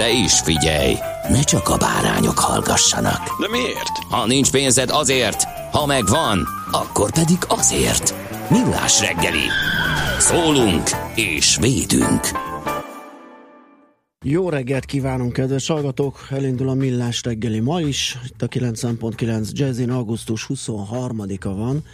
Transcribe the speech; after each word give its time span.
De 0.00 0.10
is 0.10 0.40
figyelj, 0.40 0.94
ne 1.28 1.42
csak 1.42 1.68
a 1.68 1.76
bárányok 1.76 2.38
hallgassanak. 2.38 3.40
De 3.40 3.48
miért? 3.48 3.98
Ha 4.10 4.26
nincs 4.26 4.50
pénzed 4.50 4.90
azért, 4.90 5.42
ha 5.72 5.86
megvan, 5.86 6.46
akkor 6.70 7.12
pedig 7.12 7.36
azért. 7.48 8.14
Millás 8.50 9.00
reggeli. 9.00 9.46
Szólunk 10.18 10.88
és 11.14 11.56
védünk. 11.56 12.20
Jó 14.24 14.48
reggelt 14.48 14.84
kívánunk, 14.84 15.32
kedves 15.32 15.66
hallgatók! 15.66 16.26
Elindul 16.30 16.68
a 16.68 16.74
Millás 16.74 17.22
reggeli 17.22 17.60
ma 17.60 17.80
is. 17.80 18.18
Itt 18.26 18.42
a 18.42 18.48
90.9 18.48 19.50
Jazzin 19.52 19.90
augusztus 19.90 20.46
23-a 20.48 21.54
van. 21.54 21.84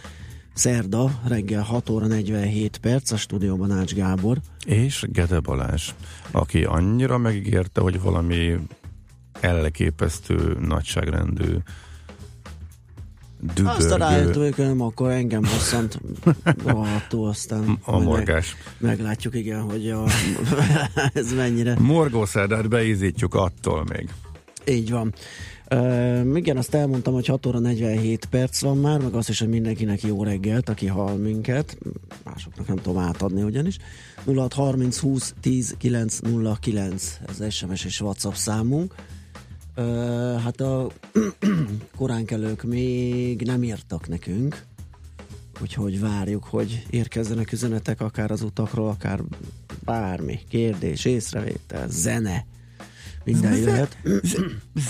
Szerda, 0.57 1.19
reggel 1.27 1.61
6 1.61 1.89
óra 1.89 2.07
47 2.07 2.77
perc, 2.77 3.11
a 3.11 3.17
stúdióban 3.17 3.71
Ács 3.71 3.93
Gábor. 3.93 4.37
És 4.65 5.05
Gede 5.09 5.39
Balázs, 5.39 5.89
aki 6.31 6.63
annyira 6.63 7.17
megígérte, 7.17 7.81
hogy 7.81 8.01
valami 8.01 8.55
elképesztő 9.39 10.57
nagyságrendű 10.59 11.57
dübörgő, 13.39 13.77
Aztán 13.77 13.97
rájöttünk, 13.97 14.55
hogy 14.55 14.65
nem, 14.65 14.81
akkor 14.81 15.11
engem 15.11 15.41
bosszant 15.41 15.99
rohadtul, 16.65 17.27
aztán 17.27 17.77
a 17.85 17.99
morgás. 17.99 18.55
Meg, 18.77 18.97
meglátjuk, 18.97 19.35
igen, 19.35 19.61
hogy 19.61 19.89
a, 19.89 20.03
ez 21.13 21.33
mennyire. 21.33 21.75
Morgószerdát 21.79 22.69
beízítjuk 22.69 23.33
attól 23.35 23.83
még. 23.83 24.09
Így 24.65 24.91
van. 24.91 25.13
Uh, 25.71 26.37
igen, 26.37 26.57
azt 26.57 26.73
elmondtam, 26.73 27.13
hogy 27.13 27.25
6 27.25 27.45
óra 27.45 27.59
47 27.59 28.25
perc 28.25 28.61
van 28.61 28.77
már, 28.77 28.99
meg 28.99 29.13
azt 29.13 29.29
is, 29.29 29.39
hogy 29.39 29.49
mindenkinek 29.49 30.01
jó 30.01 30.23
reggelt, 30.23 30.69
aki 30.69 30.85
hall 30.85 31.15
minket. 31.15 31.77
Másoknak 32.23 32.67
nem 32.67 32.75
tudom 32.75 32.97
átadni 32.97 33.43
ugyanis. 33.43 33.77
06 34.25 34.53
30 34.53 34.99
20 34.99 35.33
10 35.41 35.75
9 35.77 36.19
09 36.61 37.19
ez 37.27 37.53
SMS 37.53 37.85
és 37.85 38.01
WhatsApp 38.01 38.33
számunk. 38.33 38.95
Uh, 39.77 40.41
hát 40.41 40.61
a 40.61 40.87
koránkelők 41.97 42.63
még 42.63 43.41
nem 43.41 43.63
írtak 43.63 44.07
nekünk, 44.07 44.63
úgyhogy 45.61 45.99
várjuk, 45.99 46.43
hogy 46.43 46.85
érkezzenek 46.89 47.51
üzenetek 47.51 48.01
akár 48.01 48.31
az 48.31 48.41
utakról, 48.41 48.87
akár 48.87 49.21
bármi, 49.85 50.39
kérdés, 50.49 51.05
észrevétel, 51.05 51.87
zene, 51.89 52.45
minden 53.31 53.55
jöhet. 53.57 53.97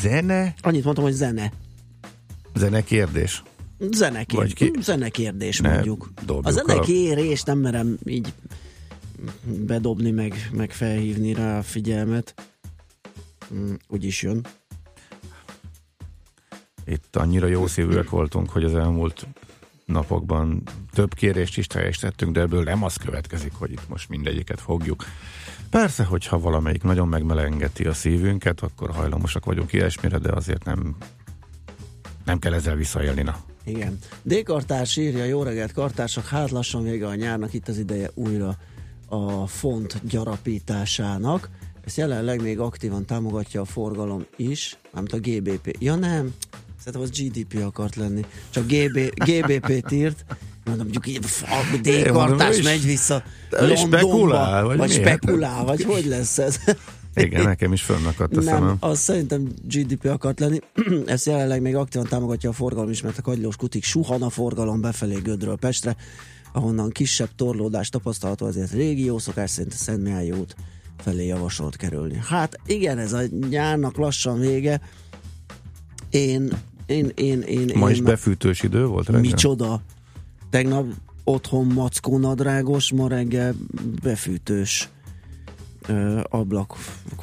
Zene? 0.01 0.53
Annyit 0.61 0.83
mondtam, 0.83 1.05
hogy 1.05 1.13
zene. 1.13 1.51
Zene 2.55 2.81
kérdés. 2.83 3.43
Zenekér, 3.91 4.37
Vagy 4.39 4.53
ki- 4.53 4.73
zenekérdés 4.81 5.59
Ne 5.59 5.73
mondjuk. 5.73 6.09
a- 6.41 6.51
zenekérés 6.51 7.43
nem 7.43 7.57
merem 7.59 7.97
így 8.05 8.33
bedobni, 9.45 10.11
meg, 10.11 10.49
meg 10.53 10.71
felhívni 10.71 11.33
rá 11.33 11.57
a 11.57 11.61
figyelmet. 11.63 12.33
Mm, 13.53 13.73
Úgy 13.87 14.03
is 14.03 14.21
jön. 14.21 14.45
Itt 16.85 17.15
annyira 17.15 17.47
jó 17.47 17.67
szívűek 17.67 18.09
voltunk, 18.09 18.49
hogy 18.49 18.63
az 18.63 18.75
elmúlt 18.75 19.27
napokban 19.87 20.63
több 20.93 21.13
kérést 21.13 21.57
is 21.57 21.67
teljesítettünk, 21.67 22.33
de 22.33 22.41
ebből 22.41 22.63
nem 22.63 22.83
az 22.83 22.95
következik, 22.95 23.53
hogy 23.53 23.71
itt 23.71 23.89
most 23.89 24.09
mindegyiket 24.09 24.61
fogjuk. 24.61 25.05
Persze, 25.69 26.03
hogyha 26.03 26.39
valamelyik 26.39 26.83
nagyon 26.83 27.07
megmelengeti 27.07 27.85
a 27.85 27.93
szívünket, 27.93 28.61
akkor 28.61 28.89
hajlamosak 28.91 29.45
vagyunk 29.45 29.73
ilyesmire, 29.73 30.17
de 30.17 30.31
azért 30.31 30.63
nem, 30.63 30.95
nem 32.25 32.39
kell 32.39 32.53
ezzel 32.53 32.75
visszaélni. 32.75 33.21
Na. 33.21 33.37
Igen. 33.63 33.97
D-kartárs 34.21 34.97
írja, 34.97 35.23
jó 35.23 35.43
reggelt 35.43 35.71
kartársak, 35.71 36.27
hát 36.27 36.51
lassan 36.51 36.83
vége 36.83 37.07
a 37.07 37.15
nyárnak, 37.15 37.53
itt 37.53 37.67
az 37.67 37.77
ideje 37.77 38.09
újra 38.13 38.57
a 39.07 39.47
font 39.47 40.01
gyarapításának. 40.07 41.49
Ezt 41.85 41.97
jelenleg 41.97 42.41
még 42.41 42.59
aktívan 42.59 43.05
támogatja 43.05 43.61
a 43.61 43.65
forgalom 43.65 44.25
is, 44.35 44.77
nem 44.93 45.05
a 45.11 45.17
GBP. 45.17 45.75
Ja 45.79 45.95
nem, 45.95 46.33
szerintem 46.87 47.01
az 47.01 47.43
GDP 47.43 47.63
akart 47.65 47.95
lenni. 47.95 48.25
Csak 48.49 48.65
GB, 48.65 48.99
GBP-t 49.13 49.91
írt. 49.91 50.25
Mondom, 50.65 50.87
mondjuk 50.93 51.07
így 51.07 51.25
a 51.41 51.77
D-kartás 51.81 52.61
megy 52.61 52.85
vissza 52.85 53.23
Londonba, 53.49 53.97
spekulál, 53.97 54.63
vagy 54.63 54.77
vagy 54.77 54.91
spekulál, 54.91 55.63
vagy 55.63 55.83
hogy 55.83 56.05
lesz 56.05 56.37
ez? 56.37 56.59
Igen, 57.15 57.43
nekem 57.43 57.73
is 57.73 57.81
fönnakadt 57.81 58.37
a 58.37 58.41
Nem, 58.41 58.53
szemem. 58.53 58.77
az 58.79 58.99
szerintem 58.99 59.47
GDP 59.63 60.05
akart 60.05 60.39
lenni. 60.39 60.59
Ezt 61.05 61.25
jelenleg 61.25 61.61
még 61.61 61.75
aktívan 61.75 62.07
támogatja 62.07 62.49
a 62.49 62.53
forgalom 62.53 62.89
is, 62.89 63.01
mert 63.01 63.17
a 63.17 63.21
kagylós 63.21 63.55
kutik 63.55 63.83
suhan 63.83 64.21
a 64.21 64.29
forgalom 64.29 64.81
befelé 64.81 65.19
Gödről 65.23 65.57
Pestre, 65.57 65.95
ahonnan 66.53 66.89
kisebb 66.89 67.29
torlódás 67.35 67.89
tapasztalható, 67.89 68.45
azért 68.45 68.71
régió 68.71 69.17
szokás 69.17 69.49
szerint 69.49 69.73
a 69.73 69.77
Szent 69.77 70.03
Mihály 70.03 70.31
út 70.31 70.55
felé 70.97 71.25
javasolt 71.25 71.75
kerülni. 71.75 72.19
Hát 72.27 72.59
igen, 72.65 72.97
ez 72.97 73.13
a 73.13 73.21
nyárnak 73.49 73.97
lassan 73.97 74.39
vége. 74.39 74.81
Én, 76.09 76.51
én, 76.87 77.11
én, 77.15 77.41
én, 77.41 77.71
Ma 77.75 77.87
én 77.87 77.93
is 77.93 78.01
befűtős 78.01 78.63
idő 78.63 78.85
volt 78.85 79.05
reggel? 79.05 79.21
Micsoda? 79.21 79.81
Tegnap 80.49 80.85
otthon 81.23 81.65
mackó 81.65 82.17
nadrágos, 82.17 82.91
ma 82.91 83.07
reggel 83.07 83.55
befűtős 84.03 84.89
ö, 85.87 86.19
ablak 86.29 86.75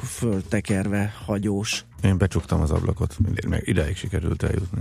föltekerve 0.03 1.13
hagyós. 1.25 1.85
Én 2.03 2.17
becsuktam 2.17 2.61
az 2.61 2.71
ablakot, 2.71 3.15
meg 3.47 3.61
ideig 3.65 3.95
sikerült 3.95 4.43
eljutni. 4.43 4.79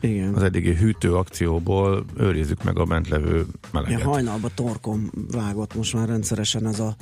Igen. 0.00 0.34
Az 0.34 0.42
eddigi 0.42 0.74
hűtő 0.74 1.14
akcióból 1.14 2.04
őrizzük 2.16 2.62
meg 2.64 2.78
a 2.78 2.84
bent 2.84 3.08
levő 3.08 3.36
Ja, 3.36 3.44
meleget. 3.72 4.02
hajnalba 4.02 4.48
torkom 4.54 5.10
vágott 5.30 5.74
most 5.74 5.94
már 5.94 6.08
rendszeresen 6.08 6.66
ez 6.66 6.80
a, 6.80 6.96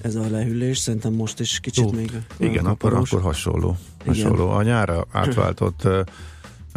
ez 0.00 0.14
a 0.14 0.30
lehűlés. 0.30 0.78
Szerintem 0.78 1.12
most 1.12 1.40
is 1.40 1.60
kicsit 1.60 1.84
Ó, 1.84 1.90
még 1.92 2.12
Igen, 2.36 2.66
akkor, 2.66 2.94
akkor 2.94 3.22
hasonló. 3.22 3.76
Igen. 4.02 4.14
hasonló. 4.14 4.48
A 4.48 4.62
nyára 4.62 5.06
átváltott 5.12 5.88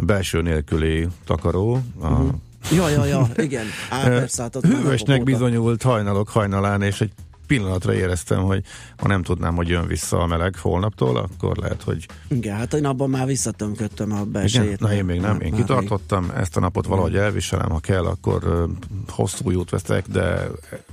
belső 0.06 0.42
nélküli 0.42 1.08
takaró, 1.24 1.80
a 2.00 2.08
Mhm. 2.08 2.28
Ja, 2.72 2.88
ja, 2.88 3.04
ja, 3.04 3.28
igen. 3.36 3.66
Á, 3.90 4.02
persze, 4.02 4.42
hát 4.42 4.56
hűvösnek 4.62 5.22
bizonyult 5.22 5.82
hajnalok 5.82 6.28
hajnalán, 6.28 6.82
és 6.82 7.00
egy 7.00 7.12
pillanatra 7.46 7.94
éreztem, 7.94 8.42
hogy 8.42 8.64
ha 8.96 9.08
nem 9.08 9.22
tudnám, 9.22 9.54
hogy 9.54 9.68
jön 9.68 9.86
vissza 9.86 10.18
a 10.20 10.26
meleg 10.26 10.56
holnaptól, 10.56 11.16
akkor 11.16 11.56
lehet, 11.56 11.82
hogy 11.82 12.06
Igen, 12.28 12.56
hát 12.56 12.74
én 12.74 12.84
abban 12.84 13.10
már 13.10 13.26
visszatömködtem 13.26 14.12
a 14.12 14.24
belsejét. 14.24 14.80
na 14.80 14.92
én 14.94 15.04
még 15.04 15.20
nem, 15.20 15.32
Már- 15.32 15.42
én 15.42 15.52
kitartottam, 15.52 16.30
ezt 16.36 16.56
a 16.56 16.60
napot 16.60 16.86
valahogy 16.86 17.16
elviselem, 17.16 17.70
ha 17.70 17.78
kell, 17.78 18.04
akkor 18.04 18.68
hosszú 19.08 19.50
jút 19.50 19.70
veszek, 19.70 20.06
de 20.08 20.48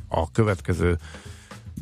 a 0.08 0.32
következő 0.32 0.98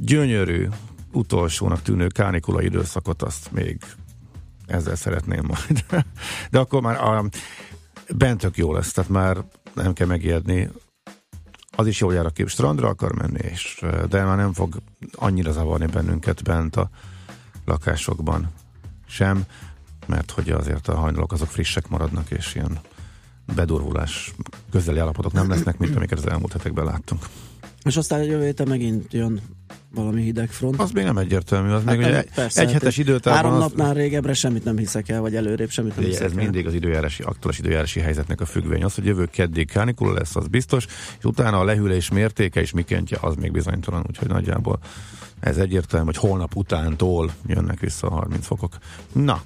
gyönyörű, 0.02 0.68
utolsónak 1.12 1.82
tűnő 1.82 2.08
kánikula 2.08 2.62
időszakot 2.62 3.22
azt 3.22 3.52
még 3.52 3.78
ezzel 4.68 4.96
szeretném 4.96 5.46
majd. 5.46 5.86
De 6.52 6.60
akkor 6.60 6.82
már 6.82 6.96
a, 6.96 7.26
bent 8.16 8.52
jó 8.56 8.74
lesz, 8.74 8.92
tehát 8.92 9.10
már 9.10 9.38
nem 9.74 9.94
kell 9.94 10.08
megijedni. 10.08 10.70
Az 11.76 11.88
is 11.88 12.00
jól 12.00 12.14
jár, 12.14 12.26
aki 12.26 12.44
strandra 12.48 12.88
akar 12.88 13.12
menni, 13.12 13.40
és, 13.42 13.86
de 14.10 14.24
már 14.24 14.38
nem 14.38 14.54
fog 14.54 14.82
annyira 15.12 15.52
zavarni 15.52 15.86
bennünket 15.86 16.44
bent 16.44 16.76
a 16.76 16.90
lakásokban 17.66 18.54
sem, 19.08 19.46
mert 20.06 20.32
hogy 20.32 20.50
azért 20.50 20.88
a 20.88 20.96
hajnalok 20.96 21.32
azok 21.32 21.48
frissek 21.48 21.88
maradnak, 21.88 22.32
és 22.32 22.56
ilyen 22.56 22.80
bedurvulás 23.56 24.34
közeli 24.72 25.00
állapotok 25.00 25.34
nem 25.34 25.50
lesznek, 25.50 25.78
mint 25.78 25.96
amiket 25.96 26.18
az 26.18 26.28
elmúlt 26.28 26.52
hetekben 26.52 26.86
láttunk. 26.86 27.26
És 27.88 27.98
aztán 27.98 28.24
jövő 28.24 28.44
héten 28.44 28.68
megint 28.68 29.14
jön 29.14 29.42
valami 29.96 30.22
hideg 30.22 30.50
front. 30.50 30.80
Az 30.80 30.92
még 30.92 31.04
nem 31.04 31.18
egyértelmű, 31.18 31.70
az 31.70 31.84
még 31.84 31.96
Hát 31.96 32.06
ugye 32.06 32.16
nem, 32.16 32.24
persze, 32.36 32.62
egy 32.62 32.72
hát 32.72 32.82
hetes 32.82 32.98
időtávban 32.98 33.44
Három 33.44 33.54
az, 33.54 33.60
napnál 33.60 33.94
régebbre 33.94 34.34
semmit 34.34 34.64
nem 34.64 34.78
hiszek 34.78 35.10
el, 35.10 35.22
vagy 35.22 35.36
előrébb 35.36 35.70
semmit 35.70 35.96
nem 35.96 36.00
Ugye 36.04 36.14
hiszek 36.14 36.26
ez 36.26 36.32
el. 36.32 36.38
mindig 36.38 36.66
az 36.66 36.74
időjárási, 36.74 37.24
aktuális 37.24 37.60
időjárási 37.60 38.00
helyzetnek 38.00 38.42
a 38.42 38.46
függvény. 38.46 38.84
Az, 38.84 38.96
hogy 38.96 39.06
jövő 39.06 39.26
keddig 39.26 39.72
kánikula 39.72 40.14
lesz, 40.14 40.36
az 40.36 40.48
biztos, 40.48 40.86
és 41.18 41.24
utána 41.24 41.60
a 41.60 41.64
lehűlés 41.64 42.10
mértéke 42.10 42.62
és 42.62 42.72
mikéntje, 42.72 43.18
az 43.22 43.36
még 43.36 43.52
bizonytalan, 43.52 44.04
úgyhogy 44.08 44.28
nagyjából 44.28 44.80
ez 45.40 45.58
egyértelmű, 45.58 46.06
hogy 46.06 46.18
holnap 46.18 46.56
utántól 46.56 47.32
jönnek 47.48 47.80
vissza 47.80 48.08
a 48.08 48.12
30 48.12 48.46
fokok. 48.46 48.78
Na, 49.12 49.42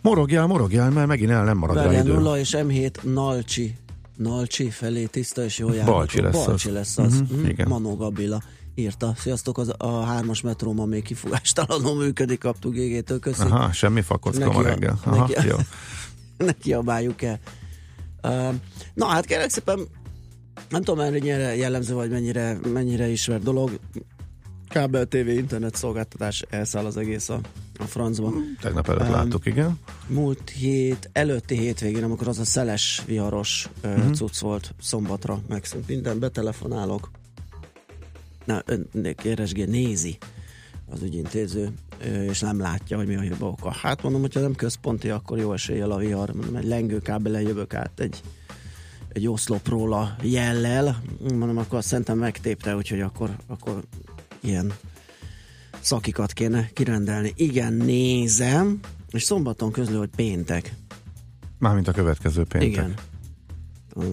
morogjál, 0.00 0.46
morogjál, 0.46 0.90
mert 0.90 1.06
megint 1.06 1.30
el 1.30 1.44
nem 1.44 1.56
marad 1.56 1.76
rá 1.76 1.82
Várjál, 1.82 2.04
idő. 2.04 2.12
0 2.12 2.38
és 2.38 2.56
M7 2.58 3.02
Nalcsi. 3.02 3.74
Nalcsi 4.16 4.70
felé 4.70 5.04
tiszta 5.04 5.44
és 5.44 5.58
jó 5.58 5.68
járható. 5.72 5.92
Balcsi 5.92 6.20
lesz 6.20 6.44
Balcsi 6.44 6.68
az. 6.68 6.74
lesz 6.74 6.98
az. 6.98 7.20
Mhm, 7.20 7.34
Mhm, 7.38 7.46
igen. 7.48 7.68
Manó 7.68 7.96
Gabila 7.96 8.42
írta. 8.74 9.14
Sziasztok, 9.16 9.58
az, 9.58 9.72
a 9.78 10.00
hármas 10.00 10.40
metró 10.40 10.72
ma 10.72 10.84
még 10.84 11.02
kifugástalanul 11.02 11.94
működik, 11.96 12.38
kaptuk 12.38 12.74
GG-től, 12.74 13.18
köszi. 13.18 13.42
Aha, 13.42 13.72
semmi 13.72 14.00
fakocka 14.02 14.52
ma 14.52 14.62
reggel. 14.62 14.98
Aha, 15.04 15.16
neki 15.26 15.46
jó. 15.48 15.56
ne 16.36 16.52
kiabáljuk 16.52 17.22
el. 17.22 17.38
Uh, 18.22 18.54
na 18.94 19.06
hát 19.06 19.24
kérlek 19.26 19.50
szépen, 19.50 19.78
nem 20.68 20.82
tudom 20.82 21.10
mennyire 21.10 21.56
jellemző, 21.56 21.94
vagy 21.94 22.10
mennyire, 22.10 22.58
mennyire 22.72 23.08
ismert 23.08 23.42
dolog. 23.42 23.78
Kábel 24.76 25.06
TV 25.06 25.16
internet 25.16 25.74
szolgáltatás 25.74 26.44
elszáll 26.50 26.84
az 26.84 26.96
egész 26.96 27.28
a, 27.28 27.40
a 27.78 27.82
francba. 27.84 28.32
Tegnap 28.60 28.88
előtt 28.88 29.06
Um, 29.08 29.10
láttuk, 29.10 29.46
igen. 29.46 29.78
Múlt 30.06 30.50
hét, 30.50 31.10
előtti 31.12 31.58
hétvégén, 31.58 32.02
amikor 32.04 32.28
az 32.28 32.38
a 32.38 32.44
szeles, 32.44 33.02
viharos 33.06 33.68
uh, 33.84 33.96
Mhm. 33.96 34.12
cucc 34.12 34.38
volt 34.38 34.74
szombatra, 34.80 35.40
megszűnt 35.48 35.88
minden, 35.88 36.18
betelefonálok. 36.18 37.10
Na, 38.44 38.62
ön 38.66 39.14
keresgé, 39.14 39.64
nézi 39.64 40.18
az 40.90 41.02
ügyintéző, 41.02 41.72
és 42.28 42.40
nem 42.40 42.60
látja, 42.60 42.96
hogy 42.96 43.06
mi 43.06 43.16
a 43.16 43.20
hiba 43.20 43.46
oka. 43.46 43.70
Hát 43.70 44.02
mondom, 44.02 44.20
hogyha 44.20 44.40
nem 44.40 44.54
központi, 44.54 45.08
akkor 45.10 45.38
jó 45.38 45.52
eséllyel 45.52 45.90
a 45.90 45.96
vihar, 45.96 46.32
mondom, 46.32 46.56
egy 46.56 46.66
lengőkábelen 46.66 47.42
jövök 47.42 47.74
át 47.74 48.00
egy, 48.00 48.20
egy 49.12 49.28
oszlopról 49.28 49.92
a 49.92 50.16
jellel, 50.22 51.02
mondom, 51.20 51.58
akkor 51.58 51.78
azt 51.78 51.88
szerintem 51.88 52.18
megtépte, 52.18 52.76
úgyhogy 52.76 53.00
akkor, 53.00 53.36
akkor 53.46 53.82
ilyen 54.40 54.72
szakikat 55.80 56.32
kéne 56.32 56.70
kirendelni. 56.72 57.32
Igen, 57.36 57.72
nézem, 57.72 58.80
és 59.10 59.22
szombaton 59.22 59.72
közlő, 59.72 59.96
hogy 59.96 60.10
péntek. 60.16 60.74
Mármint 61.58 61.88
a 61.88 61.92
következő 61.92 62.44
péntek. 62.44 62.68
Igen. 62.68 62.94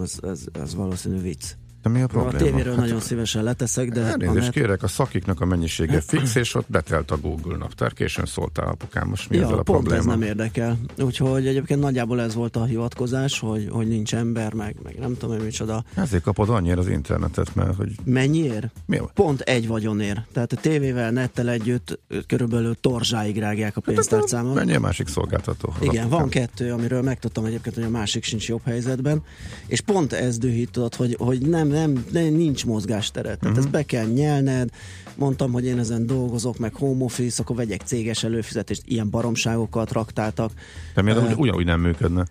Ez, 0.02 0.18
ez, 0.22 0.44
ez 0.54 0.76
valószínű 0.76 1.22
vicc. 1.22 1.44
De 1.84 1.90
mi 1.90 2.02
a 2.02 2.04
A 2.04 2.08
probléma? 2.08 2.38
tévéről 2.38 2.74
Hát- 2.74 2.82
nagyon 2.82 3.00
szívesen 3.00 3.44
leteszek, 3.44 3.90
de 3.90 4.02
a 4.02 4.06
Elnézést 4.06 4.36
net- 4.40 4.50
kérek, 4.52 4.84
a 4.84 4.88
szakiknak 4.88 5.42
a 5.42 5.46
mennyisége 5.46 6.02
fix, 6.02 6.36
és 6.36 6.56
ott 6.56 6.66
betelt 6.70 7.12
a 7.12 7.18
Google 7.18 7.58
naptár. 7.58 7.94
Későn 7.94 8.26
szóltál 8.26 8.68
apukám, 8.68 9.08
most 9.08 9.30
mi 9.30 9.36
ja, 9.36 9.44
ezzel 9.44 9.58
a 9.58 9.62
pont 9.62 9.78
probléma? 9.80 10.00
ez 10.00 10.06
nem 10.06 10.22
érdekel. 10.22 10.78
Úgyhogy 11.02 11.48
egyébként 11.48 11.80
nagyjából 11.80 12.22
ez 12.22 12.34
volt 12.34 12.56
a 12.56 12.64
hivatkozás, 12.66 13.40
hogy, 13.40 13.68
hogy 13.72 13.88
nincs 13.88 14.16
ember, 14.16 14.54
meg, 14.54 14.76
meg 14.84 14.96
nem 15.00 15.18
tudom, 15.18 15.36
hogy 15.36 15.46
micsoda. 15.46 15.84
Ezért 15.96 16.24
kapod 16.24 16.50
annyira 16.50 16.80
az 16.80 16.88
internetet, 16.88 17.56
mert 17.56 17.76
hogy 17.76 17.92
Mennyiért? 18.04 18.68
mi 18.86 18.98
a... 18.98 19.12
Pont 19.14 19.40
egy 19.42 19.68
vagyonért. 19.68 20.22
Tehát 20.34 20.52
a 20.54 20.56
tévével, 20.56 21.12
nettel 21.12 21.50
együtt 21.50 22.00
körülbelül 22.28 22.76
torzsáig 22.82 23.38
rágják 23.40 23.78
a 23.78 23.82
pénztárcámat. 23.82 24.54
Mennyi 24.54 24.74
a 24.76 24.80
másik 24.80 25.08
szolgáltató? 25.08 25.74
Igen, 25.82 26.10
van 26.10 26.30
kettő, 26.30 26.72
amiről 26.72 27.02
megtudtam 27.02 27.46
egyébként, 27.46 27.76
hogy 27.76 27.84
a 27.84 27.90
másik 27.90 28.24
sincs 28.24 28.48
jobb 28.48 28.62
helyzetben, 28.66 29.24
és 29.68 29.82
pont 29.82 30.14
ez 30.14 30.38
dühít, 30.38 30.72
tudod, 30.72 30.96
hogy, 30.96 31.16
hogy 31.20 31.42
nem, 31.50 31.72
nem, 31.74 32.06
nem, 32.12 32.24
nincs 32.34 32.66
mozgásteret. 32.66 33.40
Tehát 33.40 33.56
Mhm. 33.56 33.64
ezt 33.66 33.74
be 33.74 33.84
kell 33.84 34.06
nyelned, 34.06 34.70
mondtam, 35.16 35.52
hogy 35.52 35.66
én 35.66 35.80
ezen 35.80 36.06
dolgozok, 36.06 36.58
meg 36.58 36.74
home 36.74 37.04
office, 37.04 37.42
akkor 37.42 37.56
vegyek 37.56 37.82
céges 37.82 38.24
előfizetést, 38.24 38.82
ilyen 38.86 39.10
baromságokat 39.10 39.92
raktáltak, 39.92 40.52
De 40.96 41.02
miért 41.02 41.20
úgy, 41.20 41.40
ugyanúgy 41.40 41.66
nem 41.66 41.82
működne? 41.82 42.26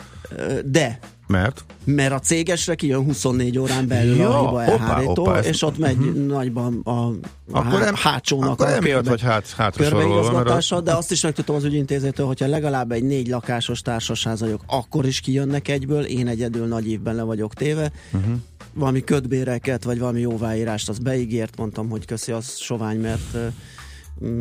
De 0.64 0.98
Mert? 1.32 1.64
mert 1.84 2.12
a 2.12 2.18
cégesre 2.18 2.74
kijön 2.74 3.04
24 3.04 3.58
órán 3.58 3.88
belül 3.88 4.16
Ja, 4.16 4.38
a 4.38 4.46
hiba 4.46 4.62
elhárító, 4.62 5.32
és 5.32 5.62
ott 5.62 5.78
megy 5.78 5.96
uh-huh. 5.96 6.26
nagyban 6.26 6.80
a, 6.84 6.90
a 6.90 7.14
Akkor 7.50 7.78
há- 7.78 7.86
em- 7.86 7.96
hátsónak 7.96 8.50
Akkor 8.50 8.66
a 8.66 8.74
emiatt 8.74 9.06
vagy 9.06 9.20
hát, 9.20 9.50
hátra 9.50 9.84
sorolva, 9.84 10.08
mert 10.08 10.18
körbeigazgatása, 10.18 10.76
a, 10.76 10.80
de 10.80 10.94
azt 10.94 11.10
is 11.10 11.22
megtudtam 11.22 11.54
az 11.54 11.64
ügyintézőtől, 11.64 12.26
hogyha 12.26 12.46
legalább 12.46 12.92
egy 12.92 13.02
négy 13.02 13.28
lakásos 13.28 13.80
társasház 13.80 14.40
vagyok, 14.40 14.62
akkor 14.66 15.06
is 15.06 15.20
kijönnek 15.20 15.68
egyből, 15.68 16.04
én 16.04 16.26
egyedül 16.26 16.66
nagy 16.66 16.90
évben 16.90 17.14
le 17.14 17.22
vagyok 17.22 17.54
téve. 17.54 17.92
Uh-huh. 18.12 18.32
Valami 18.74 19.04
ködbéreket, 19.04 19.84
vagy 19.84 19.98
valami 19.98 20.20
jóváírást, 20.20 20.88
az 20.88 20.98
beígért, 20.98 21.56
mondtam, 21.56 21.88
hogy 21.88 22.04
köszi, 22.04 22.32
az 22.32 22.56
sovány, 22.56 23.00
mert 23.00 23.36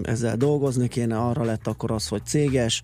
ezzel 0.03 0.37
dolgozni 0.37 0.87
kéne, 0.87 1.17
arra 1.17 1.43
lett 1.43 1.67
akkor 1.67 1.91
az, 1.91 2.07
hogy 2.07 2.21
céges, 2.25 2.81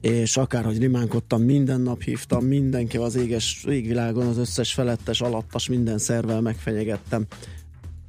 és 0.00 0.36
akárhogy 0.36 0.78
rimánkodtam, 0.78 1.42
minden 1.42 1.80
nap 1.80 2.02
hívtam, 2.02 2.44
mindenki 2.44 2.96
az 2.96 3.14
éges 3.14 3.64
égvilágon, 3.68 4.26
az 4.26 4.36
összes 4.36 4.72
felettes, 4.72 5.20
alattas, 5.20 5.68
minden 5.68 5.98
szervel 5.98 6.40
megfenyegettem 6.40 7.26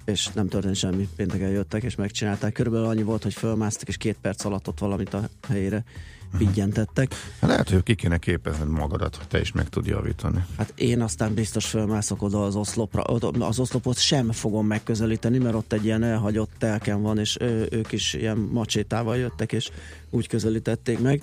és 0.10 0.28
nem 0.28 0.48
történt 0.48 0.76
semmi. 0.76 1.08
Pénteken 1.16 1.50
jöttek 1.50 1.84
és 1.84 1.96
megcsinálták. 1.96 2.54
Körülbelül 2.54 2.88
annyi 2.88 3.04
volt, 3.04 3.24
hogy 3.24 3.34
fölmásztak, 3.34 3.88
és 3.88 3.98
két 3.98 4.18
perc 4.22 4.46
alatt 4.46 4.68
ott 4.68 4.80
valamit 4.80 5.14
a 5.14 5.30
helyére 5.48 5.84
piggyentettek. 6.38 7.14
Hát 7.40 7.50
lehet, 7.50 7.70
hogy 7.70 7.84
ki 7.84 7.96
kéne 7.96 8.18
képezned 8.18 8.68
magadat, 8.68 9.16
hogy 9.16 9.28
te 9.28 9.40
is 9.40 9.52
meg 9.52 9.70
tud 9.70 9.86
javítani. 9.86 10.46
Hát 10.58 10.74
én 10.76 11.02
aztán 11.02 11.34
biztos 11.34 11.66
fölmászok 11.66 12.22
oda 12.22 12.44
az 12.44 12.56
oszlopra. 12.56 13.02
Az 13.40 13.60
oszlopot 13.60 13.98
sem 13.98 14.32
fogom 14.32 14.68
megközelíteni, 14.68 15.38
mert 15.38 15.56
ott 15.56 15.74
egy 15.74 15.86
ilyen 15.86 16.04
elhagyott 16.04 16.52
telken 16.58 17.02
van, 17.02 17.20
és 17.20 17.38
ő, 17.40 17.68
ők 17.72 17.92
is 17.92 18.14
ilyen 18.14 18.38
macsétával 18.38 19.18
jöttek, 19.18 19.52
és 19.52 19.70
úgy 20.10 20.28
közelítették 20.28 21.00
meg. 21.00 21.22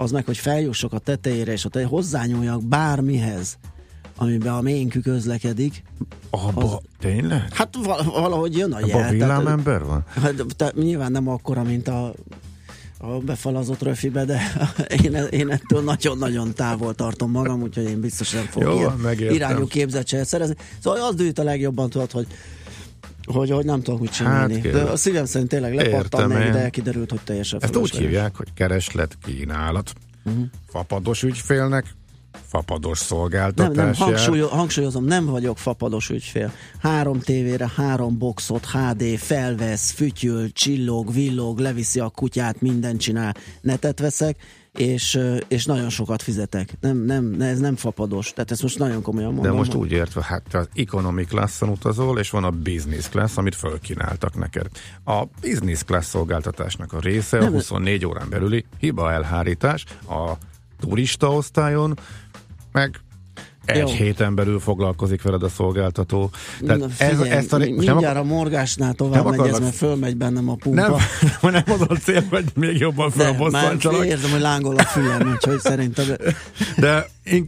Az 0.00 0.10
meg, 0.10 0.24
hogy 0.24 0.36
feljussak 0.36 0.92
a 0.92 0.98
tetejére, 0.98 1.52
és 1.52 1.64
ott 1.64 1.82
hozzányúljak 1.82 2.64
bármihez, 2.64 3.58
amiben 4.16 4.52
a 4.52 4.60
ménkű 4.60 5.00
közlekedik. 5.00 5.82
Abba, 6.30 6.62
Az- 6.64 6.78
tényleg? 6.98 7.52
Hát 7.54 7.76
val- 7.84 8.04
valahogy 8.04 8.56
jön 8.56 8.72
a 8.72 8.76
Abba 8.76 8.86
jel. 8.86 8.96
tehát- 8.96 9.12
villámember 9.12 9.84
van? 9.84 10.04
Hát, 10.08 10.34
te, 10.56 10.72
nyilván 10.74 11.12
nem 11.12 11.28
akkora, 11.28 11.62
mint 11.62 11.88
a, 11.88 12.14
a 12.98 13.06
befalazott 13.18 13.82
röfibe, 13.82 14.24
de 14.24 14.40
én, 15.02 15.14
én 15.30 15.50
ettől 15.50 15.82
nagyon-nagyon 15.82 16.54
távol 16.54 16.94
tartom 16.94 17.30
magam, 17.30 17.62
úgyhogy 17.62 17.84
én 17.84 18.00
biztos 18.00 18.30
nem 18.30 18.44
fogok 18.44 18.68
Jó, 18.80 18.92
ilyen 19.18 19.32
irányú 19.32 19.66
képzettséget 19.66 20.26
szerezni. 20.26 20.54
Szóval 20.82 21.02
az 21.02 21.14
dühít 21.14 21.38
a 21.38 21.42
legjobban, 21.42 21.90
tudod, 21.90 22.10
hogy 22.10 22.26
hogy, 23.32 23.50
hogy 23.50 23.64
nem 23.64 23.82
tudok 23.82 24.00
mit 24.00 24.10
csinálni. 24.12 24.60
Hát, 24.60 24.72
de 24.72 24.82
a 24.82 24.96
szívem 24.96 25.24
szerint 25.24 25.50
tényleg 25.50 25.74
lepattam 25.74 26.30
én. 26.30 26.52
de 26.52 26.68
kiderült, 26.68 27.10
hogy 27.10 27.20
teljesen 27.24 27.62
Ezt 27.62 27.76
úgy 27.76 27.96
hívják, 27.96 28.36
hogy 28.36 28.52
kereslet 28.54 29.18
kínálat. 29.24 29.92
Uh-huh. 30.24 30.44
Fapados 30.68 31.22
ügyfélnek, 31.22 31.84
fapados 32.46 32.98
Nem, 32.98 33.08
szolgáltatás 33.08 33.74
nem, 33.74 33.86
jár. 33.86 33.96
hangsúlyo, 33.96 34.46
hangsúlyozom, 34.46 35.04
nem 35.04 35.26
vagyok 35.26 35.58
fapados 35.58 36.10
ügyfél. 36.10 36.52
Három 36.82 37.20
tévére, 37.20 37.70
három 37.76 38.18
boxot, 38.18 38.66
HD, 38.66 39.18
felvesz, 39.18 39.90
fütyül, 39.90 40.52
csillog, 40.52 41.12
villog, 41.12 41.58
leviszi 41.58 42.00
a 42.00 42.08
kutyát, 42.08 42.60
mindent 42.60 43.00
csinál. 43.00 43.34
Netet 43.60 43.98
veszek, 43.98 44.36
és, 44.72 45.20
és 45.48 45.64
nagyon 45.64 45.88
sokat 45.88 46.22
fizetek. 46.22 46.76
Nem, 46.80 46.96
nem, 46.96 47.40
ez 47.40 47.58
nem 47.58 47.76
fapados. 47.76 48.32
Tehát 48.32 48.50
ezt 48.50 48.62
most 48.62 48.78
nagyon 48.78 49.02
komolyan 49.02 49.32
mondom. 49.32 49.52
De 49.52 49.58
most 49.58 49.74
úgy 49.74 49.92
értve, 49.92 50.22
hát 50.24 50.54
az 50.54 50.68
economy 50.74 51.24
classon 51.24 51.68
utazol, 51.68 52.18
és 52.18 52.30
van 52.30 52.44
a 52.44 52.50
business 52.50 53.08
class, 53.08 53.36
amit 53.36 53.54
fölkínáltak 53.54 54.38
neked. 54.38 54.66
A 55.04 55.24
business 55.40 55.82
class 55.82 56.06
szolgáltatásnak 56.06 56.92
a 56.92 57.00
része 57.00 57.38
a 57.38 57.40
Nem, 57.40 57.52
24 57.52 58.06
órán 58.06 58.28
belüli 58.28 58.64
hiba 58.78 59.12
elhárítás, 59.12 59.84
a 60.08 60.32
turista 60.80 61.32
osztályon, 61.32 61.98
meg 62.72 63.00
egy 63.68 63.78
Jó. 63.78 63.86
héten 63.86 64.34
belül 64.34 64.60
foglalkozik 64.60 65.22
veled 65.22 65.42
a 65.42 65.48
szolgáltató. 65.48 66.30
Tehát 66.66 66.80
Na, 66.80 66.86
ez, 66.98 67.16
figyelj, 67.16 67.30
ezt 67.30 67.52
a, 67.52 67.56
nem, 67.56 67.68
mindjárt 67.68 68.16
a 68.16 68.22
morgásnál 68.22 68.94
tovább 68.94 69.24
nem 69.24 69.34
megy 69.34 69.48
ez, 69.48 69.58
mert 69.58 69.74
fölmegy 69.74 70.16
bennem 70.16 70.48
a 70.48 70.54
pumpa. 70.54 70.98
nem, 71.42 71.52
nem 71.52 71.62
az 71.66 71.80
a 71.88 71.94
cél, 71.94 72.24
hogy 72.30 72.44
még 72.54 72.78
jobban 72.78 73.10
fölbosszantsalak. 73.10 74.04
érzem, 74.04 74.30
hogy 74.30 74.40
lángol 74.40 74.76
a 74.76 74.82
fülem, 74.82 75.30
úgyhogy 75.32 75.58
szerintem 75.58 76.06
De 76.76 77.06
én, 77.22 77.46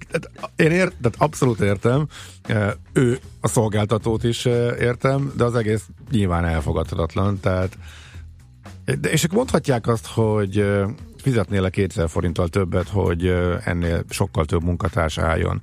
én 0.56 0.70
ért, 0.70 0.94
tehát 1.02 1.14
abszolút 1.18 1.60
értem, 1.60 2.06
eh, 2.42 2.70
ő 2.92 3.18
a 3.40 3.48
szolgáltatót 3.48 4.24
is 4.24 4.46
eh, 4.46 4.80
értem, 4.80 5.32
de 5.36 5.44
az 5.44 5.54
egész 5.54 5.82
nyilván 6.10 6.44
elfogadhatatlan, 6.44 7.40
tehát 7.40 7.78
de, 9.00 9.10
és 9.10 9.24
akkor 9.24 9.36
mondhatják 9.36 9.86
azt, 9.86 10.06
hogy 10.06 10.58
eh, 10.58 10.84
fizetnél 11.20 11.62
le 11.62 11.70
2000 11.70 12.08
forinttal 12.08 12.48
többet, 12.48 12.88
hogy 12.88 13.26
ennél 13.64 14.04
sokkal 14.08 14.44
több 14.44 14.62
munkatárs 14.62 15.18
álljon. 15.18 15.60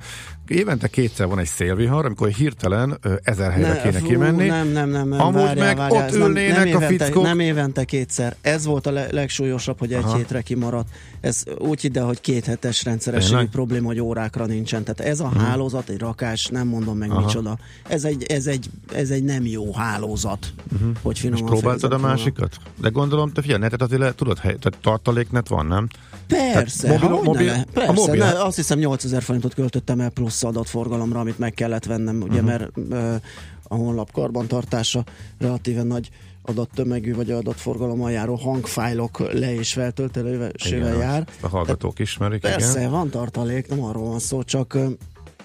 Évente 0.51 0.87
kétszer 0.87 1.27
van 1.27 1.39
egy 1.39 1.47
szélvihar, 1.47 2.05
amikor 2.05 2.27
hirtelen 2.29 2.97
ö, 3.01 3.13
ezer 3.23 3.51
helyre 3.51 3.67
Ne, 3.73 3.81
kéne 3.81 3.99
fú, 3.99 4.05
kimenni. 4.05 4.45
Nem, 4.47 4.67
nem, 4.67 4.89
nem, 4.89 5.09
nem. 5.09 5.19
Amúgy 5.21 5.33
várjál, 5.41 5.65
meg 5.65 5.77
várjál, 5.77 6.05
ott 6.05 6.11
nem- 6.17 6.21
ülnének 6.27 6.57
nem 6.57 6.65
a 6.65 6.69
évente, 6.83 7.05
fickók. 7.05 7.23
Nem 7.23 7.39
évente 7.39 7.83
kétszer. 7.83 8.35
Ez 8.41 8.65
volt 8.65 8.87
a 8.87 8.91
le- 8.91 9.07
legsúlyosabb, 9.11 9.79
hogy 9.79 9.93
egy 9.93 10.03
Aha. 10.03 10.15
hétre 10.15 10.41
kimaradt. 10.41 10.89
Ez 11.21 11.43
úgy 11.57 11.81
hidd 11.81 11.97
el, 11.97 12.05
hogy 12.05 12.21
két 12.21 12.45
hetes 12.45 12.83
rendszerességi 12.83 13.31
Tényleg? 13.31 13.49
probléma, 13.49 13.87
hogy 13.87 13.99
órákra 13.99 14.45
nincsen. 14.45 14.83
Tehát 14.83 15.11
ez 15.11 15.19
a 15.19 15.31
hálózat, 15.37 15.89
egy 15.89 15.99
rakás, 15.99 16.45
nem 16.47 16.67
mondom 16.67 16.97
meg 16.97 17.09
Aha. 17.11 17.19
micsoda. 17.25 17.57
Ez 17.89 18.03
egy, 18.03 18.23
ez, 18.23 18.47
egy, 18.47 18.69
ez 18.93 19.09
egy 19.09 19.23
nem 19.23 19.45
jó 19.45 19.73
hálózat, 19.73 20.53
hogy 21.01 21.15
És 21.15 21.21
finoman 21.21 21.45
próbáltad 21.45 21.93
a 21.93 21.97
másikat? 21.97 22.55
De 22.81 22.89
gondolom, 22.89 23.31
te 23.31 23.41
figyelj, 23.41 23.59
netet 23.59 23.81
azért 23.81 24.01
le, 24.01 24.13
tudod, 24.13 24.37
hely, 24.37 24.55
tehát 24.55 24.79
tartaléknet 24.81 25.47
van, 25.47 25.65
nem? 25.65 25.87
Persze, 26.27 26.87
mobil, 26.87 27.09
mobil- 27.09 27.23
mobil- 27.25 27.65
persze. 27.73 27.89
a 27.89 27.93
mobil- 27.93 28.23
Ne, 28.23 28.43
azt 28.43 28.55
hiszem 28.55 28.79
8000 28.79 29.21
forintot 29.21 29.53
költöttem 29.53 29.99
el 29.99 30.09
plusz 30.09 30.36
adatforgalomra, 30.43 31.19
amit 31.19 31.39
meg 31.39 31.53
kellett 31.53 31.85
vennem, 31.85 32.21
ugye, 32.21 32.41
mert 32.41 32.69
ö, 32.89 33.15
a 33.63 33.75
honlap 33.75 34.11
karbantartása 34.11 35.03
relatíve 35.37 35.83
nagy 35.83 36.09
adattömegű 36.41 37.13
vagy 37.13 37.31
adatforgalommal 37.31 38.11
járó 38.11 38.35
hangfájlok 38.35 39.19
le- 39.33 39.53
és 39.53 39.73
feltöltelésével 39.73 40.87
Igen, 40.87 40.97
jár. 40.97 41.27
A 41.41 41.47
hallgatók 41.47 41.99
ismerik, 41.99 42.41
Persze, 42.41 42.79
igen. 42.79 42.91
van 42.91 43.09
tartalék, 43.09 43.67
nem 43.67 43.83
arról 43.83 44.09
van 44.09 44.19
szó, 44.19 44.43
csak, 44.43 44.77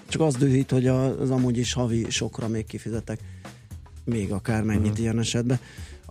csak 0.07 0.21
az 0.21 0.35
dühít, 0.35 0.71
hogy 0.71 0.87
az 0.87 1.29
amúgy 1.29 1.57
is 1.57 1.73
havi 1.73 2.05
sokra 2.09 2.47
még 2.47 2.65
kifizetek. 2.65 3.19
Még 4.05 4.31
akár 4.31 4.63
mennyit 4.63 4.99
ilyen 4.99 5.19
esetben. 5.19 5.59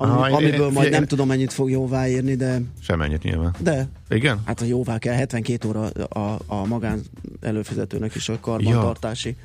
Ami. 0.02 0.12
Aha, 0.12 0.36
amiből 0.36 0.66
én- 0.66 0.72
majd 0.72 0.90
nem 0.90 1.06
tudom 1.06 1.28
mennyit 1.28 1.52
fog 1.52 1.70
jóváírni, 1.70 2.34
de, 2.34 2.60
Semennyit 2.80 3.22
nyilván. 3.22 3.54
de 3.58 3.88
Igen? 4.10 4.40
Hát 4.44 4.58
ha 4.60 4.64
jóvá 4.64 4.98
kell, 4.98 5.14
72 5.14 5.68
óra 5.68 5.80
a, 6.08 6.38
a 6.46 6.66
magán 6.66 7.00
előfizetőnek 7.40 8.14
is 8.14 8.28
a 8.28 8.40
karbantartási 8.40 9.36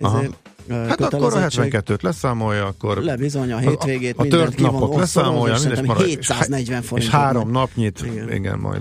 Aha. 0.00 0.22
Hát 0.68 1.00
akkor 1.00 1.14
a 1.14 1.26
kötelezettség. 1.28 1.74
72-t 1.86 2.00
leszámolja, 2.02 2.66
akkor 2.66 2.96
Le 3.02 3.16
bizony 3.16 3.52
a 3.52 3.58
hétvégét, 3.58 4.16
a, 4.16 4.20
a 4.20 4.22
mindent 4.22 4.42
tört 4.42 4.54
ki 4.54 4.62
van 4.62 4.98
leszámolja, 4.98 5.54
és 5.54 5.62
mindegy, 5.62 5.86
marad- 5.86 6.04
740 6.06 6.80
és, 6.80 6.86
forintot 6.88 6.98
és 6.98 7.18
három 7.20 7.50
napnyit, 7.50 8.02
Igen. 8.04 8.32
igen, 8.32 8.58
majd 8.58 8.80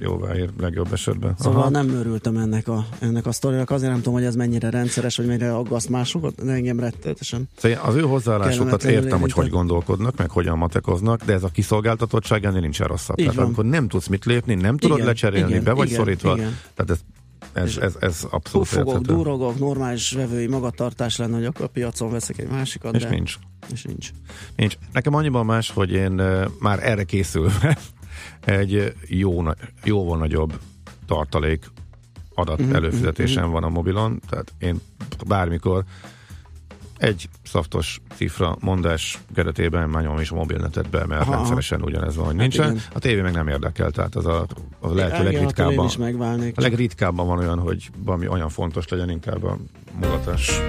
jóvá 0.00 0.34
ér 0.34 0.50
legjobb 0.60 0.92
esetben. 0.92 1.34
Szóval 1.38 1.60
Aha. 1.60 1.68
nem 1.70 1.88
örültem 1.88 2.36
ennek 2.36 2.68
a, 2.68 2.86
ennek 2.98 3.26
a 3.26 3.32
sztorinak, 3.32 3.70
azért 3.70 3.90
nem 3.90 3.98
tudom, 3.98 4.14
hogy 4.14 4.24
ez 4.24 4.34
mennyire 4.34 4.70
rendszeres, 4.70 5.16
vagy 5.16 5.26
mennyire 5.26 5.54
aggaszt 5.54 5.88
másokat, 5.88 6.44
de 6.44 6.52
engem 6.52 6.80
rettenetesen. 6.80 7.48
Szóval 7.56 7.78
az 7.82 7.94
ő 7.94 8.00
hozzáállásukat 8.00 8.84
értem, 8.84 9.20
hogy 9.20 9.32
hogy 9.32 9.48
gondolkodnak, 9.50 10.16
meg 10.16 10.30
hogyan 10.30 10.58
matekoznak, 10.58 11.24
de 11.24 11.32
ez 11.32 11.42
a 11.42 11.48
kiszolgáltatottság 11.48 12.44
ennél 12.44 12.60
nincsen 12.60 12.86
rosszabb. 12.86 13.18
Így 13.18 13.24
Tehát 13.24 13.36
van. 13.38 13.44
amikor 13.44 13.64
nem 13.64 13.88
tudsz 13.88 14.06
mit 14.06 14.24
lépni, 14.24 14.54
nem 14.54 14.76
tudod 14.76 14.96
Igen, 14.96 15.08
lecserélni, 15.08 15.50
igen, 15.50 15.64
be 15.64 15.72
vagy 15.72 15.86
igen, 15.86 15.98
szorítva, 15.98 16.36
igen. 16.36 16.56
tehát 16.74 16.90
ez, 16.90 16.98
ez, 17.52 17.76
ez, 17.76 17.96
ez 18.00 18.26
abszolút 18.30 18.72
érthető. 18.72 19.14
durogok, 19.14 19.58
normális 19.58 20.12
vevői 20.12 20.46
magatartás 20.46 21.16
lenne, 21.16 21.34
hogy 21.36 21.44
akkor 21.44 21.64
a 21.64 21.68
piacon 21.68 22.10
veszek 22.10 22.38
egy 22.38 22.48
másikat, 22.48 22.94
És 22.94 23.02
de 23.02 23.08
nincs. 23.08 23.34
és 23.72 23.82
nincs. 23.82 24.10
Nincs. 24.56 24.74
Nekem 24.92 25.14
annyiban 25.14 25.46
más, 25.46 25.70
hogy 25.70 25.90
én 25.90 26.22
már 26.60 26.86
erre 26.88 27.04
készülve 27.04 27.78
egy 28.44 28.94
jó, 29.06 29.42
jóval 29.84 30.18
nagyobb 30.18 30.60
tartalék 31.06 31.70
adat 32.34 32.58
Mhm, 32.58 32.74
előfizetésem 32.74 33.50
van 33.50 33.64
a 33.64 33.68
mobilon, 33.68 34.20
tehát 34.28 34.52
én 34.58 34.80
bármikor 35.26 35.84
egy 36.98 37.28
szaftos 37.44 38.00
cifra 38.14 38.56
mondás 38.60 39.18
keretében 39.34 39.88
nyomom 40.02 40.20
is 40.20 40.30
a 40.30 40.34
mobilnetet 40.34 40.90
be, 40.90 41.06
mert 41.06 41.20
Aha. 41.20 41.34
rendszeresen 41.34 41.82
ugyanez 41.82 42.16
van, 42.16 42.26
hogy 42.26 42.34
nincsen. 42.34 42.70
igen. 42.70 42.82
A 42.92 42.98
tévé 42.98 43.20
meg 43.20 43.32
nem 43.32 43.48
érdekel, 43.48 43.90
tehát 43.90 44.14
az 44.14 44.26
a, 44.26 44.46
a 44.80 44.94
lehető 44.94 45.24
legritkábban. 45.24 45.86
is 45.86 45.96
megválnék. 45.96 46.58
A 46.58 46.60
legritkábban 46.60 47.26
van 47.26 47.38
olyan, 47.38 47.58
hogy 47.58 47.90
valami 48.04 48.28
olyan 48.28 48.48
fontos 48.48 48.88
legyen 48.88 49.10
inkább 49.10 49.44
a 49.44 49.58
mulatás. 50.00 50.60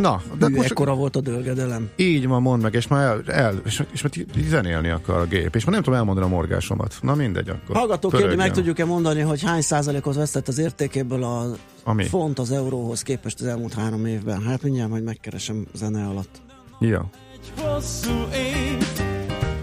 Na, 0.00 0.22
de 0.38 0.46
Hű, 0.46 0.54
most 0.54 0.70
ekkora 0.70 0.94
volt 0.94 1.16
a 1.16 1.20
dölgedelem. 1.20 1.90
így 1.96 2.26
ma 2.26 2.38
mondd 2.38 2.62
meg, 2.62 2.74
és 2.74 2.88
már 2.88 3.06
el, 3.06 3.22
el 3.26 3.60
és, 3.64 3.82
és 3.92 4.02
már 4.02 4.12
zenélni 4.48 4.88
akar 4.88 5.20
a 5.20 5.24
gép, 5.24 5.54
és 5.54 5.64
már 5.64 5.74
nem 5.74 5.82
tudom 5.82 5.98
elmondani 5.98 6.26
a 6.26 6.30
morgásomat. 6.30 6.98
Na 7.00 7.14
mindegy, 7.14 7.48
akkor 7.48 7.76
Hallgatók 7.76 8.12
kérdi, 8.12 8.36
meg 8.36 8.52
tudjuk-e 8.52 8.84
mondani, 8.84 9.20
hogy 9.20 9.42
hány 9.42 9.60
százalékot 9.60 10.14
vesztett 10.14 10.48
az 10.48 10.58
értékéből 10.58 11.22
a 11.24 11.50
Ami? 11.88 12.04
font 12.04 12.38
az 12.38 12.50
euróhoz 12.50 13.02
képest 13.02 13.40
az 13.40 13.46
elmúlt 13.46 13.74
három 13.74 14.06
évben? 14.06 14.42
Hát 14.42 14.62
mindjárt 14.62 14.90
majd 14.90 15.02
megkeresem 15.02 15.66
zene 15.74 16.06
alatt. 16.06 16.40
Ja. 16.80 17.10
Hosszú 17.60 18.28
év, 18.34 18.86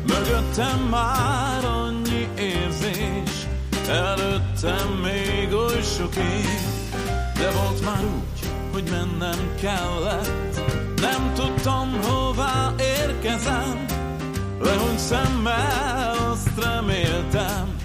mögöttem 0.07 0.79
már 0.89 1.65
annyi 1.65 2.27
érzés, 2.39 3.47
előttem 3.87 4.89
még 5.03 5.53
oly 5.53 5.81
sok 5.81 6.15
év, 6.15 6.93
de 7.35 7.51
volt 7.51 7.83
már 7.83 8.03
úgy, 8.03 8.49
hogy 8.71 8.83
mennem 8.91 9.55
kellett, 9.59 10.61
nem 11.01 11.33
tudtam 11.33 12.01
hová 12.01 12.73
érkezem, 12.79 13.85
lehunyt 14.61 14.99
szemmel 14.99 16.15
azt 16.31 16.63
reméltem, 16.63 17.75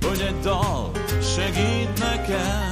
hogy 0.00 0.20
egy 0.20 0.40
dal 0.42 0.90
segít 1.20 1.98
nekem. 1.98 2.69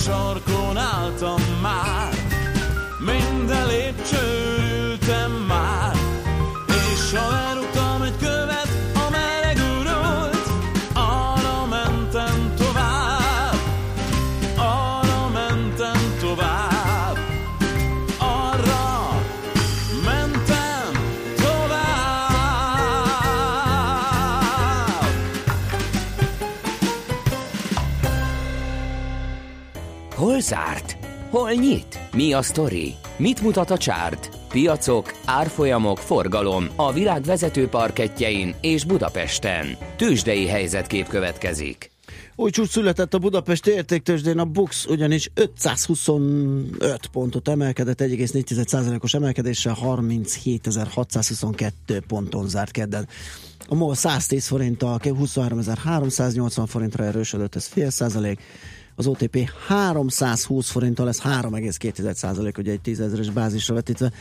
sorconato 0.00 1.36
mai 1.60 1.99
Hol 31.30 31.50
nyit? 31.50 31.98
Mi 32.12 32.32
a 32.32 32.42
sztori? 32.42 32.94
Mit 33.16 33.42
mutat 33.42 33.70
a 33.70 33.78
csárt? 33.78 34.38
Piacok, 34.48 35.14
árfolyamok, 35.24 35.98
forgalom 35.98 36.68
a 36.76 36.92
világ 36.92 37.22
vezető 37.22 37.68
parketjein 37.68 38.54
és 38.60 38.84
Budapesten. 38.84 39.76
Tősdei 39.96 40.46
helyzetkép 40.46 41.08
következik. 41.08 41.90
Új 42.36 42.50
csúcs 42.50 42.68
született 42.68 43.14
a 43.14 43.18
Budapesti 43.18 43.70
értéktősdén, 43.70 44.38
a 44.38 44.44
BUX 44.44 44.86
ugyanis 44.86 45.30
525 45.34 47.06
pontot 47.12 47.48
emelkedett, 47.48 48.00
1,4%-os 48.00 49.14
emelkedéssel 49.14 49.76
37.622 49.82 51.70
ponton 52.06 52.48
zárt 52.48 52.70
kedden. 52.70 53.08
A 53.68 53.74
MOL 53.74 53.94
110 53.94 54.46
forinttal 54.46 55.00
23.380 55.02 56.64
forintra 56.66 57.04
erősödött, 57.04 57.54
ez 57.54 57.66
fél 57.66 57.90
százalék. 57.90 58.40
Az 59.00 59.06
OTP 59.06 59.50
320 59.66 60.70
forinttal, 60.70 61.08
ez 61.08 61.20
3,2 61.20 62.14
százalék, 62.14 62.58
ugye 62.58 62.72
egy 62.72 62.80
10 62.80 63.00
ezeres 63.00 63.30
bázisra 63.30 63.74
vetítve. 63.74 64.12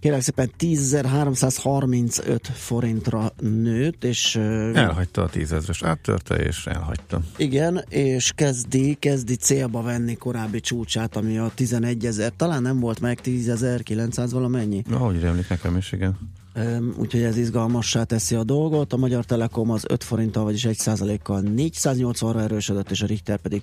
Kérlek 0.00 0.20
szépen 0.20 0.50
10.335 0.58 2.38
forintra 2.54 3.32
nőtt, 3.40 4.04
és 4.04 4.36
Elhagyta 4.74 5.22
a 5.22 5.28
tízezres, 5.28 5.82
áttörte 5.82 6.34
és 6.34 6.66
elhagyta. 6.66 7.20
igen, 7.36 7.84
és 7.88 8.32
kezdi, 8.34 8.96
kezdi 9.00 9.34
célba 9.36 9.82
venni 9.82 10.14
korábbi 10.14 10.60
csúcsát, 10.60 11.16
ami 11.16 11.38
a 11.38 11.50
11 11.54 12.06
ezer, 12.06 12.32
talán 12.36 12.62
nem 12.62 12.80
volt 12.80 13.00
meg 13.00 13.18
10.900 13.24 14.28
valamennyi. 14.30 14.82
Ahogy 14.90 15.20
rémlik 15.20 15.48
nekem 15.48 15.76
is, 15.76 15.92
igen. 15.92 16.18
Úgyhogy 16.96 17.22
ez 17.22 17.36
izgalmassá 17.36 18.02
teszi 18.04 18.34
a 18.34 18.44
dolgot. 18.44 18.92
A 18.92 18.96
Magyar 18.96 19.24
Telekom 19.24 19.70
az 19.70 19.84
5 19.88 20.04
forinttal, 20.04 20.44
vagyis 20.44 20.64
1 20.64 20.76
százalékkal 20.76 21.42
480-ra 21.56 22.40
erősödött, 22.40 22.90
és 22.90 23.02
a 23.02 23.06
Richter 23.06 23.38
pedig 23.38 23.62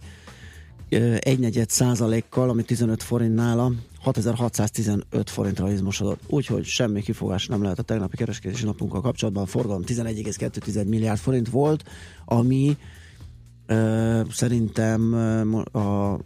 ö, 0.89 1.15
egy 1.19 1.39
negyed 1.39 1.69
százalékkal, 1.69 2.49
ami 2.49 2.63
15 2.63 3.03
forint 3.03 3.35
nála, 3.35 3.71
6615 4.01 5.29
forintra 5.29 5.71
izmosodott. 5.71 6.21
Úgyhogy 6.27 6.65
semmi 6.65 7.01
kifogás 7.01 7.47
nem 7.47 7.61
lehet 7.61 7.79
a 7.79 7.83
tegnapi 7.83 8.17
kereskedési 8.17 8.65
napunkkal 8.65 9.01
kapcsolatban. 9.01 9.43
A 9.43 9.47
forgalom 9.47 9.83
11,2 9.85 10.87
milliárd 10.87 11.19
forint 11.19 11.49
volt, 11.49 11.83
ami 12.25 12.77
ö, 13.65 14.21
szerintem 14.31 15.13
a, 15.71 16.17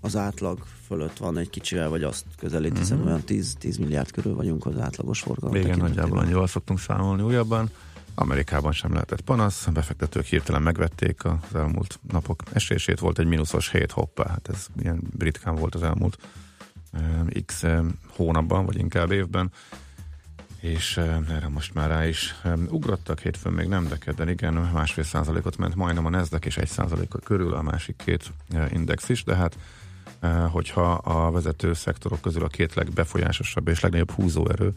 az 0.00 0.16
átlag 0.16 0.58
fölött 0.86 1.16
van 1.16 1.38
egy 1.38 1.50
kicsivel, 1.50 1.88
vagy 1.88 2.02
azt 2.02 2.24
közelít, 2.38 2.78
hiszen 2.78 3.06
olyan 3.06 3.20
10, 3.20 3.54
10 3.58 3.76
milliárd 3.76 4.10
körül 4.10 4.34
vagyunk 4.34 4.66
az 4.66 4.78
átlagos 4.78 5.20
forgalom. 5.20 5.54
Igen, 5.54 5.78
nagyjából 5.78 6.18
annyival 6.18 6.46
szoktunk 6.46 6.80
számolni 6.80 7.22
újabban. 7.22 7.70
Amerikában 8.14 8.72
sem 8.72 8.92
lehetett 8.92 9.20
panasz, 9.20 9.66
a 9.66 9.70
befektetők 9.70 10.24
hirtelen 10.24 10.62
megvették 10.62 11.24
az 11.24 11.54
elmúlt 11.54 11.98
napok 12.10 12.42
esését, 12.52 12.98
volt 12.98 13.18
egy 13.18 13.26
mínuszos 13.26 13.70
hét, 13.70 13.90
hoppá, 13.90 14.28
hát 14.28 14.48
ez 14.52 14.66
ilyen 14.80 15.00
ritkán 15.18 15.54
volt 15.54 15.74
az 15.74 15.82
elmúlt 15.82 16.18
eh, 16.92 17.02
x 17.46 17.62
eh, 17.62 17.80
hónapban, 18.16 18.66
vagy 18.66 18.78
inkább 18.78 19.10
évben, 19.10 19.50
és 20.60 20.96
eh, 20.96 21.16
erre 21.28 21.48
most 21.48 21.74
már 21.74 21.88
rá 21.88 22.06
is 22.06 22.34
eh, 22.42 22.52
ugrottak, 22.68 23.20
hétfőn 23.20 23.52
még 23.52 23.68
nem, 23.68 23.88
de 23.88 23.98
kedden 23.98 24.28
igen, 24.28 24.54
másfél 24.54 25.04
százalékot 25.04 25.56
ment 25.56 25.74
majdnem 25.74 26.06
a 26.06 26.10
Nasdaq, 26.10 26.46
és 26.46 26.56
egy 26.56 26.68
százalékot 26.68 27.24
körül 27.24 27.54
a 27.54 27.62
másik 27.62 27.96
két 28.04 28.32
eh, 28.50 28.72
index 28.72 29.08
is, 29.08 29.24
de 29.24 29.34
hát 29.34 29.58
hogyha 30.50 30.92
a 30.92 31.30
vezető 31.30 31.72
szektorok 31.72 32.20
közül 32.20 32.44
a 32.44 32.48
két 32.48 32.74
legbefolyásosabb 32.74 33.68
és 33.68 33.80
legnagyobb 33.80 34.10
húzóerő 34.10 34.72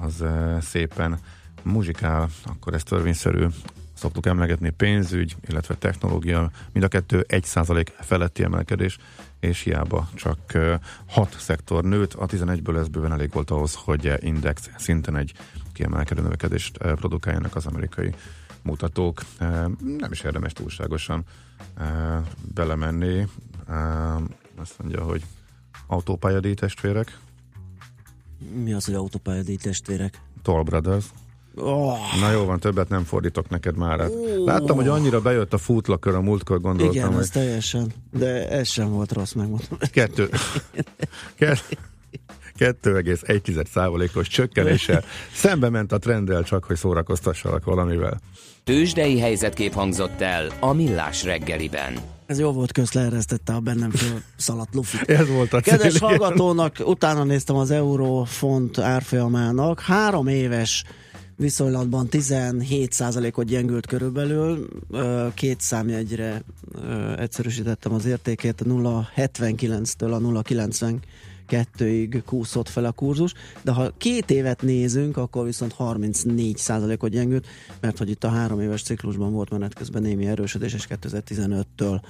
az 0.00 0.22
eh, 0.22 0.60
szépen 0.60 1.18
muzsikál, 1.62 2.28
akkor 2.44 2.74
ez 2.74 2.82
törvényszerű 2.82 3.46
szoktuk 3.94 4.26
emlegetni 4.26 4.70
pénzügy, 4.70 5.36
illetve 5.48 5.74
technológia, 5.74 6.50
mind 6.72 6.84
a 6.84 6.88
kettő 6.88 7.24
1% 7.28 7.86
feletti 8.00 8.42
emelkedés, 8.42 8.98
és 9.40 9.60
hiába 9.60 10.08
csak 10.14 10.54
eh, 10.54 10.78
6 11.08 11.36
szektor 11.38 11.84
nőtt, 11.84 12.14
a 12.14 12.26
11-ből 12.26 12.78
ez 12.78 12.88
bőven 12.88 13.12
elég 13.12 13.32
volt 13.32 13.50
ahhoz, 13.50 13.74
hogy 13.74 14.06
eh, 14.06 14.16
index 14.20 14.70
szinten 14.76 15.16
egy 15.16 15.32
kiemelkedő 15.72 16.22
növekedést 16.22 16.76
eh, 16.76 16.94
produkáljanak 16.94 17.56
az 17.56 17.66
amerikai 17.66 18.14
mutatók. 18.62 19.22
Eh, 19.38 19.64
Nem 19.98 20.12
is 20.12 20.20
érdemes 20.20 20.52
túlságosan 20.52 21.24
eh, 21.74 22.22
belemenni. 22.54 23.26
Azt 24.60 24.74
mondja, 24.78 25.02
hogy 25.02 25.22
autópályadíj 25.86 26.54
testvérek, 26.54 27.18
Mi 28.64 28.72
az, 28.72 28.84
hogy 28.84 28.94
autópályadíj 28.94 29.56
testvérek? 29.56 30.20
Toll 30.42 30.62
Brothers. 30.62 31.04
Oh, 31.54 31.96
Na 32.20 32.30
jó 32.30 32.44
van, 32.44 32.60
többet 32.60 32.88
nem 32.88 33.04
fordítok 33.04 33.48
neked 33.48 33.76
már. 33.76 33.98
Hát 34.00 34.10
Láttam, 34.44 34.76
hogy 34.76 34.88
annyira 34.88 35.20
bejött 35.20 35.52
a 35.52 35.58
footlakör 35.58 36.14
a 36.14 36.20
múltkor, 36.20 36.60
gondoltam, 36.60 36.94
igen, 36.96 37.12
hogy 37.12 37.22
ez 37.22 37.30
teljesen, 37.30 37.92
de 38.12 38.48
ez 38.48 38.68
sem 38.68 38.90
volt 38.90 39.12
rossz, 39.12 39.32
megmondom. 39.32 39.78
kettő, 39.92 40.28
Ke- 41.34 41.78
2,1 42.58 43.66
százalékos 43.66 44.28
csökkenéssel 44.28 45.04
szembe 45.32 45.68
ment 45.68 45.92
a 45.92 45.98
trenddel, 45.98 46.42
csak 46.42 46.64
hogy 46.64 46.76
szórakoztassalak 46.76 47.64
valamivel. 47.64 48.20
Tősdei 48.64 49.18
helyzetkép 49.18 49.72
hangzott 49.72 50.20
el 50.20 50.46
a 50.60 50.72
Millás 50.72 51.24
reggeliben. 51.24 51.94
Ez 52.30 52.38
jó 52.38 52.52
volt, 52.52 52.72
közt 52.72 52.94
leeresztette 52.94 53.52
a 53.52 53.60
bennem 53.60 53.90
föl 53.90 54.22
szaladt 54.36 54.74
lufit. 54.74 55.10
Ez 55.20 55.28
volt 55.28 55.52
a 55.52 55.60
Kedves 55.60 55.92
cél, 55.92 56.08
igen. 56.08 56.18
hallgatónak, 56.18 56.76
utána 56.84 57.24
néztem 57.24 57.56
az 57.56 57.70
euró 57.70 58.24
font 58.24 58.78
árfolyamának. 58.78 59.80
Három 59.80 60.26
éves 60.26 60.84
viszonylatban 61.36 62.08
17%-ot 62.10 63.46
gyengült 63.46 63.86
körülbelül, 63.86 64.68
két 65.34 65.60
számjegyre 65.60 66.42
egyszerűsítettem 67.16 67.92
az 67.92 68.04
értékét, 68.04 68.60
a 68.60 68.64
0,79-től 68.64 70.12
a 70.12 70.18
0,92-ig 71.50 72.22
kúszott 72.24 72.68
fel 72.68 72.84
a 72.84 72.92
kurzus, 72.92 73.34
de 73.62 73.72
ha 73.72 73.92
két 73.98 74.30
évet 74.30 74.62
nézünk, 74.62 75.16
akkor 75.16 75.44
viszont 75.44 75.74
34%-ot 75.78 77.10
gyengült, 77.10 77.46
mert 77.80 77.98
hogy 77.98 78.10
itt 78.10 78.24
a 78.24 78.28
három 78.28 78.60
éves 78.60 78.82
ciklusban 78.82 79.32
volt 79.32 79.50
menet 79.50 79.74
közben 79.74 80.02
némi 80.02 80.26
erősödés, 80.26 80.74
és 80.74 80.86
2015-től 80.90 82.00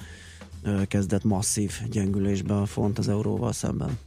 ö, 0.63 0.81
kezdett 0.87 1.23
masszív 1.23 1.71
gyengülésbe 1.91 2.53
a 2.57 2.65
font 2.65 2.97
az 2.97 3.07
euróval 3.07 3.53
szemben. 3.53 3.97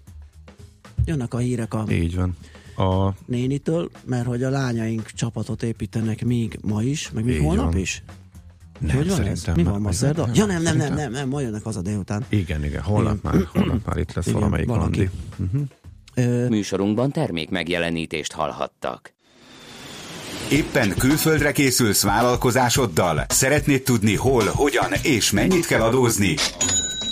Jönnek 1.05 1.35
a 1.35 1.39
hírek 1.39 1.75
a 1.75 1.85
Így 1.91 2.15
van. 2.17 2.37
A, 2.77 3.15
nénitől, 3.27 3.91
mert 4.05 4.27
hogy 4.27 4.43
a 4.43 4.51
lányaink 4.51 5.11
csapatot 5.11 5.63
építenek 5.63 6.25
még 6.25 6.59
ma 6.63 6.83
is, 6.83 7.11
meg 7.11 7.25
még 7.25 7.35
Így 7.35 7.43
holnap 7.43 7.73
van. 7.73 7.81
is. 7.81 8.03
Nem, 8.79 8.97
hogy 8.97 9.09
van 9.09 9.21
ez? 9.21 9.25
szerintem 9.41 9.55
Mi 9.55 9.63
nem. 9.63 9.73
van 9.73 9.81
ma 9.81 9.89
Nem, 9.89 9.97
szerda? 9.99 10.25
nem, 10.27 10.35
Ja 10.35 10.45
nem, 10.47 10.63
nem, 10.63 10.77
nem, 10.77 10.95
nem, 10.95 11.11
nem, 11.11 11.29
ma 11.29 11.41
jönnek 11.41 11.63
haza 11.65 11.83
délután. 11.83 12.25
Igen, 12.29 12.65
igen, 12.65 12.83
holnap 12.83 13.23
már, 13.23 13.35
holnap 13.53 13.87
már 13.87 13.97
itt 13.97 14.13
lesz 14.13 14.27
Igen, 14.27 14.39
valamelyik 14.39 14.67
valaki. 14.67 15.11
Andi. 15.39 15.71
Ö, 16.15 16.49
Műsorunkban 16.49 17.11
termék 17.11 17.51
megjelenítést 17.51 18.33
hallhattak. 18.33 19.13
Éppen 20.51 20.95
külföldre 20.99 21.53
készülsz 21.53 22.03
vállalkozásoddal? 22.03 23.25
Szeretnéd 23.29 23.83
tudni 23.83 24.17
hol, 24.17 24.45
hogyan 24.47 24.93
és 25.03 25.31
mennyit 25.31 25.67
kell 25.67 25.81
adózni? 25.81 26.35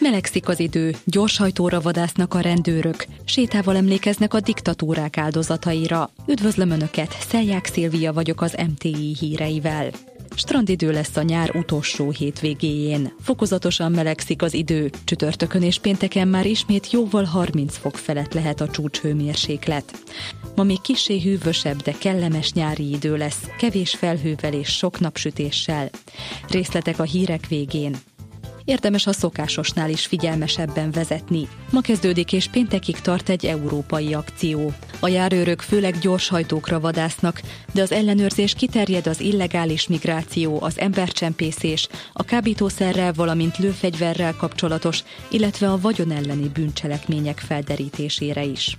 Melegszik 0.00 0.48
az 0.48 0.60
idő, 0.60 0.96
gyorshajtóra 1.04 1.80
vadásznak 1.80 2.34
a 2.34 2.40
rendőrök, 2.40 3.06
sétával 3.24 3.76
emlékeznek 3.76 4.34
a 4.34 4.40
diktatúrák 4.40 5.18
áldozataira. 5.18 6.10
Üdvözlöm 6.26 6.70
Önöket, 6.70 7.16
Szelják 7.28 7.66
Szilvia 7.66 8.12
vagyok 8.12 8.40
az 8.40 8.56
MTI 8.68 9.16
híreivel. 9.18 9.90
Strandidő 10.34 10.90
lesz 10.90 11.16
a 11.16 11.22
nyár 11.22 11.56
utolsó 11.56 12.10
hétvégéjén. 12.10 13.12
Fokozatosan 13.20 13.92
melegszik 13.92 14.42
az 14.42 14.54
idő. 14.54 14.90
Csütörtökön 15.04 15.62
és 15.62 15.78
pénteken 15.78 16.28
már 16.28 16.46
ismét 16.46 16.90
jóval 16.90 17.24
30 17.24 17.76
fok 17.76 17.96
felett 17.96 18.32
lehet 18.34 18.60
a 18.60 18.68
csúcshőmérséklet. 18.68 20.02
Ma 20.54 20.62
még 20.62 20.80
kisé 20.80 21.20
hűvösebb, 21.20 21.82
de 21.82 21.92
kellemes 21.98 22.52
nyári 22.52 22.90
idő 22.90 23.16
lesz, 23.16 23.42
kevés 23.58 23.94
felhővel 23.94 24.52
és 24.52 24.68
sok 24.68 25.00
napsütéssel. 25.00 25.90
Részletek 26.48 26.98
a 26.98 27.02
hírek 27.02 27.46
végén. 27.48 27.96
Érdemes 28.68 29.06
a 29.06 29.12
szokásosnál 29.12 29.90
is 29.90 30.06
figyelmesebben 30.06 30.90
vezetni. 30.90 31.48
Ma 31.70 31.80
kezdődik 31.80 32.32
és 32.32 32.46
péntekig 32.46 33.00
tart 33.00 33.28
egy 33.28 33.46
európai 33.46 34.14
akció. 34.14 34.72
A 35.00 35.08
járőrök 35.08 35.60
főleg 35.60 35.98
gyorshajtókra 35.98 36.80
vadásznak, 36.80 37.40
de 37.72 37.82
az 37.82 37.92
ellenőrzés 37.92 38.54
kiterjed 38.54 39.06
az 39.06 39.20
illegális 39.20 39.88
migráció, 39.88 40.62
az 40.62 40.78
embercsempészés, 40.78 41.88
a 42.12 42.22
kábítószerrel, 42.22 43.12
valamint 43.12 43.58
lőfegyverrel 43.58 44.34
kapcsolatos, 44.36 45.02
illetve 45.30 45.70
a 45.70 45.80
vagyon 45.80 46.10
elleni 46.10 46.48
bűncselekmények 46.48 47.38
felderítésére 47.38 48.44
is. 48.44 48.78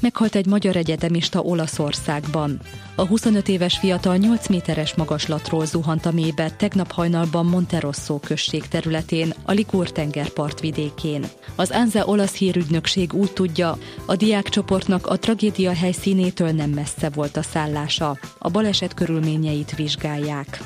Meghalt 0.00 0.34
egy 0.34 0.46
magyar 0.46 0.76
egyetemista 0.76 1.40
Olaszországban. 1.40 2.60
A 2.94 3.06
25 3.06 3.48
éves 3.48 3.78
fiatal 3.78 4.16
8 4.16 4.48
méteres 4.48 4.94
magaslatról 4.94 5.66
zuhant 5.66 6.06
a 6.06 6.12
mélybe 6.12 6.50
tegnap 6.50 6.92
hajnalban 6.92 7.46
Monterosso 7.46 8.18
község 8.18 8.68
területén, 8.68 9.34
a 9.44 9.52
Likur 9.52 9.90
tengerpart 9.90 10.60
vidékén. 10.60 11.24
Az 11.56 11.70
Anza 11.70 12.04
olasz 12.04 12.34
hírügynökség 12.34 13.12
úgy 13.12 13.32
tudja, 13.32 13.78
a 14.06 14.16
diákcsoportnak 14.16 15.06
a 15.06 15.18
tragédia 15.18 15.72
helyszínétől 15.72 16.50
nem 16.50 16.70
messze 16.70 17.10
volt 17.10 17.36
a 17.36 17.42
szállása. 17.42 18.18
A 18.38 18.50
baleset 18.50 18.94
körülményeit 18.94 19.76
vizsgálják. 19.76 20.60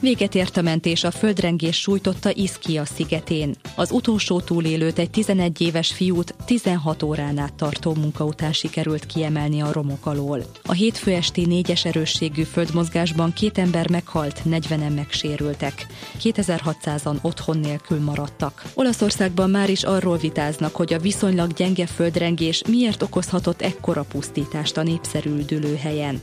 Véget 0.00 0.34
ért 0.34 0.56
a 0.56 0.62
mentés 0.62 1.04
a 1.04 1.10
földrengés 1.10 1.80
sújtotta 1.80 2.30
Iszkia 2.34 2.84
szigetén. 2.84 3.54
Az 3.76 3.90
utolsó 3.90 4.40
túlélőt 4.40 4.98
egy 4.98 5.10
11 5.10 5.60
éves 5.60 5.92
fiút 5.92 6.34
16 6.44 7.02
órán 7.02 7.38
át 7.38 7.54
tartó 7.54 7.94
munka 7.94 8.24
után 8.24 8.52
sikerült 8.52 9.06
kiemelni 9.06 9.60
a 9.60 9.72
romok 9.72 10.06
alól. 10.06 10.44
A 10.64 10.72
hétfő 10.72 11.12
esti 11.12 11.46
négyes 11.46 11.84
erősségű 11.84 12.42
földmozgásban 12.42 13.32
két 13.32 13.58
ember 13.58 13.90
meghalt, 13.90 14.42
40-en 14.50 14.94
megsérültek. 14.94 15.86
2600-an 16.22 17.20
otthon 17.22 17.58
nélkül 17.58 18.00
maradtak. 18.00 18.64
Olaszországban 18.74 19.50
már 19.50 19.70
is 19.70 19.82
arról 19.82 20.16
vitáznak, 20.16 20.76
hogy 20.76 20.92
a 20.92 20.98
viszonylag 20.98 21.52
gyenge 21.52 21.86
földrengés 21.86 22.62
miért 22.68 23.02
okozhatott 23.02 23.62
ekkora 23.62 24.02
pusztítást 24.02 24.76
a 24.76 24.82
népszerű 24.82 25.30
üldülőhelyen. 25.30 26.20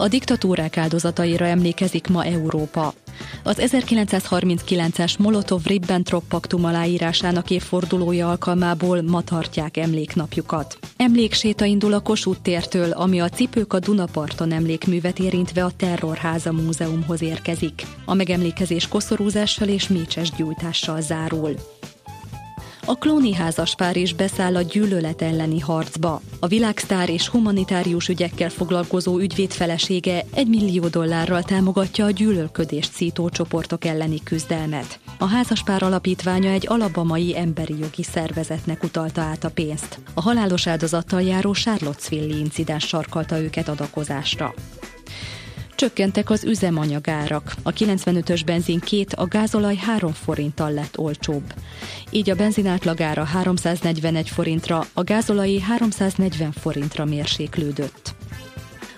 A 0.00 0.08
diktatúrák 0.08 0.76
áldozataira 0.76 1.46
emlékezik 1.46 2.06
ma 2.06 2.24
Európa. 2.24 2.94
Az 3.42 3.58
1939-es 3.60 5.18
Molotov-Ribbentrop 5.18 6.22
paktum 6.28 6.64
aláírásának 6.64 7.50
évfordulója 7.50 8.28
alkalmából 8.28 9.02
ma 9.02 9.22
tartják 9.22 9.76
emléknapjukat. 9.76 10.78
Emlékséta 10.96 11.64
indul 11.64 11.92
a 11.92 12.00
Kossuth 12.00 12.40
tértől, 12.40 12.90
ami 12.90 13.20
a 13.20 13.28
Cipők 13.28 13.72
a 13.72 13.78
Dunaparton 13.78 14.52
emlékművet 14.52 15.18
érintve 15.18 15.64
a 15.64 15.72
Terrorháza 15.76 16.52
Múzeumhoz 16.52 17.22
érkezik. 17.22 17.82
A 18.04 18.14
megemlékezés 18.14 18.88
koszorúzással 18.88 19.68
és 19.68 19.88
mécses 19.88 20.30
gyújtással 20.30 21.00
zárul. 21.00 21.77
A 22.88 22.94
klóni 22.94 23.34
házaspár 23.34 23.96
is 23.96 24.14
beszáll 24.14 24.56
a 24.56 24.62
gyűlölet 24.62 25.22
elleni 25.22 25.60
harcba. 25.60 26.20
A 26.40 26.46
világsztár 26.46 27.08
és 27.10 27.28
humanitárius 27.28 28.08
ügyekkel 28.08 28.48
foglalkozó 28.48 29.18
ügyvéd 29.18 29.50
felesége 29.50 30.24
egy 30.34 30.48
millió 30.48 30.86
dollárral 30.86 31.42
támogatja 31.42 32.04
a 32.04 32.10
gyűlölködést 32.10 32.92
szító 32.92 33.28
csoportok 33.28 33.84
elleni 33.84 34.22
küzdelmet. 34.22 35.00
A 35.18 35.24
házaspár 35.24 35.82
alapítványa 35.82 36.50
egy 36.50 36.66
alabamai 36.68 37.38
emberi 37.38 37.78
jogi 37.78 38.02
szervezetnek 38.02 38.82
utalta 38.82 39.20
át 39.20 39.44
a 39.44 39.50
pénzt. 39.50 39.98
A 40.14 40.20
halálos 40.20 40.66
áldozattal 40.66 41.22
járó 41.22 41.52
Charlottesville 41.52 42.36
incidens 42.36 42.86
sarkalta 42.86 43.40
őket 43.40 43.68
adakozásra. 43.68 44.54
Csökkentek 45.78 46.30
az 46.30 46.44
üzemanyagárak. 46.44 47.54
A 47.62 47.72
95-ös 47.72 48.42
benzin 48.46 48.80
két, 48.80 49.12
a 49.12 49.26
gázolaj 49.26 49.76
3 49.76 50.12
forinttal 50.12 50.72
lett 50.72 50.98
olcsóbb. 50.98 51.54
Így 52.10 52.30
a 52.30 52.34
benzin 52.34 52.66
átlagára 52.66 53.24
341 53.24 54.28
forintra, 54.28 54.84
a 54.92 55.02
gázolai 55.02 55.60
340 55.60 56.52
forintra 56.52 57.04
mérséklődött. 57.04 58.14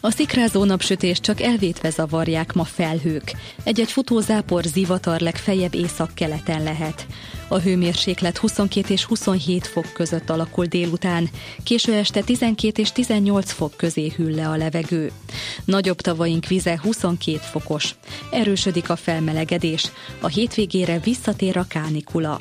A 0.03 0.11
szikrázó 0.11 0.65
napsütés 0.65 1.21
csak 1.21 1.41
elvétve 1.41 1.91
zavarják 1.91 2.53
ma 2.53 2.65
felhők. 2.65 3.33
Egy-egy 3.65 3.91
futózápor 3.91 4.65
zivatar 4.65 5.21
legfeljebb 5.21 5.75
észak-keleten 5.75 6.63
lehet. 6.63 7.07
A 7.49 7.59
hőmérséklet 7.59 8.39
22 8.39 8.93
és 8.93 9.05
27 9.05 9.67
fok 9.67 9.93
között 9.93 10.31
alakul 10.31 10.67
délután, 10.67 11.31
késő 11.63 11.95
este 11.95 12.23
12 12.23 12.83
és 12.83 12.93
18 12.93 13.53
fok 13.53 13.73
közé 13.77 14.13
hűl 14.17 14.35
le 14.35 14.49
a 14.49 14.57
levegő. 14.57 15.13
Nagyobb 15.65 16.01
tavaink 16.01 16.47
vize 16.47 16.81
22 16.83 17.39
fokos. 17.39 17.95
Erősödik 18.31 18.91
a 18.91 18.97
felmelegedés. 18.97 19.91
A 20.21 20.29
hétvégére 20.29 20.99
visszatér 20.99 21.57
a 21.57 21.67
kánikula. 21.69 22.41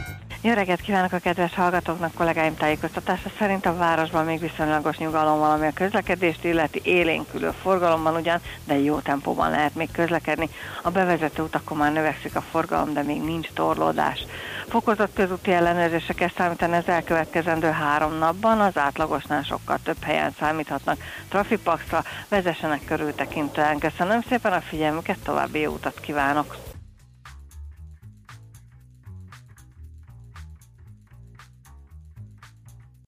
Jó 0.43 0.53
reggelt 0.53 0.81
kívánok 0.81 1.11
a 1.11 1.17
kedves 1.17 1.53
hallgatóknak, 1.53 2.13
kollégáim 2.13 2.55
tájékoztatása 2.55 3.29
szerint 3.39 3.65
a 3.65 3.75
városban 3.75 4.25
még 4.25 4.39
viszonylagos 4.39 4.97
nyugalom 4.97 5.39
van, 5.39 5.51
ami 5.51 5.65
a 5.67 5.73
közlekedést 5.73 6.43
illeti 6.43 6.81
élénkülő 6.83 7.51
forgalomban 7.61 8.15
ugyan, 8.15 8.39
de 8.63 8.79
jó 8.79 8.99
tempóban 8.99 9.49
lehet 9.49 9.75
még 9.75 9.91
közlekedni. 9.91 10.49
A 10.81 10.89
bevezető 10.89 11.41
utakon 11.41 11.77
már 11.77 11.93
növekszik 11.93 12.35
a 12.35 12.41
forgalom, 12.41 12.93
de 12.93 13.01
még 13.01 13.21
nincs 13.21 13.47
torlódás. 13.53 14.25
Fokozott 14.67 15.13
közúti 15.13 15.51
ellenőrzésre 15.51 16.13
kell 16.13 16.31
számítani 16.37 16.75
az 16.75 16.87
elkövetkezendő 16.87 17.69
három 17.69 18.17
napban, 18.17 18.59
az 18.59 18.77
átlagosnál 18.77 19.43
sokkal 19.43 19.77
több 19.83 20.03
helyen 20.03 20.35
számíthatnak 20.39 20.97
trafipaxra, 21.29 22.03
vezessenek 22.29 22.85
körültekintően. 22.85 23.77
Köszönöm 23.77 24.21
szépen 24.29 24.53
a 24.53 24.61
figyelmüket, 24.61 25.17
további 25.23 25.59
jó 25.59 25.71
utat 25.71 25.99
kívánok! 25.99 26.70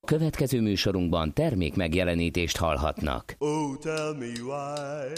Következő 0.05 0.61
műsorunkban 0.61 1.33
termék 1.33 1.75
megjelenítést 1.75 2.57
hallhatnak. 2.57 3.35
Oh, 3.37 3.77
tell 3.77 4.13
me 4.19 4.31
why. 4.41 5.13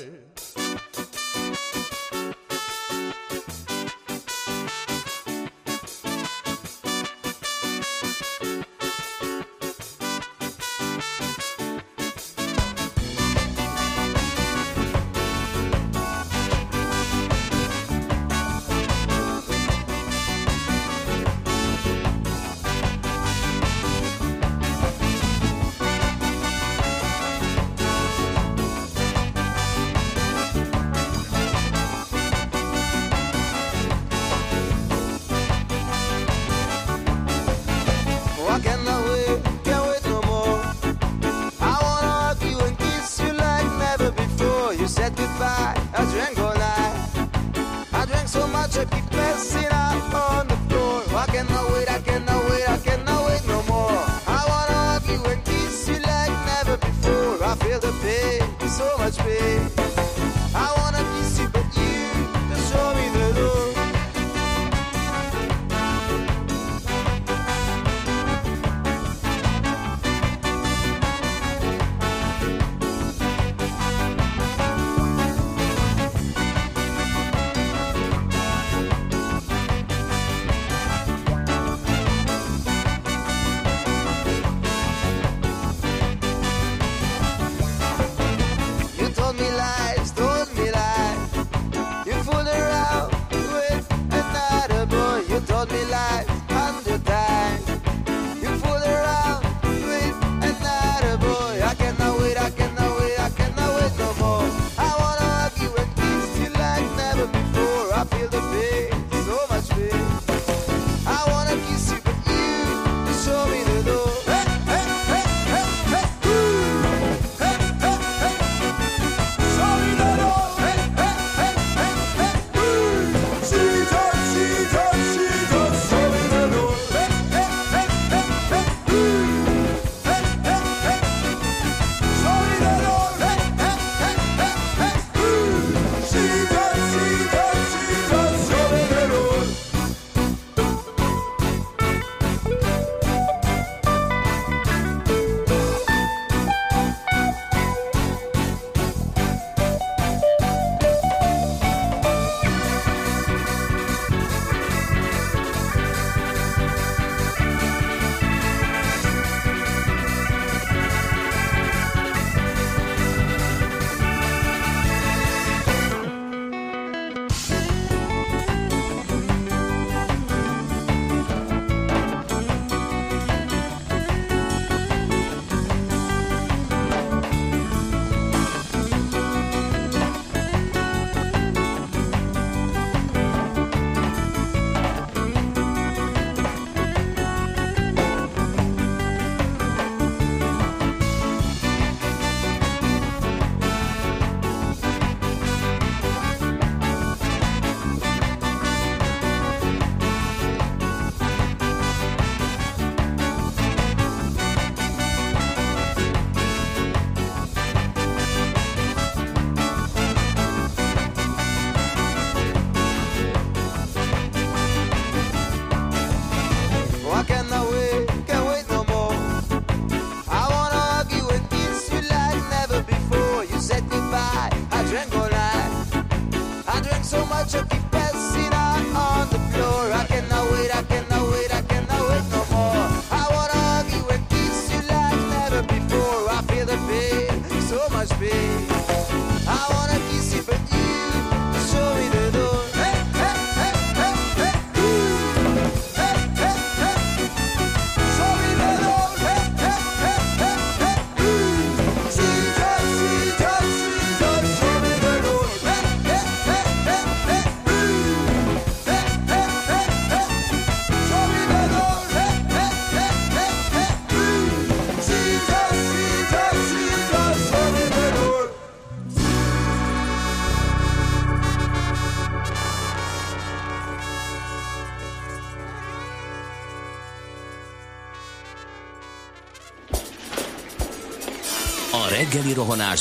must 238.07 238.19
be. 238.19 238.74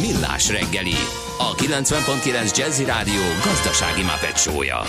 Millás 0.00 0.50
reggeli, 0.50 0.94
a 1.38 1.54
90.9 1.54 2.56
Jazzy 2.56 2.84
Rádió 2.84 3.22
gazdasági 3.44 4.02
mapetsója. 4.02 4.80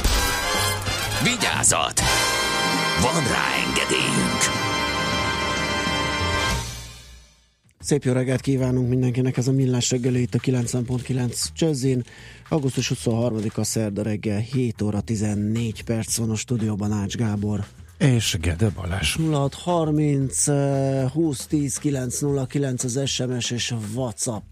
Vigyázat! 1.24 2.02
Van 3.02 3.24
rá 3.24 3.48
engedélyünk! 3.68 4.42
Szép 7.80 8.04
jó 8.04 8.14
reggelt 8.14 8.42
kívánunk 8.42 8.90
mindenkinek, 8.90 9.38
ez 9.38 9.48
a 9.48 9.52
Millás 9.52 9.92
reggeli 9.92 10.22
itt 10.22 10.36
a 10.36 10.40
90.9 10.40 11.46
Csözzin. 11.54 12.04
Augusztus 12.50 12.92
23-a 12.96 13.64
szerda 13.64 14.02
reggel 14.02 14.40
7 14.40 14.82
óra 14.82 15.02
14 15.02 15.84
perc 15.84 16.18
van 16.18 16.30
a 16.30 16.36
stúdióban 16.36 16.92
Ács 16.92 17.16
Gábor. 17.16 17.66
És 17.98 18.38
Gede 18.42 18.70
Balázs. 18.70 19.16
0630 19.16 20.48
eh, 20.48 21.10
20 21.12 21.46
10 21.46 21.78
909 21.78 22.84
az 22.84 23.02
SMS 23.06 23.52
és 23.52 23.72
a 23.72 23.78
WhatsApp 23.96 24.44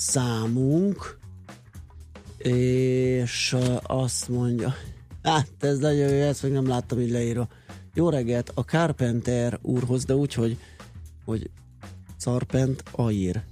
számunk, 0.00 1.18
és 2.38 3.56
azt 3.82 4.28
mondja, 4.28 4.74
hát 5.22 5.48
ez 5.60 5.78
nagyon 5.78 6.08
jó, 6.08 6.22
ezt 6.22 6.42
még 6.42 6.52
nem 6.52 6.68
láttam 6.68 7.00
így 7.00 7.10
leírva. 7.10 7.48
Jó 7.94 8.08
reggelt 8.08 8.52
a 8.54 8.60
Carpenter 8.60 9.58
úrhoz, 9.62 10.04
de 10.04 10.14
úgy, 10.14 10.34
hogy, 10.34 10.58
hogy 11.24 11.50
Carpent 12.18 12.82
Air. 12.92 13.42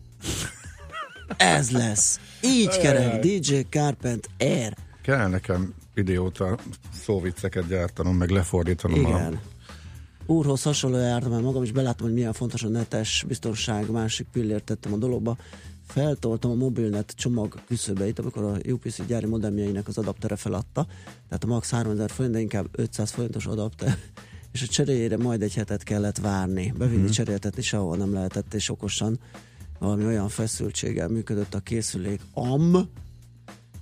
Ez 1.36 1.70
lesz. 1.70 2.20
Így 2.42 2.78
kerek, 2.78 3.20
DJ 3.20 3.60
Carpent 3.70 4.28
Air. 4.38 4.76
Kell 5.02 5.28
nekem 5.28 5.74
idióta 5.94 6.58
szóvicceket 6.92 7.66
gyártanom, 7.66 8.16
meg 8.16 8.30
lefordítanom 8.30 9.00
Igen. 9.00 9.34
a 9.34 9.40
Úrhoz 10.26 10.62
hasonló 10.62 10.96
jártam 10.96 11.32
el 11.32 11.40
magam, 11.40 11.62
és 11.62 11.72
beláttam, 11.72 12.06
hogy 12.06 12.14
milyen 12.14 12.32
fontos 12.32 12.62
a 12.62 12.68
netes 12.68 13.24
biztonság, 13.28 13.90
másik 13.90 14.26
pillért 14.32 14.64
tettem 14.64 14.92
a 14.92 14.96
dologba. 14.96 15.36
Feltoltam 15.88 16.50
a 16.50 16.54
mobilnet 16.54 17.12
csomag 17.16 17.54
küszöbeit, 17.66 18.18
amikor 18.18 18.44
a 18.44 18.70
UPC 18.70 19.06
gyári 19.06 19.26
modemjeinek 19.26 19.88
az 19.88 19.98
adaptere 19.98 20.36
feladta, 20.36 20.86
tehát 21.28 21.44
a 21.44 21.46
max 21.46 21.70
3000 21.70 22.10
forint, 22.10 22.34
de 22.34 22.40
inkább 22.40 22.68
500 22.72 23.10
forintos 23.10 23.46
adapter, 23.46 23.96
és 24.52 24.62
a 24.62 24.66
cseréjére 24.66 25.16
majd 25.16 25.42
egy 25.42 25.54
hetet 25.54 25.82
kellett 25.82 26.18
várni. 26.18 26.72
Bevinni 26.78 27.02
Mhm. 27.02 27.10
cseréltetni 27.10 27.62
sehol 27.62 27.96
nem 27.96 28.12
lehetett, 28.12 28.54
és 28.54 28.70
okosan 28.70 29.18
valami 29.78 30.04
olyan 30.04 30.28
feszültséggel 30.28 31.08
működött 31.08 31.54
a 31.54 31.60
készülék. 31.60 32.20
Am, 32.32 32.88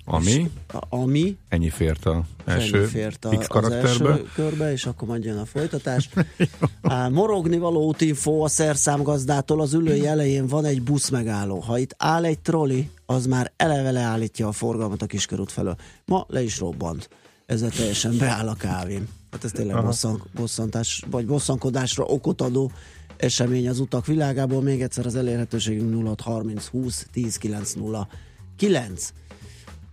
Ami? 0.09 0.51
Ami 0.89 1.37
Ennyi 1.49 1.71
fért 1.71 2.07
a 2.07 2.25
első 2.45 2.77
ennyi 2.79 2.87
fért 2.87 3.25
a, 3.25 3.29
X 3.29 3.37
az 3.37 3.47
karakterbe. 3.47 4.09
első 4.09 4.29
körbe, 4.35 4.73
és 4.73 4.87
akkor 4.87 5.09
majd 5.09 5.25
jön 5.25 5.39
a 5.39 5.45
folytatás. 5.45 6.09
Á, 6.83 7.09
morogni 7.09 7.59
való 7.59 7.87
útinfo 7.87 8.45
a 8.45 8.49
szerszámgazdától 8.49 9.61
az 9.61 9.75
ülői 9.75 10.07
elején 10.07 10.47
van 10.47 10.65
egy 10.65 10.83
busz 10.83 11.09
megálló. 11.09 11.59
Ha 11.59 11.79
itt 11.79 11.95
áll 11.99 12.25
egy 12.25 12.39
troli, 12.39 12.91
az 13.07 13.27
már 13.27 13.53
eleve 13.57 13.91
leállítja 13.91 14.49
a 14.49 14.53
forgalmat 14.53 15.03
a 15.03 15.07
kiskörút 15.07 15.53
felől. 15.53 15.77
Ma 16.05 16.27
le 16.29 16.43
is 16.43 16.59
robbant. 16.59 17.09
Ezzel 17.47 17.71
teljesen 17.71 18.17
beáll 18.19 18.49
a 18.49 18.55
kávém. 18.55 19.09
Hát 19.31 19.45
ez 19.45 19.51
tényleg 19.51 19.85
bosszan, 19.85 20.23
bosszantás, 20.35 21.05
vagy 21.11 21.27
bosszankodásra 21.27 22.05
okot 22.05 22.41
adó 22.41 22.73
esemény 23.17 23.69
az 23.69 23.81
utak 23.81 24.07
világából. 24.07 24.63
Még 24.63 24.83
egyszer 24.83 25.07
az 25.07 25.17
elérhetőségünk 25.17 26.07
0630 26.07 26.67
20 26.67 27.07
10 27.13 27.37
909. 27.37 29.13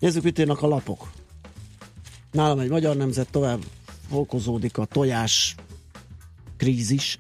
Nézzük, 0.03 0.23
mit 0.23 0.39
írnak 0.39 0.61
a 0.61 0.67
lapok. 0.67 1.11
Nálam 2.31 2.59
egy 2.59 2.69
magyar 2.69 2.95
nemzet 2.95 3.31
tovább 3.31 3.59
fokozódik 4.09 4.77
a 4.77 4.85
tojás 4.85 5.55
krízis. 6.57 7.19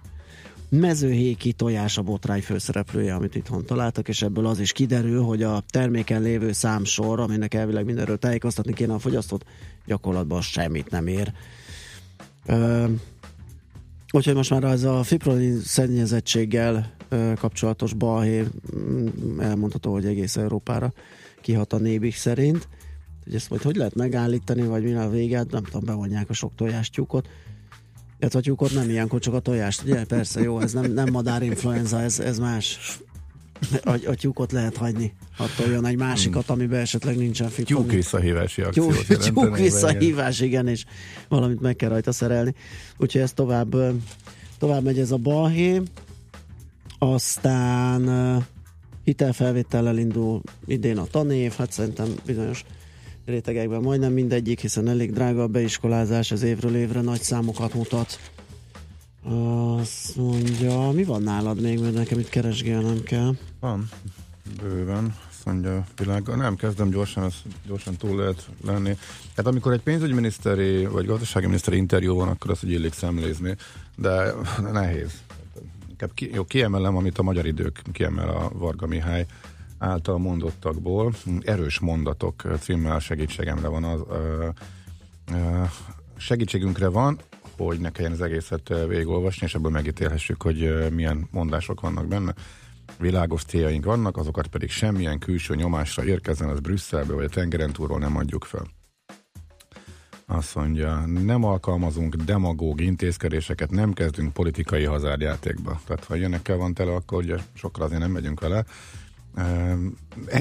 Mezőhéki 0.69 1.53
tojás 1.53 1.97
a 1.97 2.01
botrány 2.01 2.41
főszereplője, 2.41 3.13
amit 3.13 3.35
itthon 3.35 3.65
találtak, 3.65 4.07
és 4.07 4.21
ebből 4.21 4.45
az 4.45 4.59
is 4.59 4.71
kiderül, 4.71 5.21
hogy 5.21 5.43
a 5.43 5.63
terméken 5.67 6.21
lévő 6.21 6.51
számsor, 6.51 7.19
aminek 7.19 7.53
elvileg 7.53 7.85
mindenről 7.85 8.17
tájékoztatni 8.17 8.73
kéne 8.73 8.93
a 8.93 8.99
fogyasztót, 8.99 9.45
gyakorlatban 9.85 10.41
semmit 10.41 10.89
nem 10.89 11.07
ér. 11.07 11.33
Ö, 12.45 12.85
úgyhogy 14.11 14.35
most 14.35 14.49
már 14.49 14.63
ez 14.63 14.83
a 14.83 15.03
fiprolin 15.03 15.59
szennyezettséggel 15.59 16.93
ö, 17.09 17.33
kapcsolatos 17.39 17.93
balhé 17.93 18.47
mm, 18.75 19.39
elmondható, 19.39 19.91
hogy 19.91 20.05
egész 20.05 20.35
Európára 20.35 20.93
kihat 21.43 21.73
a 21.73 21.77
nébik 21.77 22.15
szerint. 22.15 22.67
Hogy 23.23 23.35
ezt 23.35 23.49
majd 23.49 23.61
hogy 23.61 23.75
lehet 23.75 23.95
megállítani, 23.95 24.61
vagy 24.61 24.83
mi 24.83 24.93
a 24.93 25.09
vége, 25.09 25.37
hát 25.37 25.51
nem 25.51 25.63
tudom, 25.63 25.83
bevonják 25.85 26.29
a 26.29 26.33
sok 26.33 26.51
tojástyúkot. 26.55 27.27
Illetve 28.19 28.39
a 28.39 28.41
tyúkot 28.41 28.73
nem 28.73 28.89
ilyenkor, 28.89 29.19
csak 29.19 29.33
a 29.33 29.39
tojást, 29.39 29.83
ugye? 29.83 30.05
Persze, 30.05 30.41
jó, 30.41 30.59
ez 30.59 30.73
nem, 30.73 30.91
nem 30.91 31.11
madárinfluenza, 31.11 32.01
ez, 32.01 32.19
ez 32.19 32.39
más. 32.39 32.79
A, 33.83 33.91
a 34.05 34.15
tyúkot 34.15 34.51
lehet 34.51 34.77
hagyni, 34.77 35.13
attól 35.37 35.67
jön 35.67 35.85
egy 35.85 35.97
másikat, 35.97 36.49
amiben 36.49 36.79
esetleg 36.79 37.17
nincsen 37.17 37.47
Tyúk 37.47 37.55
fiprolin. 37.55 37.87
visszahívási 37.87 38.61
Tyúk, 38.61 38.89
akciót 38.89 39.07
jelentene. 39.07 39.41
tyúk 39.41 39.57
visszahívás, 39.57 40.39
igen, 40.39 40.67
és 40.67 40.85
valamit 41.27 41.61
meg 41.61 41.75
kell 41.75 41.89
rajta 41.89 42.11
szerelni. 42.11 42.55
Úgyhogy 42.97 43.21
ez 43.21 43.33
tovább, 43.33 43.75
tovább 44.57 44.83
megy 44.83 44.99
ez 44.99 45.11
a 45.11 45.17
balhé. 45.17 45.81
Aztán 46.99 48.01
hitelfelvétellel 49.03 49.97
indul 49.97 50.41
idén 50.65 50.97
a 50.97 51.05
tanév, 51.05 51.51
hát 51.51 51.71
szerintem 51.71 52.07
bizonyos 52.25 52.65
rétegekben 53.25 53.81
majdnem 53.81 54.13
mindegyik, 54.13 54.59
hiszen 54.59 54.87
elég 54.87 55.13
drága 55.13 55.43
a 55.43 55.47
beiskolázás, 55.47 56.31
ez 56.31 56.41
évről 56.41 56.75
évre 56.75 57.01
nagy 57.01 57.21
számokat 57.21 57.73
mutat. 57.73 58.19
Azt 59.79 60.15
mondja, 60.15 60.91
mi 60.91 61.03
van 61.03 61.21
nálad 61.21 61.61
még, 61.61 61.79
mert 61.79 61.93
nekem 61.93 62.19
itt 62.19 62.29
keresgélnem 62.29 63.03
kell. 63.03 63.35
Van, 63.59 63.89
bőven, 64.61 65.15
azt 65.29 65.45
mondja 65.45 65.75
a 65.75 65.85
világ. 65.97 66.27
Nem, 66.27 66.55
kezdem 66.55 66.89
gyorsan, 66.89 67.23
ez 67.23 67.33
gyorsan 67.67 67.95
túl 67.95 68.17
lehet 68.17 68.49
lenni. 68.65 68.97
Hát 69.35 69.47
amikor 69.47 69.73
egy 69.73 69.81
pénzügyminiszteri 69.81 70.85
vagy 70.85 71.05
gazdasági 71.05 71.45
miniszteri 71.45 71.77
interjú 71.77 72.15
van, 72.15 72.27
akkor 72.27 72.51
azt 72.51 72.61
hogy 72.61 72.71
illik 72.71 72.93
szemlézni, 72.93 73.55
de 73.95 74.33
nehéz. 74.71 75.11
Inkább 76.03 76.17
ki, 76.17 76.35
jó, 76.35 76.43
kiemelem, 76.43 76.95
amit 76.95 77.17
a 77.17 77.23
magyar 77.23 77.45
idők 77.45 77.81
kiemel 77.91 78.29
a 78.29 78.49
Varga 78.53 78.87
Mihály 78.87 79.25
által 79.77 80.17
mondottakból. 80.17 81.13
Erős 81.41 81.79
mondatok 81.79 82.43
címmel 82.59 82.99
segítségemre 82.99 83.67
van 83.67 83.83
az. 83.83 84.01
Ö, 84.09 84.47
ö, 85.31 85.61
segítségünkre 86.17 86.87
van, 86.87 87.19
hogy 87.57 87.79
ne 87.79 87.91
kelljen 87.91 88.11
az 88.11 88.21
egészet 88.21 88.73
végigolvasni, 88.87 89.45
és 89.45 89.55
ebből 89.55 89.71
megítélhessük, 89.71 90.41
hogy 90.41 90.91
milyen 90.91 91.27
mondások 91.31 91.81
vannak 91.81 92.07
benne. 92.07 92.33
Világos 92.99 93.43
céljaink 93.43 93.85
vannak, 93.85 94.17
azokat 94.17 94.47
pedig 94.47 94.69
semmilyen 94.69 95.19
külső 95.19 95.55
nyomásra 95.55 96.03
érkezzen 96.03 96.49
az 96.49 96.59
Brüsszelből 96.59 97.15
vagy 97.15 97.25
a 97.25 97.29
tengeren 97.29 97.73
túlról 97.73 97.99
nem 97.99 98.17
adjuk 98.17 98.43
fel. 98.43 98.67
Azt 100.33 100.55
mondja, 100.55 101.05
nem 101.05 101.43
alkalmazunk 101.43 102.15
demagóg 102.15 102.81
intézkedéseket, 102.81 103.71
nem 103.71 103.93
kezdünk 103.93 104.33
politikai 104.33 104.83
hazárjátékba. 104.83 105.81
Tehát 105.85 106.03
ha 106.03 106.15
ilyenekkel 106.15 106.57
van 106.57 106.73
tele, 106.73 106.93
akkor 106.93 107.23
ugye 107.23 107.35
sokkal 107.53 107.85
azért 107.85 107.99
nem 107.99 108.11
megyünk 108.11 108.39
vele. 108.39 108.65
Ehm, 109.35 109.87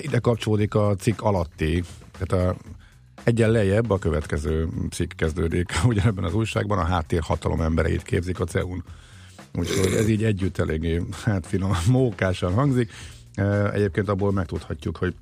Ide 0.00 0.18
kapcsolódik 0.18 0.74
a 0.74 0.94
cikk 0.94 1.20
alatti, 1.22 1.84
tehát 2.18 2.46
a, 2.46 2.56
egyen 3.24 3.50
lejjebb 3.50 3.90
a 3.90 3.98
következő 3.98 4.68
cikk 4.90 5.12
kezdődik, 5.16 5.70
ugyanebben 5.84 6.24
az 6.24 6.34
újságban 6.34 6.78
a 6.78 6.84
háttérhatalom 6.84 7.60
embereit 7.60 8.02
képzik 8.02 8.40
a 8.40 8.44
CEUN. 8.44 8.84
Úgyhogy 9.54 9.92
ez 9.92 10.08
így 10.08 10.24
együtt 10.24 10.58
eléggé, 10.58 11.02
hát 11.24 11.46
finom, 11.46 11.72
mókásan 11.88 12.52
hangzik. 12.52 12.92
E, 13.34 13.70
Egyébként 13.70 14.08
abból 14.08 14.32
megtudhatjuk, 14.32 14.96
hogy 14.96 15.14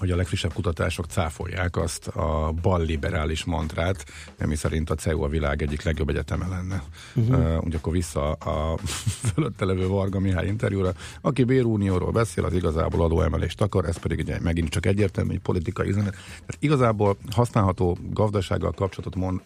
hogy 0.00 0.10
a 0.10 0.16
legfrissebb 0.16 0.52
kutatások 0.52 1.06
cáfolják 1.06 1.76
azt 1.76 2.06
a 2.06 2.54
balliberális 2.62 3.44
mantrát, 3.44 4.04
ami 4.40 4.54
szerint 4.54 4.90
a 4.90 4.94
CEU 4.94 5.22
a 5.22 5.28
világ 5.28 5.62
egyik 5.62 5.82
legjobb 5.82 6.08
egyeteme 6.08 6.46
lenne. 6.46 6.82
Uh-huh. 7.14 7.38
Uh, 7.38 7.64
úgy 7.64 7.74
akkor 7.74 7.92
vissza 7.92 8.32
a 8.32 8.78
fölötte 9.34 9.64
levő 9.64 9.86
Varga 9.86 10.20
Mihály 10.20 10.46
interjúra, 10.46 10.92
aki 11.20 11.44
bérunióról 11.44 12.10
beszél, 12.10 12.44
az 12.44 12.54
igazából 12.54 13.04
adóemelést 13.04 13.60
akar, 13.60 13.84
ez 13.84 13.98
pedig 13.98 14.18
ugye 14.18 14.40
megint 14.40 14.68
csak 14.68 14.86
egyértelmű 14.86 15.32
egy 15.32 15.40
politikai 15.40 15.88
üzenet. 15.88 16.12
Tehát 16.12 16.56
igazából 16.58 17.16
használható 17.30 17.98
gazdasággal 18.10 18.72
kapcsolatos, 18.72 19.20
mond, 19.20 19.40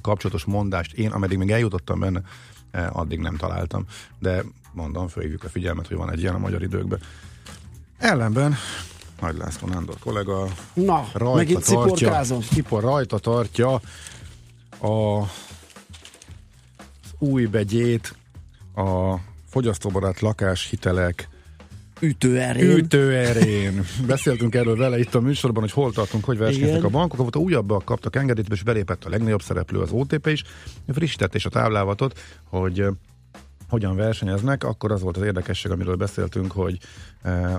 kapcsolatos 0.00 0.44
mondást 0.44 0.92
én, 0.92 1.10
ameddig 1.10 1.38
még 1.38 1.50
eljutottam 1.50 1.98
benne, 1.98 2.22
eh, 2.70 2.96
addig 2.96 3.18
nem 3.18 3.36
találtam. 3.36 3.84
De 4.18 4.44
mondom, 4.72 5.08
fölhívjuk 5.08 5.44
a 5.44 5.48
figyelmet, 5.48 5.86
hogy 5.86 5.96
van 5.96 6.12
egy 6.12 6.20
ilyen 6.20 6.34
a 6.34 6.38
magyar 6.38 6.62
időkben. 6.62 7.00
Ellenben 7.98 8.56
nagy 9.20 9.36
László 9.36 9.68
Nándor 9.68 9.98
kollega 9.98 10.48
Na, 10.74 11.08
rajta 11.12 11.34
megint 11.34 11.64
tartja, 11.64 12.20
cipor 12.40 12.82
rajta 12.82 13.18
tartja 13.18 13.80
a 14.80 15.22
az 17.18 17.28
új 17.28 17.46
begyét 17.46 18.14
a 18.74 19.14
fogyasztóbarát 19.50 20.20
lakáshitelek 20.20 21.28
Ütőerén. 22.00 22.76
Ütőerén. 22.76 23.84
Beszéltünk 24.06 24.54
erről 24.54 24.76
vele 24.76 24.98
itt 24.98 25.14
a 25.14 25.20
műsorban, 25.20 25.62
hogy 25.62 25.72
hol 25.72 25.92
tartunk, 25.92 26.24
hogy 26.24 26.38
versenyeznek 26.38 26.78
Igen. 26.78 26.90
a 26.90 26.98
bankok. 26.98 27.18
Volt 27.18 27.36
a 27.36 27.38
újabbak 27.38 27.84
kaptak 27.84 28.16
engedélyt, 28.16 28.52
és 28.52 28.62
belépett 28.62 29.04
a 29.04 29.08
legnagyobb 29.08 29.42
szereplő 29.42 29.80
az 29.80 29.90
OTP 29.90 30.26
is. 30.26 30.44
Frissített 30.88 31.34
és 31.34 31.44
a 31.44 31.50
táblávatot, 31.50 32.18
hogy 32.44 32.80
eh, 32.80 32.88
hogyan 33.68 33.96
versenyeznek, 33.96 34.64
akkor 34.64 34.92
az 34.92 35.02
volt 35.02 35.16
az 35.16 35.22
érdekesség, 35.22 35.70
amiről 35.70 35.96
beszéltünk, 35.96 36.52
hogy 36.52 36.78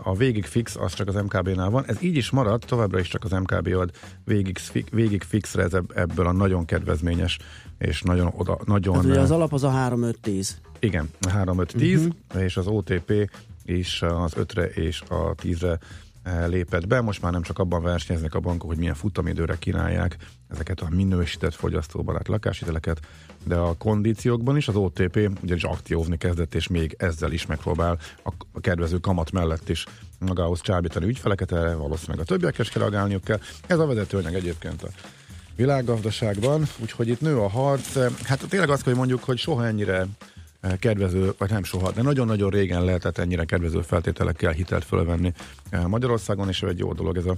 a 0.04 0.16
végig 0.16 0.46
fix 0.46 0.76
az 0.76 0.94
csak 0.94 1.08
az 1.08 1.16
MKB-nál 1.16 1.70
van. 1.70 1.86
Ez 1.86 2.02
így 2.02 2.16
is 2.16 2.30
marad, 2.30 2.64
továbbra 2.66 3.00
is 3.00 3.08
csak 3.08 3.24
az 3.24 3.32
MKB 3.32 3.68
ad 3.68 3.92
végig, 4.26 4.60
végig 4.92 5.24
fixre 5.24 5.64
ez 5.64 5.74
ebb- 5.74 5.98
ebből 5.98 6.28
a 6.28 6.32
nagyon 6.32 6.66
kedvezményes 6.66 7.38
és 7.78 8.02
nagyon 8.02 8.34
oda, 8.36 8.58
nagyon... 8.66 8.98
Ugye 8.98 9.16
eh, 9.16 9.22
az 9.22 9.32
alap 9.32 9.54
az 9.54 9.64
a 9.64 9.72
3-5-10. 9.72 10.50
igen, 10.80 11.10
a 11.20 11.28
3-5-10, 11.28 11.96
uh-huh. 11.96 12.44
és 12.44 12.58
az 12.58 12.68
OTP 12.68 13.32
is 13.64 14.02
az 14.02 14.34
5-re 14.38 14.66
és 14.66 15.02
a 15.10 15.36
10-re 15.36 15.80
eh, 16.24 16.48
lépett 16.48 16.88
be. 16.88 17.02
Most 17.02 17.22
már 17.22 17.32
nem 17.32 17.42
csak 17.42 17.60
abban 17.60 17.82
versenyeznek 17.82 18.36
a 18.36 18.40
bankok, 18.40 18.70
hogy 18.70 18.78
milyen 18.78 18.96
futamidőre 18.96 19.58
kínálják 19.58 20.18
ezeket 20.50 20.80
a 20.80 20.88
minősített 20.90 21.54
fogyasztóbarát 21.54 22.28
lakáshiteleket, 22.28 23.00
de 23.44 23.56
a 23.56 23.78
kondíciókban 23.78 24.58
is 24.58 24.68
az 24.68 24.76
OTP 24.76 25.16
ugyanis 25.44 25.64
akciózni 25.64 26.18
kezdett, 26.18 26.56
és 26.56 26.68
még 26.68 26.96
ezzel 26.98 27.32
is 27.32 27.46
megpróbál 27.46 28.00
a 28.54 28.60
kedvező 28.60 28.98
kamat 28.98 29.32
mellett 29.32 29.70
is 29.70 29.86
magához 30.20 30.62
csábítani 30.62 31.06
ügyfeleket, 31.06 31.52
erre 31.52 31.76
valószínűleg 31.76 32.20
a 32.20 32.24
többiekkel 32.24 32.66
is 32.66 32.76
reagálniuk 32.76 33.24
kell. 33.24 33.40
Ez 33.68 33.80
a 33.80 33.86
vezetőanyag 33.86 34.34
egyébként 34.34 34.84
a 34.84 34.88
világgazdaságban, 35.56 36.68
úgyhogy 36.78 37.08
itt 37.08 37.22
nő 37.22 37.38
a 37.38 37.50
harc. 37.50 37.98
Hát 38.24 38.46
tényleg 38.50 38.70
azt 38.70 38.84
kell, 38.84 38.92
hogy 38.92 39.02
mondjuk, 39.02 39.24
hogy 39.24 39.38
soha 39.38 39.66
ennyire 39.66 40.06
eh, 40.62 40.72
kedvező, 40.80 41.34
vagy 41.38 41.50
nem 41.50 41.64
soha, 41.64 41.92
de 41.92 42.02
nagyon-nagyon 42.02 42.50
régen 42.50 42.84
lehetett 42.84 43.18
ennyire 43.18 43.46
kedvező 43.46 43.82
feltételekkel 43.82 44.52
hitelt 44.52 44.84
fölvenni 44.84 45.34
eh, 45.70 45.86
Magyarországon, 45.86 46.48
és 46.48 46.62
egy 46.62 46.80
jó 46.80 46.94
dolog 46.94 47.18
ez 47.18 47.26
a 47.26 47.36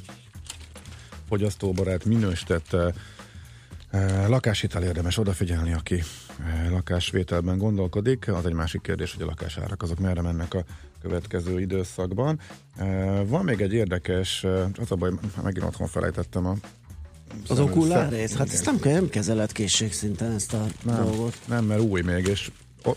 fogyasztóbarát 1.35 2.05
minősített 2.05 2.73
eh, 2.73 4.27
lakáshitel 4.27 4.83
érdemes 4.83 5.17
odafigyelni, 5.17 5.73
aki 5.73 5.93
eh, 5.95 6.69
lakásvételben 6.71 7.57
gondolkodik. 7.57 8.27
Az 8.27 8.45
egy 8.45 8.53
másik 8.53 8.81
kérdés, 8.81 9.13
hogy 9.13 9.21
a 9.23 9.25
lakásárak 9.25 9.81
azok 9.83 9.99
merre 9.99 10.21
mennek 10.21 10.53
a 10.53 10.63
következő 11.01 11.59
időszakban. 11.59 12.39
Eh, 12.77 13.21
Van 13.25 13.43
még 13.45 13.61
egy 13.61 13.73
érdekes, 13.73 14.43
az 14.79 14.91
a 14.91 14.95
baj, 14.95 15.11
megint 15.43 15.65
otthon 15.65 15.87
felejtettem 15.87 16.45
a 16.45 16.55
Az 17.47 17.57
szem- 17.57 18.37
Hát 18.37 18.53
ezt 18.53 18.65
nem, 18.65 18.79
kell- 18.79 18.93
nem 18.93 19.09
kezeled 19.09 19.51
készségszinten 19.51 20.31
ezt 20.31 20.53
a 20.53 20.65
nem, 20.83 20.95
dolgot. 21.03 21.37
nem, 21.47 21.65
mert 21.65 21.81
új 21.81 22.01
még, 22.01 22.27
és 22.27 22.51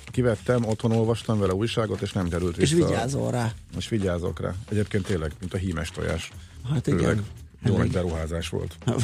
kivettem, 0.04 0.64
otthon 0.64 0.92
olvastam 0.92 1.38
vele 1.38 1.52
újságot, 1.54 2.00
és 2.00 2.12
nem 2.12 2.28
derült 2.28 2.56
És 2.56 2.72
vissza. 2.72 2.86
vigyázol 2.86 3.30
rá. 3.30 3.52
Most 3.74 3.88
vigyázok 3.88 4.40
rá. 4.40 4.54
Egyébként 4.70 5.06
tényleg, 5.06 5.32
mint 5.40 5.54
a 5.54 5.56
hímes 5.56 5.90
tojás. 5.90 6.30
Hát 6.72 6.84
Főleg. 6.84 7.00
igen. 7.00 7.24
Jó 7.64 7.76
nagy 7.76 7.90
beruházás 7.90 8.48
volt. 8.48 8.76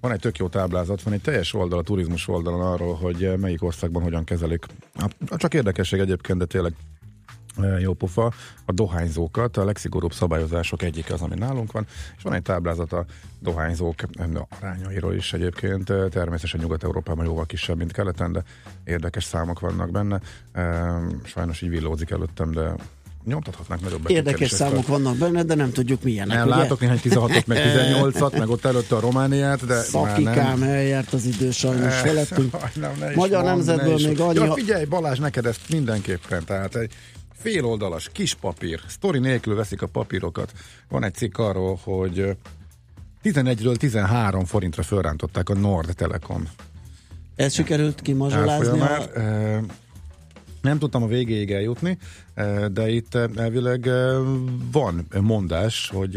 Van 0.00 0.12
egy 0.12 0.20
tök 0.20 0.38
jó 0.38 0.48
táblázat, 0.48 1.02
van 1.02 1.12
egy 1.12 1.20
teljes 1.20 1.54
oldal 1.54 1.78
a 1.78 1.82
turizmus 1.82 2.28
oldalon 2.28 2.60
arról, 2.60 2.94
hogy 2.94 3.38
melyik 3.38 3.62
országban 3.62 4.02
hogyan 4.02 4.24
kezelik. 4.24 4.64
Hát, 4.94 5.16
Csak 5.36 5.54
érdekesség 5.54 6.00
egyébként, 6.00 6.38
de 6.38 6.44
tényleg 6.44 6.74
e, 7.62 7.66
jó 7.66 7.94
pofa, 7.94 8.32
a 8.64 8.72
dohányzókat, 8.72 9.56
a 9.56 9.64
legszigorúbb 9.64 10.12
szabályozások 10.12 10.82
egyik 10.82 11.12
az, 11.12 11.20
ami 11.20 11.34
nálunk 11.34 11.72
van, 11.72 11.86
és 12.16 12.22
van 12.22 12.32
egy 12.32 12.42
táblázat 12.42 12.92
a 12.92 13.04
dohányzók 13.38 13.94
arányairól 14.60 15.14
is 15.14 15.32
egyébként, 15.32 15.90
E, 15.90 16.08
természetesen 16.08 16.60
Nyugat-Európában 16.60 17.24
jóval 17.24 17.46
kisebb, 17.46 17.76
mint 17.76 17.92
keleten, 17.92 18.32
de 18.32 18.42
érdekes 18.84 19.24
számok 19.24 19.60
vannak 19.60 19.90
benne. 19.90 20.20
Sajnos 21.24 21.62
így 21.62 21.70
villózik 21.70 22.10
előttem, 22.10 22.50
de 22.50 22.74
nyomtathatnánk 23.26 23.82
nagyobb 23.82 24.10
Érdekes 24.10 24.50
számok 24.50 24.86
vannak 24.86 25.16
benne, 25.16 25.42
de 25.42 25.54
nem 25.54 25.72
tudjuk 25.72 26.02
milyenek. 26.02 26.36
Nem, 26.36 26.46
ugye? 26.46 26.56
látok 26.56 26.80
néhány 26.80 27.00
16-ot, 27.02 27.46
meg 27.46 27.58
18-at, 27.66 28.38
meg 28.38 28.48
ott 28.48 28.64
előtte 28.64 28.96
a 28.96 29.00
Romániát, 29.00 29.66
de 29.66 29.74
már 29.74 29.84
Szakikám, 29.84 30.62
eljárt 30.62 31.12
az 31.12 31.24
idő 31.24 31.50
sajnos 31.50 31.94
felettünk. 32.06 32.56
Ne 32.74 33.14
Magyar 33.14 33.42
mondd, 33.42 33.54
nemzetből 33.54 33.96
ne 33.96 34.08
még 34.08 34.20
annyi... 34.20 34.38
Ja, 34.38 34.52
figyelj, 34.52 34.84
Balázs, 34.84 35.18
neked 35.18 35.46
ezt 35.46 35.60
mindenképpen, 35.68 36.44
tehát 36.44 36.76
egy 36.76 36.92
féloldalas 37.34 38.08
kis 38.12 38.34
papír, 38.34 38.80
sztori 38.86 39.18
nélkül 39.18 39.54
veszik 39.54 39.82
a 39.82 39.86
papírokat. 39.86 40.52
Van 40.88 41.04
egy 41.04 41.14
cikk 41.14 41.38
arról, 41.38 41.80
hogy 41.82 42.18
ö, 42.18 42.30
11-ről 43.24 43.76
13 43.76 44.44
forintra 44.44 44.82
fölrántották 44.82 45.48
a 45.48 45.54
Nord 45.54 45.94
Telekom 45.94 46.48
Ez 47.36 47.52
sikerült 47.52 48.00
kimazsolázni. 48.00 48.80
A... 48.80 48.84
árfolyamát. 48.84 49.76
Nem 50.66 50.78
tudtam 50.78 51.02
a 51.02 51.06
végéig 51.06 51.52
eljutni, 51.52 51.98
ö, 52.34 52.66
de 52.72 52.88
itt 52.88 53.14
ö, 53.14 53.24
elvileg 53.36 53.86
ö, 53.86 54.22
van 54.72 55.06
mondás, 55.20 55.90
hogy 55.94 56.16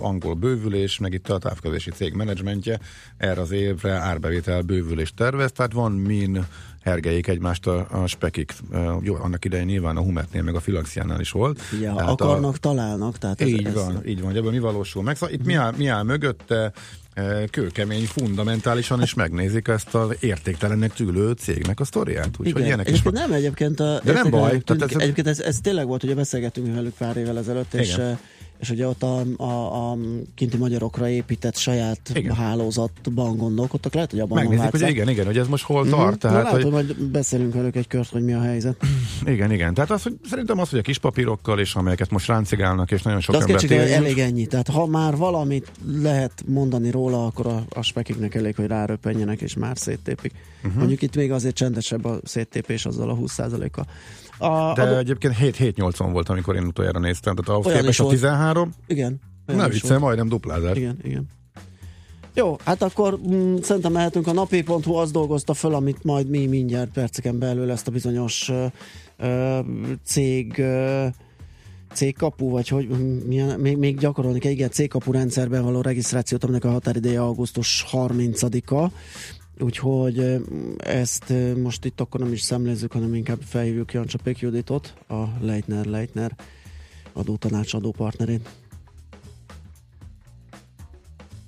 angol 0.00 0.34
bővülés, 0.34 0.98
meg 0.98 1.12
itt 1.12 1.30
a 1.30 1.38
távközlési 1.38 1.90
cég 1.90 2.12
menedzsmentje 2.12 2.80
erre 3.16 3.40
az 3.40 3.50
évre 3.50 3.92
árbevétel 3.92 4.62
bővülést 4.62 5.14
tervez, 5.14 5.52
tehát 5.52 5.72
van 5.72 5.92
min 5.92 6.46
hergeljék 6.84 7.26
egymást 7.26 7.66
a, 7.66 7.86
a 7.90 8.06
spekik. 8.06 8.54
Jó, 9.00 9.14
annak 9.14 9.44
idején 9.44 9.66
nyilván 9.66 9.96
a 9.96 10.00
Humetnél, 10.00 10.42
meg 10.42 10.54
a 10.54 10.60
Filaxiánál 10.60 11.20
is 11.20 11.30
volt. 11.30 11.60
Ugye, 11.72 11.90
ha 11.90 11.96
Tehát 11.96 12.10
akarnak, 12.10 12.58
találnak. 12.58 13.18
Tehát 13.18 13.40
ez, 13.40 13.48
így 13.48 13.66
ez, 13.66 13.74
van, 13.74 14.06
így 14.06 14.18
van, 14.18 14.28
hogy 14.28 14.36
ebből 14.36 14.50
mi 14.50 14.58
valósul 14.58 15.02
meg. 15.02 15.16
Szóval 15.16 15.34
itt 15.34 15.44
mi 15.44 15.54
áll, 15.54 15.72
mi 15.76 15.86
áll 15.86 16.02
mögötte, 16.02 16.72
kőkemény, 17.50 18.04
fundamentálisan 18.04 19.02
is 19.02 19.14
megnézik 19.14 19.68
ezt 19.68 19.94
az 19.94 20.16
értéktelennek 20.20 20.92
tűlő 20.92 21.30
cégnek 21.32 21.80
a 21.80 21.84
sztoriát. 21.84 22.26
Úgyhogy 22.26 22.46
Igen. 22.48 22.62
ilyenek 22.64 22.86
is 22.88 22.92
Egyébként 22.92 23.18
van. 23.18 23.28
nem 23.28 23.38
egyébként 23.38 23.80
a, 23.80 24.00
De 24.04 24.12
nem 24.12 24.30
baj, 24.30 24.58
tehát 24.60 24.82
ez- 24.92 25.00
egyébként 25.00 25.26
ez, 25.26 25.40
ez, 25.40 25.58
tényleg 25.62 25.86
volt, 25.86 26.02
ugye 26.02 26.14
beszélgettünk 26.14 26.74
velük 26.74 26.94
pár 26.98 27.16
évvel 27.16 27.38
ezelőtt, 27.38 27.74
és, 27.74 27.92
Igen. 27.94 28.00
eh, 28.06 28.18
és 28.64 28.70
ugye 28.70 28.88
ott 28.88 29.02
a, 29.02 29.22
a, 29.36 29.90
a 29.90 29.96
kinti 30.34 30.56
magyarokra 30.56 31.08
épített 31.08 31.56
saját 31.56 32.10
Igen. 32.14 32.34
hálózatban 32.34 33.36
gondolkodtak, 33.36 33.94
lehet, 33.94 34.10
hogy 34.10 34.20
abban 34.20 34.38
Megnézik, 34.38 34.70
hogy 34.70 34.88
igen, 34.88 35.08
igen, 35.08 35.26
hogy 35.26 35.38
ez 35.38 35.46
most 35.48 35.64
hol 35.64 35.88
tart. 35.88 36.10
Na, 36.10 36.16
Tehát, 36.16 36.36
lehet, 36.36 36.52
hogy, 36.52 36.62
hogy 36.62 36.72
majd 36.72 36.96
beszélünk 36.96 37.54
velük 37.54 37.76
egy 37.76 37.86
kört, 37.86 38.10
hogy 38.10 38.22
mi 38.22 38.32
a 38.32 38.40
helyzet. 38.40 38.76
igen, 39.26 39.52
igen. 39.52 39.74
Tehát 39.74 39.90
az, 39.90 40.02
hogy 40.02 40.14
szerintem 40.30 40.58
az, 40.58 40.70
hogy 40.70 40.78
a 40.78 40.82
kis 40.82 40.98
papírokkal, 40.98 41.58
és 41.58 41.74
amelyeket 41.74 42.10
most 42.10 42.26
ráncigálnak, 42.26 42.90
és 42.90 43.02
nagyon 43.02 43.20
sok 43.20 43.34
ember 43.34 43.64
érint. 43.64 43.90
elég 43.90 44.18
ennyi. 44.18 44.46
Tehát 44.46 44.68
ha 44.68 44.86
már 44.86 45.16
valamit 45.16 45.70
lehet 45.96 46.44
mondani 46.46 46.90
róla, 46.90 47.26
akkor 47.26 47.46
a, 47.46 47.64
a 47.68 47.82
spekiknek 47.82 48.34
elég, 48.34 48.56
hogy 48.56 48.66
ráröpenjenek, 48.66 49.40
és 49.40 49.54
már 49.54 49.78
széttépik. 49.78 50.32
Uh-huh. 50.56 50.78
Mondjuk 50.78 51.02
itt 51.02 51.16
még 51.16 51.32
azért 51.32 51.54
csendesebb 51.54 52.04
a 52.04 52.20
széttépés 52.22 52.86
azzal 52.86 53.10
a 53.10 53.16
20%-kal. 53.16 53.86
A, 54.38 54.72
De 54.72 54.82
a, 54.82 54.98
egyébként 54.98 55.34
7-7-80 55.40 56.08
volt, 56.12 56.28
amikor 56.28 56.56
én 56.56 56.64
utoljára 56.64 56.98
néztem. 56.98 57.34
Tehát 57.34 57.60
ahhoz 57.60 57.76
képest 57.76 58.00
a 58.00 58.02
volt. 58.02 58.14
13, 58.14 58.72
igen. 58.86 59.20
olyan 59.48 59.60
ne 59.60 59.66
is 59.66 59.72
viccelj, 59.72 59.90
volt. 59.90 60.02
majdnem 60.02 60.28
duplázás. 60.28 60.76
Igen, 60.76 60.98
igen. 61.02 61.26
Jó, 62.34 62.56
hát 62.64 62.82
akkor 62.82 63.18
mm, 63.28 63.56
szerintem 63.56 63.92
mehetünk. 63.92 64.26
A 64.26 64.32
napi.hu 64.32 64.94
azt 64.94 65.12
dolgozta 65.12 65.54
föl, 65.54 65.74
amit 65.74 66.04
majd 66.04 66.28
mi 66.28 66.46
mindjárt 66.46 66.90
perceken 66.90 67.38
belül 67.38 67.70
ezt 67.70 67.88
a 67.88 67.90
bizonyos 67.90 68.48
ö, 68.48 68.66
ö, 69.16 69.58
cég 70.04 70.58
ö, 70.58 71.06
cégkapu, 71.92 72.50
vagy 72.50 72.68
hogy 72.68 72.88
mm, 72.88 73.16
milyen, 73.26 73.60
még, 73.60 73.76
még 73.76 73.98
gyakorolni 73.98 74.38
kell, 74.38 74.50
igen, 74.50 74.70
cégkapu 74.70 75.12
rendszerben 75.12 75.62
való 75.62 75.80
regisztrációt, 75.80 76.44
aminek 76.44 76.64
a 76.64 76.70
határideje 76.70 77.20
augusztus 77.20 77.86
30-a. 77.92 78.90
Úgyhogy 79.58 80.40
ezt 80.76 81.32
most 81.56 81.84
itt 81.84 82.00
akkor 82.00 82.20
nem 82.20 82.32
is 82.32 82.40
szemlézzük, 82.40 82.92
hanem 82.92 83.14
inkább 83.14 83.40
felhívjuk 83.42 83.92
Jancsa 83.92 84.18
Pék 84.22 84.38
Juditot, 84.38 84.94
a 85.08 85.22
Leitner 85.40 85.84
Leitner 85.84 86.36
adótanácsadó 87.12 87.90
partnerét. 87.90 88.48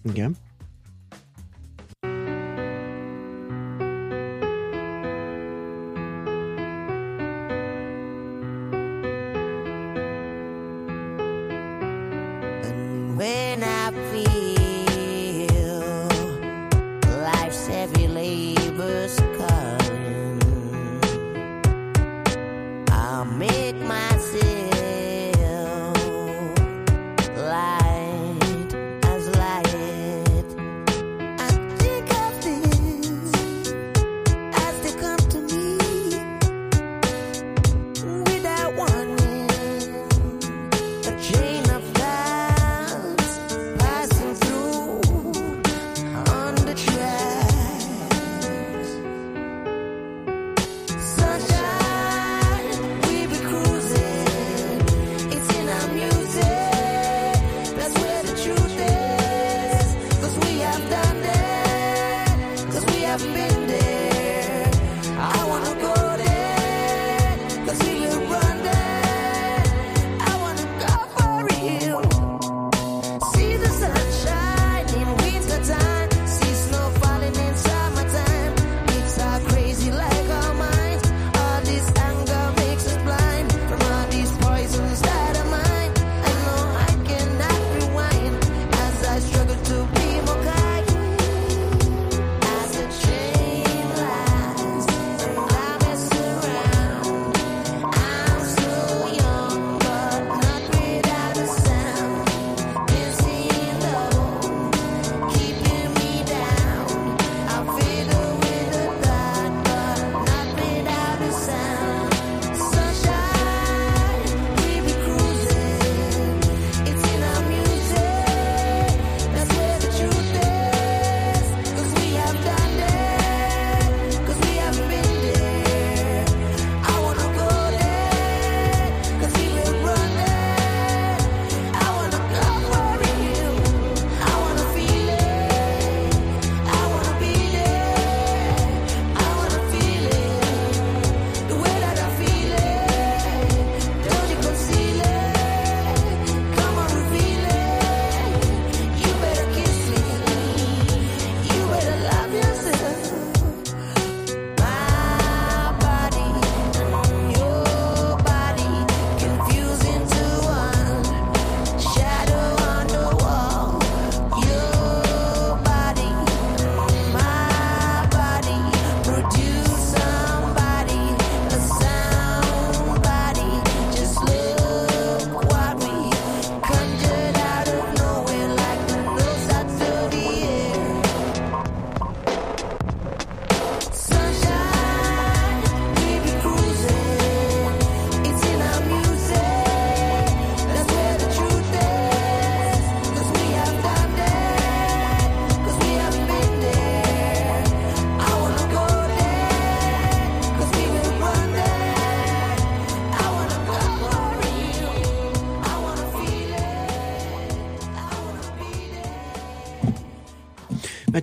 Igen. 0.02 0.36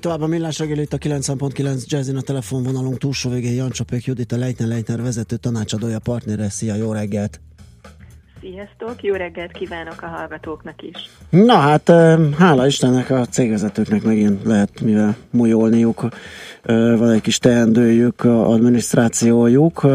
Tovább 0.03 0.21
a 0.21 0.27
millás 0.27 0.59
reggel 0.59 0.77
itt 0.77 0.93
a 0.93 0.97
90.9 0.97 1.85
Jazzin 1.85 2.15
a 2.15 2.21
telefonvonalunk 2.21 2.97
túlsó 2.97 3.29
végén 3.29 3.53
Jancsapék 3.53 4.05
Judit, 4.05 4.31
a 4.31 4.37
Leitner 4.37 4.67
Leitner 4.67 5.01
vezető 5.01 5.35
tanácsadója, 5.35 5.99
partnere. 5.99 6.49
Szia, 6.49 6.75
jó 6.75 6.91
reggelt! 6.91 7.39
Sziasztok, 8.41 9.03
jó 9.03 9.13
reggelt 9.13 9.51
kívánok 9.51 10.01
a 10.01 10.05
hallgatóknak 10.05 10.81
is. 10.81 11.09
Na 11.29 11.53
hát, 11.53 11.91
hála 12.37 12.65
Istennek 12.65 13.09
a 13.09 13.25
cégvezetőknek 13.25 14.03
megint 14.03 14.43
lehet 14.43 14.81
mivel 14.81 15.15
mújolniuk, 15.29 16.07
eh, 16.63 16.97
van 16.97 17.09
egy 17.09 17.21
kis 17.21 17.37
teendőjük, 17.37 18.23
adminisztrációjuk. 18.23 19.87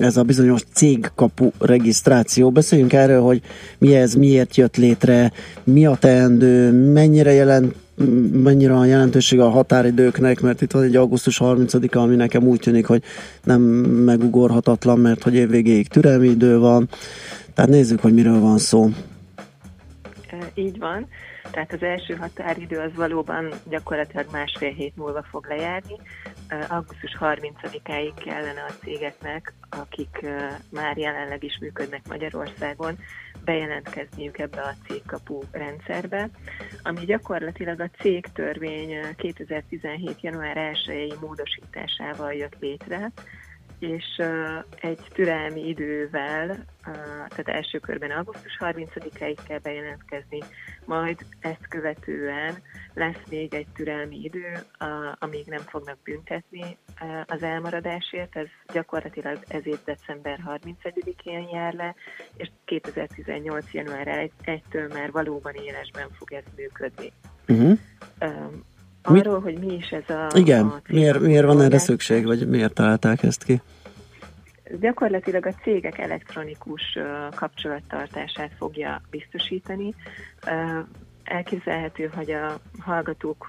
Ez 0.00 0.16
a 0.16 0.22
bizonyos 0.22 0.62
cégkapu 0.72 1.50
regisztráció. 1.58 2.50
Beszéljünk 2.50 2.92
erről, 2.92 3.22
hogy 3.22 3.42
mi 3.78 3.94
ez, 3.96 4.14
miért 4.14 4.56
jött 4.56 4.76
létre, 4.76 5.32
mi 5.64 5.86
a 5.86 5.96
teendő, 5.96 6.72
mennyire 6.92 7.32
jelent 7.32 7.74
mennyire 8.32 8.76
a 8.76 8.84
jelentősége 8.84 9.44
a 9.44 9.50
határidőknek, 9.50 10.40
mert 10.40 10.60
itt 10.60 10.72
van 10.72 10.82
egy 10.82 10.96
augusztus 10.96 11.40
30-a, 11.44 11.98
ami 11.98 12.14
nekem 12.14 12.42
úgy 12.42 12.60
tűnik, 12.60 12.86
hogy 12.86 13.02
nem 13.44 13.60
megugorhatatlan, 13.60 14.98
mert 14.98 15.22
hogy 15.22 15.34
évvégéig 15.34 15.88
türelmi 15.88 16.28
idő 16.28 16.58
van. 16.58 16.88
Tehát 17.54 17.70
nézzük, 17.70 18.00
hogy 18.00 18.14
miről 18.14 18.40
van 18.40 18.58
szó. 18.58 18.88
Így 20.54 20.78
van. 20.78 21.06
Tehát 21.50 21.72
az 21.72 21.82
első 21.82 22.14
határidő 22.14 22.78
az 22.78 22.90
valóban 22.94 23.48
gyakorlatilag 23.68 24.26
másfél 24.32 24.72
hét 24.72 24.96
múlva 24.96 25.24
fog 25.30 25.46
lejárni. 25.48 25.94
Augusztus 26.68 27.16
30-áig 27.20 28.12
kellene 28.24 28.64
a 28.68 28.72
cégeknek, 28.84 29.54
akik 29.68 30.26
már 30.70 30.96
jelenleg 30.96 31.44
is 31.44 31.58
működnek 31.60 32.08
Magyarországon, 32.08 32.98
bejelentkezniük 33.44 34.38
ebbe 34.38 34.60
a 34.60 34.74
cégkapu 34.86 35.40
rendszerbe, 35.50 36.28
ami 36.82 37.04
gyakorlatilag 37.04 37.80
a 37.80 37.90
cégtörvény 37.98 38.92
e, 38.92 39.14
2017. 39.16 40.20
január 40.20 40.56
1-i 40.72 41.20
módosításával 41.20 42.32
jött 42.32 42.56
létre, 42.60 43.12
és 43.80 44.22
egy 44.80 45.00
türelmi 45.14 45.68
idővel, 45.68 46.64
tehát 47.28 47.48
első 47.48 47.78
körben 47.78 48.10
augusztus 48.10 48.56
30-áig 48.60 49.38
kell 49.46 49.58
bejelentkezni, 49.58 50.38
majd 50.84 51.18
ezt 51.40 51.68
követően 51.68 52.62
lesz 52.94 53.22
még 53.30 53.54
egy 53.54 53.66
türelmi 53.74 54.16
idő, 54.16 54.52
amíg 55.18 55.46
nem 55.46 55.62
fognak 55.66 55.98
büntetni 56.04 56.76
az 57.26 57.42
elmaradásért, 57.42 58.36
ez 58.36 58.46
gyakorlatilag 58.72 59.38
ezért 59.48 59.84
december 59.84 60.38
31-én 60.46 61.48
jár 61.52 61.74
le, 61.74 61.94
és 62.36 62.50
2018. 62.64 63.72
január 63.72 64.30
1-től 64.44 64.92
már 64.92 65.10
valóban 65.10 65.54
élesben 65.54 66.08
fog 66.18 66.32
ez 66.32 66.44
működni. 66.56 67.12
Uh-huh. 67.48 67.78
Um, 69.08 69.14
Mi- 69.14 69.20
arról, 69.20 69.40
hogy 69.40 69.58
mi 69.58 69.74
is 69.74 69.88
ez 69.90 70.16
a... 70.16 70.30
Igen, 70.34 70.66
a 70.66 70.80
miért, 70.88 71.20
miért 71.20 71.44
van 71.46 71.60
erre 71.60 71.78
szükség, 71.78 72.24
vagy 72.26 72.48
miért 72.48 72.74
találták 72.74 73.22
ezt 73.22 73.44
ki? 73.44 73.60
gyakorlatilag 74.80 75.46
a 75.46 75.54
cégek 75.62 75.98
elektronikus 75.98 76.98
kapcsolattartását 77.34 78.50
fogja 78.58 79.00
biztosítani. 79.10 79.94
Elképzelhető, 81.24 82.10
hogy 82.14 82.30
a 82.30 82.60
hallgatók 82.78 83.48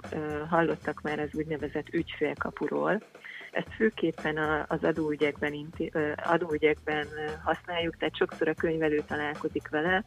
hallottak 0.49 1.01
már 1.01 1.19
az 1.19 1.29
úgynevezett 1.33 1.93
ügyfélkapuról. 1.93 3.03
Ezt 3.51 3.73
főképpen 3.75 4.65
az 4.67 4.83
adóügyekben, 4.83 5.53
inti- 5.53 5.91
adóügyekben 6.23 7.07
használjuk, 7.43 7.97
tehát 7.97 8.15
sokszor 8.15 8.47
a 8.47 8.53
könyvelő 8.53 9.03
találkozik 9.07 9.69
vele, 9.69 10.03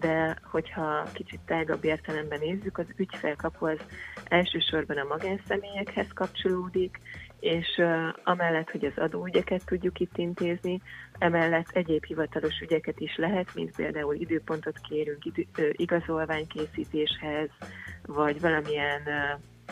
de 0.00 0.36
hogyha 0.42 1.06
kicsit 1.12 1.40
tágabb 1.46 1.84
értelemben 1.84 2.38
nézzük, 2.38 2.78
az 2.78 2.86
ügyfélkapu 2.96 3.66
az 3.66 3.78
elsősorban 4.24 4.96
a 4.96 5.06
magánszemélyekhez 5.08 6.08
kapcsolódik, 6.14 7.00
és 7.40 7.82
amellett, 8.24 8.70
hogy 8.70 8.84
az 8.84 9.02
adóügyeket 9.02 9.64
tudjuk 9.64 10.00
itt 10.00 10.16
intézni, 10.16 10.80
emellett 11.18 11.68
egyéb 11.72 12.04
hivatalos 12.04 12.60
ügyeket 12.60 13.00
is 13.00 13.16
lehet, 13.16 13.54
mint 13.54 13.76
például 13.76 14.14
időpontot 14.14 14.78
kérünk 14.88 15.24
idő, 15.24 15.74
igazolványkészítéshez, 15.76 17.48
vagy 18.06 18.40
valamilyen 18.40 19.02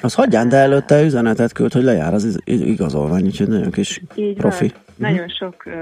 Az 0.03 0.15
hagyján, 0.15 0.49
de 0.49 0.57
előtte 0.57 1.03
üzenetet 1.03 1.53
küld, 1.53 1.73
hogy 1.73 1.83
lejár 1.83 2.15
az 2.15 2.41
igazolvány, 2.45 3.25
úgyhogy 3.25 3.49
nagyon 3.49 3.71
kis 3.71 4.03
Így 4.15 4.37
profi. 4.37 4.69
van. 4.69 5.11
Nagyon 5.11 5.29
sok 5.29 5.63
uh, 5.67 5.75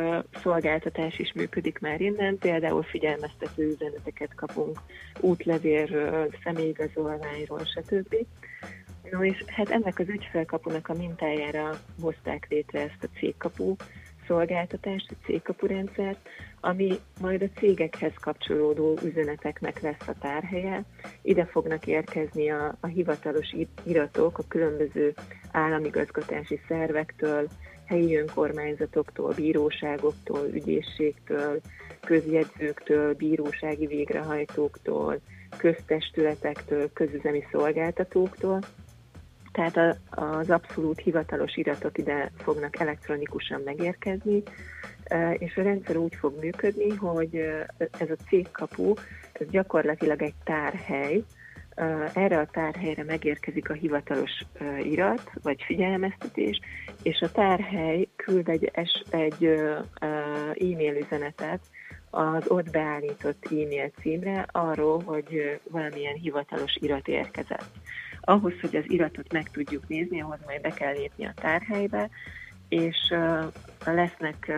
szolgáltatás 0.43 1.19
is 1.19 1.33
működik 1.35 1.79
már 1.79 2.01
innen, 2.01 2.39
például 2.39 2.83
figyelmeztető 2.83 3.67
üzeneteket 3.67 4.35
kapunk 4.35 4.79
útlevélről, 5.21 6.29
személyigazolványról, 6.45 7.61
stb. 7.65 8.15
No 9.11 9.25
és 9.25 9.45
hát 9.47 9.71
ennek 9.71 9.99
az 9.99 10.09
ügyfelkapunak 10.09 10.89
a 10.89 10.95
mintájára 10.95 11.71
hozták 12.01 12.47
létre 12.51 12.81
ezt 12.81 13.03
a 13.03 13.19
cégkapu 13.19 13.75
szolgáltatást, 14.27 15.11
a 15.11 15.25
cégkapu 15.27 15.67
rendszert, 15.67 16.19
ami 16.61 16.99
majd 17.21 17.43
a 17.43 17.59
cégekhez 17.59 18.13
kapcsolódó 18.21 18.99
üzeneteknek 19.05 19.81
lesz 19.81 20.09
a 20.09 20.19
tárhelye. 20.21 20.85
Ide 21.23 21.45
fognak 21.45 21.87
érkezni 21.87 22.51
a, 22.51 22.77
a 22.81 22.87
hivatalos 22.87 23.55
iratok 23.83 24.39
a 24.39 24.49
különböző 24.49 25.15
államigazgatási 25.53 26.61
szervektől, 26.69 27.49
helyi 27.85 28.17
önkormányzatoktól, 28.17 29.35
bíróságoktól, 29.35 30.49
ügyészségtől, 30.53 31.61
közjegyzőktől, 32.01 33.15
bírósági 33.15 33.87
végrehajtóktól, 33.87 35.21
köztestületektől, 35.57 36.93
közüzemi 36.93 37.45
szolgáltatóktól. 37.53 38.61
Tehát 39.53 39.99
az 40.11 40.51
abszolút 40.51 41.01
hivatalos 41.01 41.57
iratok 41.57 41.99
ide 41.99 42.33
fognak 42.37 42.81
elektronikusan 42.81 43.61
megérkezni, 43.65 44.43
és 45.39 45.57
a 45.57 45.63
rendszer 45.63 45.97
úgy 45.97 46.15
fog 46.15 46.39
működni, 46.41 46.89
hogy 46.89 47.35
e, 47.35 47.67
ez 47.99 48.11
a 48.11 48.25
cégkapu, 48.29 48.93
ez 49.33 49.47
gyakorlatilag 49.51 50.23
egy 50.23 50.35
tárhely, 50.45 51.23
E, 51.79 52.11
erre 52.15 52.39
a 52.39 52.47
tárhelyre 52.47 53.05
megérkezik 53.05 53.71
a 53.71 53.73
hivatalos 53.73 54.31
e, 54.53 54.79
irat, 54.81 55.31
vagy 55.43 55.63
figyelmeztetés, 55.63 56.61
és 57.03 57.21
a 57.21 57.31
tárhely 57.31 58.09
küld 58.17 58.49
egy, 58.49 58.71
egy 59.11 59.45
e, 59.45 59.85
e, 59.99 60.07
e-mail 60.55 60.97
üzenetet 60.97 61.61
az 62.11 62.45
ott 62.49 62.71
beállított 62.71 63.47
e-mail 63.51 63.91
címre 64.01 64.47
arról, 64.53 65.03
hogy 65.03 65.35
e, 65.35 65.59
valamilyen 65.71 66.15
hivatalos 66.15 66.77
irat 66.81 67.09
érkezett. 67.09 67.71
Ahhoz, 68.21 68.53
hogy 68.61 68.77
az 68.77 68.85
iratot 68.87 69.33
meg 69.33 69.51
tudjuk 69.51 69.89
nézni, 69.89 70.21
ahhoz 70.21 70.39
majd 70.47 70.61
be 70.61 70.71
kell 70.71 70.93
lépni 70.93 71.27
a 71.27 71.35
tárhelybe, 71.35 72.11
és 72.69 73.15
lesznek, 73.85 74.53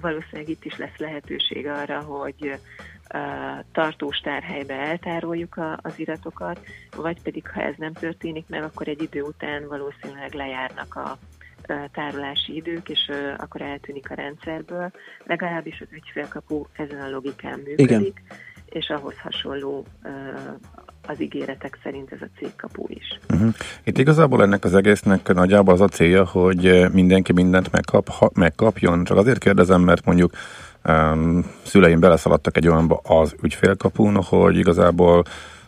valószínűleg 0.00 0.48
itt 0.48 0.64
is 0.64 0.76
lesz 0.76 0.96
lehetőség 0.96 1.66
arra, 1.66 2.00
hogy 2.00 2.58
tartós 3.72 4.18
tárhelybe 4.18 4.74
eltároljuk 4.74 5.56
a, 5.56 5.78
az 5.82 5.98
iratokat, 5.98 6.60
vagy 6.96 7.22
pedig 7.22 7.48
ha 7.48 7.62
ez 7.62 7.74
nem 7.76 7.92
történik 7.92 8.44
meg, 8.48 8.62
akkor 8.62 8.88
egy 8.88 9.02
idő 9.02 9.22
után 9.22 9.68
valószínűleg 9.68 10.32
lejárnak 10.34 10.94
a 10.94 11.18
tárolási 11.92 12.54
idők, 12.54 12.88
és 12.88 13.10
akkor 13.36 13.62
eltűnik 13.62 14.10
a 14.10 14.14
rendszerből. 14.14 14.90
Legalábbis 15.24 15.80
az 15.80 15.86
ügyfélkapu 15.90 16.64
ezen 16.72 17.00
a 17.00 17.10
logikán 17.10 17.58
működik, 17.58 17.88
Igen. 17.88 18.14
és 18.64 18.88
ahhoz 18.88 19.18
hasonló 19.18 19.86
az 21.06 21.20
ígéretek 21.20 21.78
szerint 21.82 22.12
ez 22.12 22.20
a 22.20 22.28
cégkapu 22.38 22.84
is. 22.88 23.18
Uh-huh. 23.32 23.54
Itt 23.84 23.98
igazából 23.98 24.42
ennek 24.42 24.64
az 24.64 24.74
egésznek 24.74 25.34
nagyjából 25.34 25.74
az 25.74 25.80
a 25.80 25.88
célja, 25.88 26.24
hogy 26.26 26.66
eh, 26.66 26.90
mindenki 26.90 27.32
mindent 27.32 27.72
megkap, 27.72 28.08
ha, 28.08 28.30
megkapjon. 28.34 29.04
Csak 29.04 29.16
azért 29.16 29.38
kérdezem, 29.38 29.80
mert 29.80 30.04
mondjuk 30.04 30.32
um, 30.84 31.44
szüleim 31.62 32.00
beleszaladtak 32.00 32.56
egy 32.56 32.68
olyanba 32.68 33.00
az 33.04 33.34
ügyfélkapun, 33.42 34.22
hogy 34.22 34.56
igazából 34.56 35.24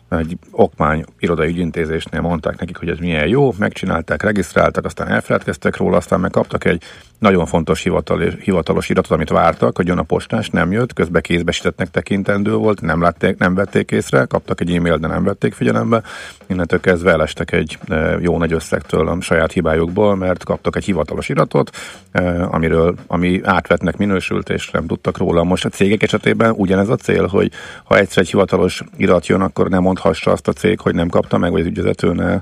egy 0.09 0.37
okmány 0.51 1.05
irodai 1.19 1.47
ügyintézésnél 1.47 2.21
mondták 2.21 2.59
nekik, 2.59 2.77
hogy 2.77 2.89
ez 2.89 2.97
milyen 2.97 3.27
jó, 3.27 3.53
megcsinálták, 3.57 4.23
regisztráltak, 4.23 4.85
aztán 4.85 5.07
elfeledkeztek 5.07 5.77
róla, 5.77 5.97
aztán 5.97 6.19
meg 6.19 6.31
kaptak 6.31 6.65
egy 6.65 6.83
nagyon 7.19 7.45
fontos 7.45 7.81
hivatalos, 7.83 8.33
hivatalos 8.41 8.89
iratot, 8.89 9.11
amit 9.11 9.29
vártak, 9.29 9.75
hogy 9.75 9.87
jön 9.87 9.97
a 9.97 10.03
postás, 10.03 10.49
nem 10.49 10.71
jött, 10.71 10.93
közben 10.93 11.21
kézbesítettnek 11.21 11.91
tekintendő 11.91 12.53
volt, 12.53 12.81
nem, 12.81 13.01
látték, 13.01 13.37
nem 13.37 13.55
vették 13.55 13.91
észre, 13.91 14.25
kaptak 14.25 14.61
egy 14.61 14.75
e-mailt, 14.75 14.99
de 14.99 15.07
nem 15.07 15.23
vették 15.23 15.53
figyelembe, 15.53 16.01
innentől 16.47 16.79
kezdve 16.79 17.11
elestek 17.11 17.51
egy 17.51 17.77
e, 17.87 18.17
jó 18.21 18.37
nagy 18.37 18.53
összegtől 18.53 19.07
a 19.07 19.21
saját 19.21 19.51
hibájukból, 19.51 20.15
mert 20.15 20.43
kaptak 20.43 20.75
egy 20.75 20.85
hivatalos 20.85 21.29
iratot, 21.29 21.69
e, 22.11 22.45
amiről, 22.45 22.95
ami 23.07 23.41
átvetnek 23.43 23.97
minősült, 23.97 24.49
és 24.49 24.69
nem 24.69 24.87
tudtak 24.87 25.17
róla. 25.17 25.43
Most 25.43 25.65
a 25.65 25.69
cégek 25.69 26.03
esetében 26.03 26.51
ugyanez 26.51 26.89
a 26.89 26.95
cél, 26.95 27.27
hogy 27.27 27.51
ha 27.83 27.97
egyszer 27.97 28.23
egy 28.23 28.29
hivatalos 28.29 28.83
irat 28.97 29.27
jön, 29.27 29.41
akkor 29.41 29.69
nem 29.69 29.81
mondhassa 29.81 30.31
azt 30.31 30.47
a 30.47 30.53
cég, 30.53 30.79
hogy 30.79 30.95
nem 30.95 31.07
kapta 31.07 31.37
meg, 31.37 31.51
vagy 31.51 31.61
az 31.61 31.67
ügyvezető 31.67 32.13
ne 32.13 32.41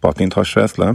patinthassa 0.00 0.60
ezt 0.60 0.76
le? 0.76 0.92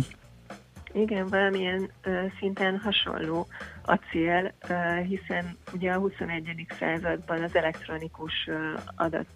Igen, 0.99 1.27
valamilyen 1.27 1.91
ö, 2.01 2.25
szinten 2.39 2.77
hasonló 2.77 3.47
a 3.83 3.95
cél, 3.95 4.53
ö, 4.69 5.01
hiszen 5.01 5.57
ugye 5.73 5.91
a 5.91 5.99
21. 5.99 6.65
században 6.79 7.43
az 7.43 7.55
elektronikus 7.55 8.33
ö, 8.47 8.73
adat 8.95 9.27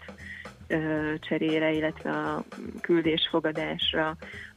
cserére, 1.20 1.72
illetve 1.72 2.11
a 2.11 2.43
küldésfogadásra 2.82 4.16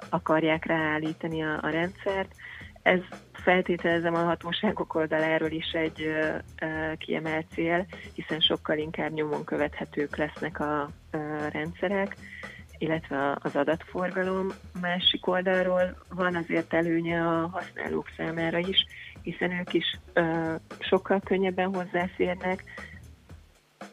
akarják 0.09 0.65
ráállítani 0.65 1.43
a, 1.43 1.59
a 1.63 1.69
rendszert. 1.69 2.35
Ez 2.83 3.01
feltételezem 3.33 4.15
a 4.15 4.25
hatóságok 4.25 4.95
oldaláról 4.95 5.51
is 5.51 5.71
egy 5.73 6.03
ö, 6.03 6.37
ö, 6.67 6.93
kiemelt 6.99 7.47
cél, 7.53 7.87
hiszen 8.15 8.41
sokkal 8.41 8.79
inkább 8.79 9.13
nyomon 9.13 9.45
követhetők 9.45 10.17
lesznek 10.17 10.61
a 10.61 10.91
ö, 11.11 11.19
rendszerek, 11.53 12.17
illetve 12.79 13.39
az 13.43 13.57
adatforgalom 13.57 14.47
másik 14.81 15.27
oldalról 15.27 15.97
van 16.09 16.37
azért 16.37 16.75
előnye 16.75 17.27
a 17.27 17.49
használók 17.49 18.09
számára 18.17 18.59
is, 18.59 18.87
hiszen 19.23 19.51
ők 19.51 19.75
is 19.75 19.99
ö, 20.13 20.55
sokkal 20.79 21.21
könnyebben 21.21 21.75
hozzáférnek. 21.75 22.65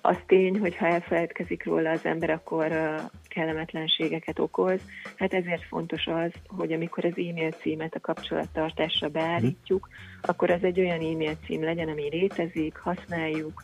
Az 0.01 0.17
tény, 0.27 0.59
hogy 0.59 0.75
ha 0.77 0.87
elfeledkezik 0.87 1.65
róla 1.65 1.89
az 1.89 2.05
ember, 2.05 2.29
akkor 2.29 2.71
ö, 2.71 2.95
kellemetlenségeket 3.27 4.39
okoz. 4.39 4.81
Hát 5.15 5.33
ezért 5.33 5.63
fontos 5.63 6.07
az, 6.07 6.31
hogy 6.47 6.71
amikor 6.71 7.05
az 7.05 7.17
e-mail 7.17 7.51
címet 7.51 7.95
a 7.95 7.99
kapcsolattartásra 7.99 9.07
beállítjuk, 9.09 9.89
akkor 10.21 10.49
az 10.49 10.63
egy 10.63 10.79
olyan 10.79 10.99
e-mail 10.99 11.35
cím 11.45 11.63
legyen, 11.63 11.89
ami 11.89 12.09
létezik, 12.09 12.77
használjuk, 12.77 13.63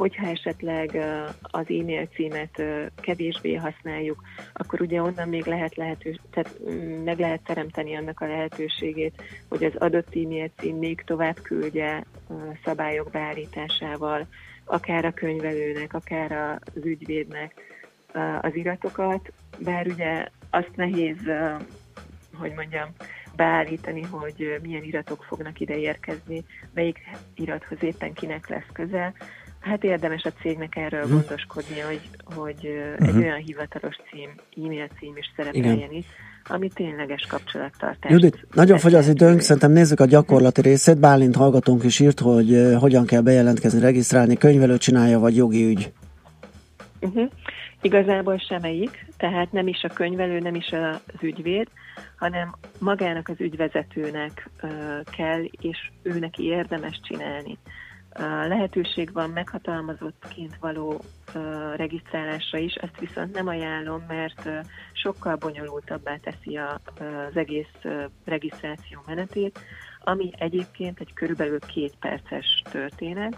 hogyha 0.00 0.26
esetleg 0.26 0.96
az 1.40 1.66
e-mail 1.68 2.06
címet 2.06 2.62
kevésbé 3.00 3.54
használjuk, 3.54 4.22
akkor 4.52 4.80
ugye 4.80 5.02
onnan 5.02 5.28
még 5.28 5.44
lehet 5.44 5.74
lehető, 5.74 6.18
tehát 6.30 6.58
mm, 6.70 7.04
meg 7.04 7.18
lehet 7.18 7.42
teremteni 7.42 7.96
annak 7.96 8.20
a 8.20 8.26
lehetőségét, 8.26 9.22
hogy 9.48 9.64
az 9.64 9.72
adott 9.78 10.16
e-mail 10.16 10.50
cím 10.56 10.76
még 10.76 11.02
tovább 11.06 11.40
küldje 11.42 12.04
szabályok 12.64 13.10
beállításával, 13.10 14.26
akár 14.64 15.04
a 15.04 15.12
könyvelőnek, 15.12 15.94
akár 15.94 16.60
az 16.64 16.84
ügyvédnek 16.84 17.54
az 18.40 18.54
iratokat, 18.54 19.32
bár 19.58 19.86
ugye 19.86 20.26
azt 20.50 20.76
nehéz, 20.76 21.18
hogy 22.34 22.52
mondjam, 22.54 22.88
beállítani, 23.36 24.02
hogy 24.02 24.58
milyen 24.62 24.82
iratok 24.82 25.24
fognak 25.24 25.60
ide 25.60 25.76
érkezni, 25.76 26.44
melyik 26.74 26.98
irathoz 27.34 27.82
éppen 27.82 28.12
kinek 28.12 28.48
lesz 28.48 28.68
közel, 28.72 29.14
Hát 29.60 29.84
érdemes 29.84 30.22
a 30.22 30.32
cégnek 30.40 30.76
erről 30.76 31.04
Mhm. 31.04 31.12
gondoskodni, 31.12 31.78
hogy, 31.80 32.00
hogy 32.34 32.66
ö, 32.66 33.04
egy 33.04 33.12
Mhm. 33.12 33.22
olyan 33.22 33.36
hivatalos 33.38 33.96
cím, 34.10 34.30
e-mail 34.64 34.88
cím 34.98 35.16
is 35.16 35.32
szerepeljen 35.36 35.76
Igen. 35.76 35.92
itt, 35.92 36.06
ami 36.44 36.68
tényleges 36.68 37.26
kapcsolattartás. 37.28 38.12
Judit, 38.12 38.46
nagyon 38.54 38.78
fogy 38.78 38.94
az 38.94 39.08
időnk, 39.08 39.40
szerintem 39.40 39.72
nézzük 39.72 40.00
a 40.00 40.04
gyakorlati 40.04 40.60
részét. 40.60 40.98
Bálint 41.00 41.36
hallgatónk 41.36 41.84
is 41.84 42.00
írt, 42.00 42.20
hogy 42.20 42.74
hogyan 42.78 43.06
kell 43.06 43.20
bejelentkezni, 43.20 43.80
regisztrálni, 43.80 44.36
könyvelő 44.36 44.76
csinálja, 44.78 45.18
vagy 45.18 45.36
jogi 45.36 45.64
ügy. 45.66 45.92
Uh-huh. 47.00 47.30
Igazából 47.82 48.38
semmelyik, 48.38 49.06
tehát 49.16 49.52
nem 49.52 49.66
is 49.66 49.82
a 49.82 49.88
könyvelő, 49.88 50.38
nem 50.38 50.54
is 50.54 50.72
az 50.72 51.22
ügyvéd, 51.22 51.66
hanem 52.16 52.54
magának 52.78 53.28
az 53.28 53.34
ügyvezetőnek 53.38 54.50
uh, 54.62 54.70
kell, 55.16 55.42
és 55.60 55.78
ő 56.02 56.18
neki 56.18 56.44
érdemes 56.44 57.00
csinálni. 57.02 57.58
Lehetőség 58.48 59.12
van 59.12 59.30
meghatalmazottként 59.30 60.56
való 60.60 61.00
regisztrálásra 61.76 62.58
is, 62.58 62.74
ezt 62.74 62.98
viszont 62.98 63.34
nem 63.34 63.46
ajánlom, 63.46 64.04
mert 64.08 64.48
sokkal 64.92 65.36
bonyolultabbá 65.36 66.16
teszi 66.16 66.56
az 66.56 67.36
egész 67.36 67.80
regisztráció 68.24 69.02
menetét, 69.06 69.58
ami 70.00 70.30
egyébként 70.38 71.00
egy 71.00 71.12
körülbelül 71.12 71.58
két 71.58 71.96
perces 72.00 72.62
történet, 72.70 73.36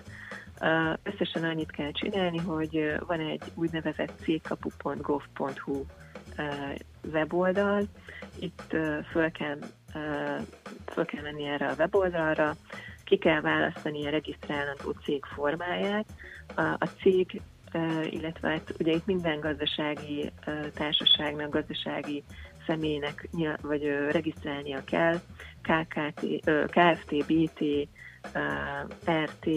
Összesen 1.02 1.44
annyit 1.44 1.70
kell 1.70 1.92
csinálni, 1.92 2.38
hogy 2.38 2.94
van 3.06 3.20
egy 3.20 3.42
úgynevezett 3.54 4.12
cégkapu.gov.hu 4.22 5.72
uh, 5.72 5.86
weboldal. 7.12 7.82
Itt 8.38 8.76
föl 9.10 9.30
kell, 9.30 9.58
föl 10.92 11.04
kell 11.04 11.22
menni 11.22 11.44
erre 11.44 11.66
a 11.66 11.74
weboldalra, 11.78 12.54
ki 13.12 13.18
kell 13.18 13.40
választani 13.40 14.06
a 14.06 14.10
regisztrálandó 14.10 14.90
cég 15.04 15.24
formáját. 15.24 16.06
A, 16.54 16.62
a 16.62 16.88
cég, 17.00 17.40
illetve 18.10 18.48
hát 18.48 18.74
ugye 18.78 18.92
itt 18.92 19.06
minden 19.06 19.40
gazdasági 19.40 20.32
társaságnak, 20.74 21.50
gazdasági 21.50 22.22
személynek 22.66 23.28
vagy 23.62 23.82
regisztrálnia 24.10 24.84
kell, 24.84 25.20
KKT, 25.62 26.20
KFT, 26.66 27.26
BT, 27.26 27.88
RT, 29.10 29.48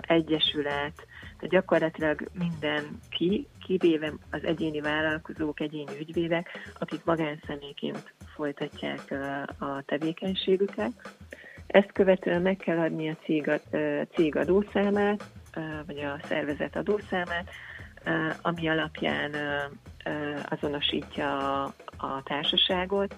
egyesület, 0.00 1.06
tehát 1.36 1.48
gyakorlatilag 1.48 2.28
mindenki, 2.32 3.46
kivéve 3.66 4.12
az 4.30 4.44
egyéni 4.44 4.80
vállalkozók, 4.80 5.60
egyéni 5.60 5.98
ügyvédek, 5.98 6.48
akik 6.78 7.04
magánszemélyként 7.04 8.14
folytatják 8.34 9.14
a 9.58 9.82
tevékenységüket. 9.86 11.17
Ezt 11.68 11.92
követően 11.92 12.42
meg 12.42 12.56
kell 12.56 12.78
adni 12.78 13.08
a 13.08 13.16
cég, 13.24 13.50
cég 14.14 14.36
adószámát, 14.36 15.24
vagy 15.86 15.98
a 15.98 16.18
szervezet 16.22 16.76
adószámát, 16.76 17.50
ami 18.42 18.68
alapján 18.68 19.30
azonosítja 20.48 21.62
a, 21.62 21.74
a 21.96 22.22
társaságot, 22.24 23.14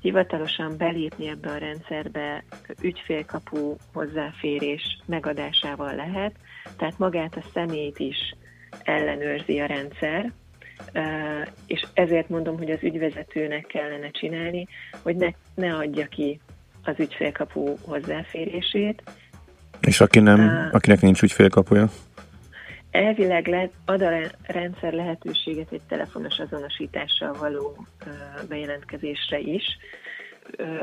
hivatalosan 0.00 0.76
belépni 0.76 1.28
ebbe 1.28 1.50
a 1.50 1.56
rendszerbe 1.56 2.44
ügyfélkapu 2.82 3.76
hozzáférés 3.92 4.98
megadásával 5.06 5.94
lehet, 5.94 6.36
tehát 6.76 6.98
magát 6.98 7.36
a 7.36 7.44
szemét 7.52 7.98
is 7.98 8.34
ellenőrzi 8.82 9.60
a 9.60 9.66
rendszer, 9.66 10.32
és 11.66 11.86
ezért 11.94 12.28
mondom, 12.28 12.58
hogy 12.58 12.70
az 12.70 12.82
ügyvezetőnek 12.82 13.66
kellene 13.66 14.10
csinálni, 14.10 14.66
hogy 15.02 15.16
ne, 15.16 15.28
ne 15.54 15.76
adja 15.76 16.06
ki 16.06 16.40
az 16.84 16.94
ügyfélkapu 16.98 17.76
hozzáférését. 17.82 19.02
És 19.80 20.00
aki 20.00 20.20
nem, 20.20 20.68
akinek 20.72 21.00
nincs 21.00 21.22
ügyfélkapuja? 21.22 21.88
Elvileg 22.90 23.46
lehet, 23.46 23.72
ad 23.84 24.02
a 24.02 24.08
re- 24.08 24.30
rendszer 24.42 24.92
lehetőséget 24.92 25.72
egy 25.72 25.80
telefonos 25.88 26.38
azonosítással 26.38 27.32
való 27.32 27.86
bejelentkezésre 28.48 29.38
is. 29.38 29.62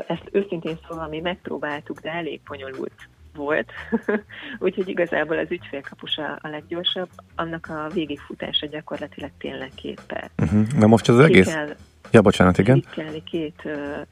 Ezt 0.06 0.28
őszintén 0.32 0.78
szóval 0.88 1.08
mi 1.08 1.20
megpróbáltuk, 1.20 2.00
de 2.00 2.10
elég 2.10 2.40
bonyolult 2.48 3.08
volt. 3.34 3.72
Úgyhogy 4.58 4.88
igazából 4.88 5.38
az 5.38 5.50
ügyfélkapusa 5.50 6.38
a 6.42 6.48
leggyorsabb, 6.48 7.08
annak 7.34 7.66
a 7.66 7.88
végigfutása 7.94 8.66
gyakorlatilag 8.66 9.30
tényleg 9.38 9.70
két 9.74 10.00
perc. 10.06 10.30
Uh-huh. 10.42 10.66
Na 10.78 10.86
most 10.86 11.08
az 11.08 11.16
Ki 11.16 11.22
egész... 11.22 11.52
kell- 11.52 11.76
Ja, 12.12 12.20
bocsánat, 12.22 12.58
igen. 12.58 12.80
Klikkelni 12.80 13.22
két 13.24 13.60
ö, 13.64 13.70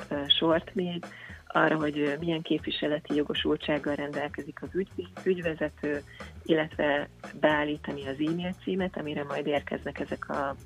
ö, 0.08 0.14
sort 0.38 0.74
még, 0.74 1.04
arra, 1.48 1.76
hogy 1.76 2.16
milyen 2.20 2.42
képviseleti 2.42 3.14
jogosultsággal 3.14 3.94
rendelkezik 3.94 4.62
az 4.62 4.68
ügy, 4.74 4.88
ügyvezető, 5.24 6.02
illetve 6.42 7.08
beállítani 7.40 8.06
az 8.06 8.16
e-mail 8.26 8.54
címet, 8.62 8.96
amire 8.96 9.24
majd 9.24 9.46
érkeznek 9.46 10.00
ezek 10.00 10.28
a 10.28 10.56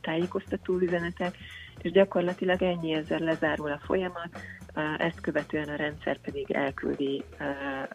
tájékoztató 0.00 0.78
üzenetek, 0.78 1.36
és 1.78 1.90
gyakorlatilag 1.90 2.62
ennyi 2.62 2.92
ezzel 2.92 3.18
lezárul 3.18 3.70
a 3.70 3.80
folyamat, 3.84 4.28
ezt 4.98 5.20
követően 5.20 5.68
a 5.68 5.76
rendszer 5.76 6.18
pedig 6.18 6.50
elküldi 6.50 7.24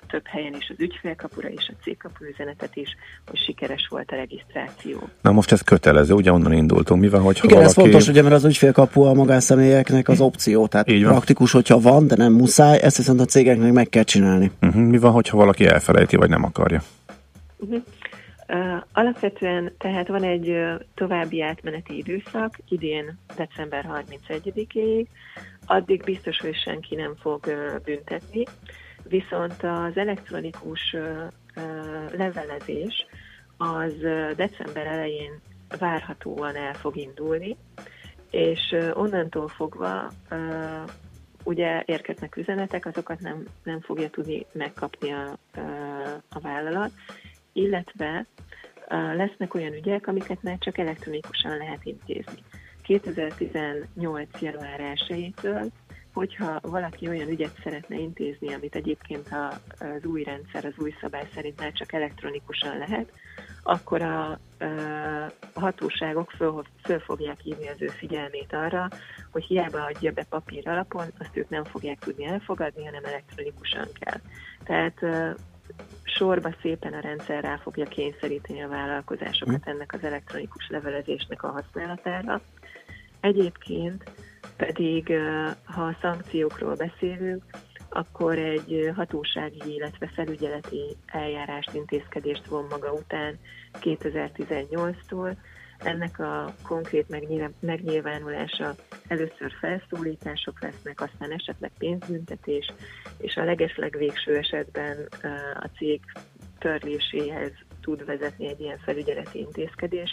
több 0.08 0.26
helyen 0.26 0.54
is 0.54 0.70
az 0.70 0.76
ügyfélkapura 0.80 1.48
és 1.50 1.72
a 1.74 1.84
cégkapu 1.84 2.26
üzenetet 2.26 2.76
is, 2.76 2.90
hogy 3.28 3.40
sikeres 3.40 3.88
volt 3.90 4.12
a 4.12 4.16
regisztráció. 4.16 5.10
Na 5.22 5.32
most 5.32 5.52
ez 5.52 5.62
kötelező, 5.62 6.14
ugye 6.14 6.32
onnan 6.32 6.54
indultunk. 6.54 7.02
Mivel, 7.02 7.20
hogyha 7.20 7.46
Igen, 7.46 7.58
valaki... 7.58 7.80
ez 7.80 7.84
fontos, 7.86 8.08
ugye, 8.08 8.22
mert 8.22 8.36
az 8.36 8.46
ügyfélkapu 8.46 9.02
a 9.02 9.14
magánszemélyeknek 9.14 10.08
az 10.08 10.22
opció, 10.22 10.68
tehát 10.68 10.90
Így 10.90 11.04
van. 11.04 11.12
praktikus, 11.12 11.52
hogyha 11.52 11.80
van, 11.80 12.08
de 12.08 12.16
nem 12.16 12.34
muszáj, 12.34 12.80
ezt 12.82 12.98
viszont 12.98 13.20
a 13.20 13.26
cégeknek 13.26 13.74
meg 13.74 13.90
kell 13.90 14.04
csinálni. 14.04 14.52
Uh-huh. 14.62 14.82
Mi 14.82 14.98
van, 14.98 15.12
hogyha 15.12 15.38
valaki 15.38 15.66
elfelejti, 15.66 16.16
vagy 16.16 16.30
nem 16.30 16.44
akarja? 16.44 16.82
Uh-huh. 17.58 17.84
Uh, 18.50 18.84
alapvetően 18.94 19.72
tehát 19.78 20.08
van 20.08 20.24
egy 20.24 20.50
uh, 20.50 20.74
további 20.96 21.42
átmeneti 21.42 21.98
időszak, 21.98 22.58
idén 22.70 23.18
december 23.36 24.04
31-ig, 24.30 25.06
addig 25.68 26.04
biztos, 26.04 26.40
hogy 26.40 26.56
senki 26.56 26.96
nem 26.96 27.16
fog 27.16 27.46
büntetni, 27.84 28.44
viszont 29.04 29.64
az 29.64 29.98
elektronikus 29.98 30.96
levelezés 32.12 33.06
az 33.58 33.94
december 34.36 34.86
elején 34.86 35.42
várhatóan 35.80 36.56
el 36.56 36.74
fog 36.74 36.96
indulni, 36.96 37.58
és 38.32 38.76
onnantól 38.94 39.48
fogva 39.48 40.12
ugye 41.44 41.84
érkeznek 41.86 42.36
üzenetek, 42.36 42.86
azokat 42.86 43.20
nem, 43.20 43.44
nem 43.64 43.82
fogja 43.82 44.10
tudni 44.10 44.46
megkapni 44.52 45.12
a, 45.12 45.38
a 46.30 46.40
vállalat, 46.40 46.92
illetve 47.54 48.26
lesznek 48.90 49.54
olyan 49.54 49.74
ügyek, 49.74 50.08
amiket 50.08 50.44
már 50.44 50.58
csak 50.58 50.78
elektronikusan 50.78 51.58
lehet 51.58 51.86
intézni. 51.86 52.44
2018. 52.88 54.42
január 54.42 54.80
1-től 54.96 55.70
hogyha 56.14 56.60
valaki 56.62 57.08
olyan 57.08 57.30
ügyet 57.30 57.60
szeretne 57.64 57.96
intézni, 57.96 58.54
amit 58.54 58.76
egyébként 58.76 59.30
az 59.80 60.06
új 60.06 60.24
rendszer, 60.24 60.66
az 60.66 60.74
új 60.78 60.94
szabály 61.02 61.28
szerint 61.34 61.60
már 61.60 61.72
csak 61.72 61.94
elektronikusan 61.94 62.78
lehet, 62.78 63.12
akkor 63.64 64.02
a, 64.02 64.30
a 65.54 65.60
hatóságok 65.60 66.32
föl, 66.32 66.64
föl 66.84 67.00
fogják 67.00 67.40
hívni 67.40 67.68
az 67.68 67.82
ő 67.82 67.88
figyelmét 67.88 68.54
arra, 68.54 68.88
hogy 69.32 69.44
hiába 69.44 69.84
adja 69.84 70.12
be 70.12 70.26
papír 70.30 70.68
alapon, 70.68 71.06
azt 71.20 71.38
ők 71.38 71.50
nem 71.50 71.64
fogják 71.64 72.00
tudni 72.00 72.26
elfogadni, 72.26 72.86
hanem 72.86 73.06
elektronikusan 73.06 73.88
kell. 74.00 74.20
Tehát 74.64 75.00
sorba 76.04 76.50
szépen 76.62 76.94
a 76.94 77.00
rendszer 77.00 77.44
rá 77.44 77.58
fogja 77.58 77.86
kényszeríteni 77.86 78.62
a 78.62 78.68
vállalkozásokat 78.68 79.68
ennek 79.68 79.94
az 79.94 80.04
elektronikus 80.04 80.70
levelezésnek 80.70 81.44
a 81.44 81.48
használatára. 81.52 82.42
Egyébként 83.20 84.12
pedig, 84.58 85.14
ha 85.64 85.84
a 85.84 85.98
szankciókról 86.02 86.76
beszélünk, 86.76 87.44
akkor 87.90 88.38
egy 88.38 88.92
hatósági, 88.96 89.74
illetve 89.74 90.12
felügyeleti 90.16 90.96
eljárást, 91.06 91.74
intézkedést 91.74 92.48
von 92.48 92.66
maga 92.70 92.92
után 92.92 93.40
2018-tól. 93.82 95.36
Ennek 95.78 96.20
a 96.20 96.54
konkrét 96.64 97.06
megnyilvánulása 97.60 98.76
először 99.08 99.52
felszólítások 99.60 100.62
lesznek, 100.62 101.02
aztán 101.02 101.32
esetleg 101.32 101.72
pénzbüntetés, 101.78 102.74
és 103.18 103.36
a 103.36 103.44
legesleg 103.44 103.98
végső 103.98 104.38
esetben 104.38 105.08
a 105.60 105.68
cég 105.78 106.02
törléséhez 106.60 107.52
tud 107.88 108.06
vezetni 108.06 108.48
egy 108.48 108.60
ilyen 108.60 108.78
felügyeleti 108.78 109.40
intézkedés, 109.40 110.10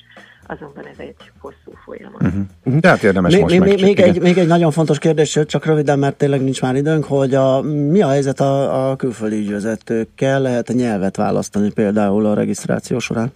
azonban 0.47 0.87
ez 0.87 0.99
egy 0.99 1.31
hosszú 1.39 1.73
folyamat. 1.85 2.23
Uh-huh. 2.23 2.81
Tehát 2.81 3.03
érdemes 3.03 3.33
még, 3.33 3.43
most 3.43 3.59
még, 3.59 3.81
még, 3.81 3.89
igen. 3.89 4.09
egy, 4.09 4.21
még 4.21 4.39
egy 4.39 4.47
nagyon 4.47 4.71
fontos 4.71 4.99
kérdés, 4.99 5.39
csak 5.47 5.65
röviden, 5.65 5.99
mert 5.99 6.17
tényleg 6.17 6.43
nincs 6.43 6.63
már 6.63 6.77
időnk, 6.77 7.05
hogy 7.05 7.35
a, 7.35 7.61
mi 7.63 8.03
a 8.03 8.09
helyzet 8.09 8.41
a, 8.41 8.91
a 8.91 8.97
külföldi 8.97 9.37
ügyvezetőkkel? 9.37 10.41
Lehet 10.41 10.69
a 10.69 10.73
nyelvet 10.73 11.17
választani 11.17 11.73
például 11.73 12.27
a 12.27 12.35
regisztráció 12.35 12.99
során? 12.99 13.33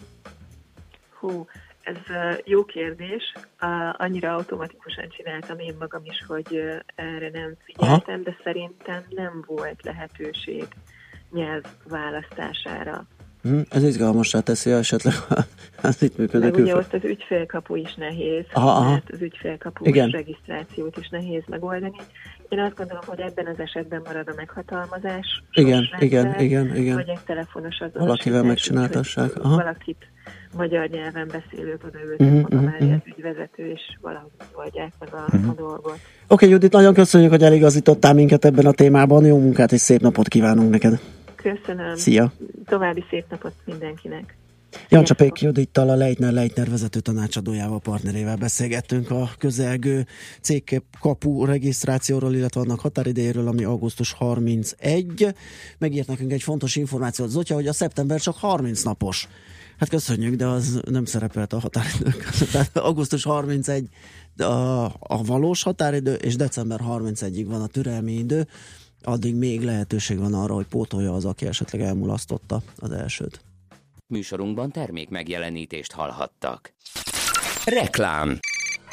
Hú, 1.21 1.47
ez 1.83 1.97
jó 2.45 2.65
kérdés. 2.65 3.33
Annyira 3.93 4.35
automatikusan 4.35 5.09
csináltam 5.09 5.59
én 5.59 5.75
magam 5.79 6.03
is, 6.05 6.25
hogy 6.27 6.61
erre 6.95 7.31
nem 7.33 7.55
figyeltem, 7.65 8.23
de 8.23 8.37
szerintem 8.45 9.05
nem 9.09 9.45
volt 9.47 9.83
lehetőség 9.83 10.67
nyelv 11.31 11.63
választására. 11.89 13.07
Hm, 13.49 13.61
ez 13.71 13.83
izgalmassá 13.83 14.41
teszi 14.41 14.71
esetleg 14.71 15.15
az 15.83 16.03
itt 16.03 16.17
működő 16.17 16.45
Meg 16.45 16.55
ugye 16.55 16.77
ott 16.77 16.95
az 16.95 17.05
ügyfélkapu 17.05 17.75
is 17.75 17.95
nehéz, 17.95 18.45
Aha, 18.53 18.71
aha. 18.71 18.91
mert 18.91 19.11
az 19.11 19.21
ügyfélkapu 19.21 19.85
regisztrációt 19.93 20.97
is 20.97 21.09
nehéz 21.09 21.43
megoldani. 21.47 21.97
Én 22.49 22.59
azt 22.59 22.77
gondolom, 22.77 23.03
hogy 23.07 23.21
ebben 23.21 23.47
az 23.47 23.59
esetben 23.59 24.03
marad 24.05 24.29
a 24.29 24.33
meghatalmazás. 24.37 25.43
Igen, 25.53 25.83
sorsrendszer, 25.83 26.03
igen, 26.03 26.41
igen, 26.41 26.77
igen. 26.77 26.95
Vagy 26.95 27.09
egy 27.09 27.25
telefonos 27.27 27.75
azonosítás. 27.75 28.07
Valakivel 28.07 28.43
megcsináltassák, 28.43 29.37
aha. 29.37 29.57
Valakit 29.57 30.07
magyar 30.57 30.89
nyelven 30.89 31.29
beszélőt 31.33 31.85
odaültek 31.85 32.21
uh-huh, 32.21 32.41
maga 32.41 32.57
mhm, 32.57 32.65
mellé 32.65 32.85
mhm. 32.85 32.95
az 32.95 33.01
ügyvezető, 33.17 33.71
és 33.71 33.81
valahogy 34.01 34.31
oldják 34.55 34.93
meg 34.99 35.15
a, 35.15 35.37
Mhm. 35.37 35.49
a 35.49 35.55
dolgot. 35.55 35.99
Oké, 36.29 36.49
Judit, 36.49 36.73
nagyon 36.73 36.95
köszönjük, 36.95 37.31
hogy 37.31 37.43
eligazítottál 37.43 38.15
minket 38.15 38.45
ebben 38.45 38.67
a 38.67 38.73
témában. 38.73 39.25
Jó 39.25 39.39
munkát 39.39 39.73
és 39.73 39.81
szép 39.81 40.01
napot 40.01 40.29
kívánunk 40.29 40.71
neked. 40.71 41.01
Köszönöm. 41.55 41.97
Szia. 41.97 42.33
További 42.65 43.05
szép 43.11 43.25
napot 43.31 43.53
mindenkinek. 43.65 44.37
Jancsa 44.89 45.15
Pék 45.15 45.41
Judittal, 45.41 45.89
a 45.89 45.95
Leitner 45.95 46.33
Leitner 46.33 46.71
vezető 46.71 47.01
tanácsadójával, 47.01 47.81
partnerével 47.81 48.37
beszélgettünk 48.37 49.11
a 49.11 49.31
közelgő 49.39 50.07
cégkapu 50.41 51.45
regisztrációról, 51.45 52.35
illetve 52.35 52.61
annak 52.61 52.81
határidejéről, 52.81 53.49
ami 53.49 53.65
augusztus 53.65 54.13
31. 54.13 55.35
Megírt 55.79 56.07
nekünk 56.07 56.33
egy 56.33 56.43
fontos 56.43 56.77
információt 56.77 57.29
Zotya, 57.29 57.55
hogy 57.55 57.67
a 57.67 57.73
szeptember 57.73 58.21
csak 58.21 58.37
30 58.37 58.83
napos. 58.83 59.29
Hát 59.79 59.89
köszönjük, 59.89 60.35
de 60.35 60.47
az 60.47 60.81
nem 60.91 61.05
szerepelt 61.05 61.53
a 61.53 61.61
határidők 61.61 62.17
között. 62.31 62.51
Tehát 62.53 62.77
augusztus 62.77 63.25
31 63.25 63.89
a, 64.37 64.85
a 64.99 65.23
valós 65.25 65.63
határidő, 65.63 66.15
és 66.15 66.37
december 66.37 66.81
31-ig 66.89 67.45
van 67.47 67.63
a 67.63 67.67
türelmi 67.67 68.13
idő. 68.13 68.47
Addig 69.03 69.35
még 69.35 69.63
lehetőség 69.63 70.19
van 70.19 70.35
arra, 70.35 70.55
hogy 70.55 70.67
pótolja 70.67 71.13
az, 71.13 71.25
aki 71.25 71.47
esetleg 71.47 71.81
elmulasztotta 71.81 72.63
az 72.77 72.91
elsőt. 72.91 73.41
Műsorunkban 74.07 74.71
termék 74.71 75.09
megjelenítést 75.09 75.93
hallhattak. 75.93 76.73
Reklám 77.65 78.39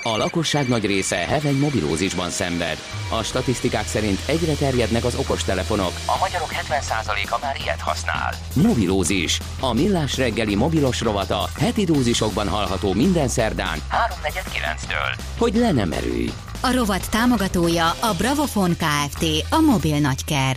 A 0.03 0.17
lakosság 0.17 0.67
nagy 0.67 0.85
része 0.85 1.15
heveny 1.15 1.57
mobilózisban 1.57 2.29
szenved. 2.29 2.77
A 3.19 3.23
statisztikák 3.23 3.85
szerint 3.85 4.19
egyre 4.27 4.53
terjednek 4.53 5.03
az 5.03 5.15
okostelefonok. 5.15 5.91
A 6.05 6.17
magyarok 6.19 6.49
70%-a 6.51 7.39
már 7.41 7.55
ilyet 7.63 7.79
használ. 7.79 8.33
Mobilózis. 8.55 9.39
A 9.59 9.73
millás 9.73 10.17
reggeli 10.17 10.55
mobilos 10.55 11.01
rovata 11.01 11.49
heti 11.59 11.83
dózisokban 11.83 12.47
hallható 12.47 12.93
minden 12.93 13.27
szerdán 13.27 13.77
3.49-től. 13.77 15.23
Hogy 15.37 15.55
le 15.55 15.71
nem 15.71 15.91
erőj. 15.91 16.29
A 16.65 16.73
rovat 16.73 17.09
támogatója 17.09 17.89
a 17.89 18.13
Bravofon 18.17 18.77
Kft. 18.77 19.25
A 19.49 19.59
mobil 19.59 19.99
nagyker. 19.99 20.55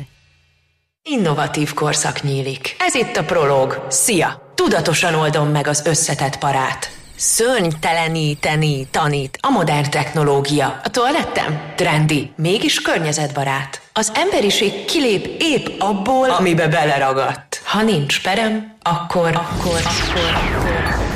Innovatív 1.02 1.74
korszak 1.74 2.22
nyílik. 2.22 2.76
Ez 2.78 2.94
itt 2.94 3.16
a 3.16 3.24
Prolog. 3.24 3.86
Szia! 3.88 4.52
Tudatosan 4.54 5.14
oldom 5.14 5.48
meg 5.48 5.66
az 5.66 5.86
összetett 5.86 6.38
parát. 6.38 6.90
Szörnyteleníteni 7.16 8.86
tanít 8.90 9.38
a 9.42 9.50
modern 9.50 9.90
technológia. 9.90 10.80
A 10.84 10.90
toalettem 10.90 11.72
trendi, 11.76 12.30
mégis 12.36 12.82
környezetbarát. 12.82 13.80
Az 13.92 14.12
emberiség 14.14 14.84
kilép 14.84 15.36
épp 15.38 15.66
abból, 15.80 16.30
amibe 16.30 16.68
beleragadt. 16.68 17.62
Ha 17.64 17.82
nincs 17.82 18.22
perem, 18.22 18.76
akkor, 18.82 19.26
akkor, 19.26 19.80
akkor, 19.84 20.30
akkor 20.34 21.06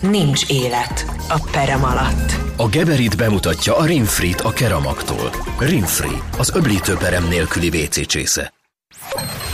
nincs 0.00 0.48
élet 0.48 1.04
a 1.28 1.48
perem 1.52 1.84
alatt. 1.84 2.49
A 2.60 2.68
Geberit 2.68 3.16
bemutatja 3.16 3.76
a 3.76 3.84
Rinfrit 3.84 4.40
a 4.40 4.50
Keramaktól. 4.50 5.30
Rinfri, 5.58 6.16
az 6.38 6.52
öblítőperem 6.54 7.28
nélküli 7.28 7.68
WC 7.68 8.06
csésze. 8.06 8.52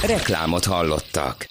Reklámot 0.07 0.65
hallottak. 0.65 1.47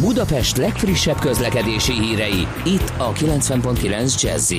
Budapest 0.00 0.56
legfrissebb 0.56 1.18
közlekedési 1.18 1.92
hírei, 1.92 2.46
itt 2.64 2.92
a 2.96 3.12
90.9 3.12 4.22
jazz 4.22 4.52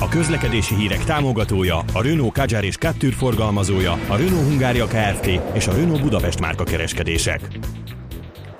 A 0.00 0.08
közlekedési 0.08 0.74
hírek 0.74 1.04
támogatója, 1.04 1.84
a 1.92 2.02
Renault 2.02 2.32
Kadjar 2.32 2.64
és 2.64 2.76
Captur 2.76 3.12
forgalmazója, 3.12 3.92
a 3.92 4.16
Renault 4.16 4.46
Hungária 4.48 4.86
Kft. 4.86 5.26
és 5.52 5.66
a 5.66 5.72
Renault 5.72 6.02
Budapest 6.02 6.40
márka 6.40 6.64
kereskedések. 6.64 7.40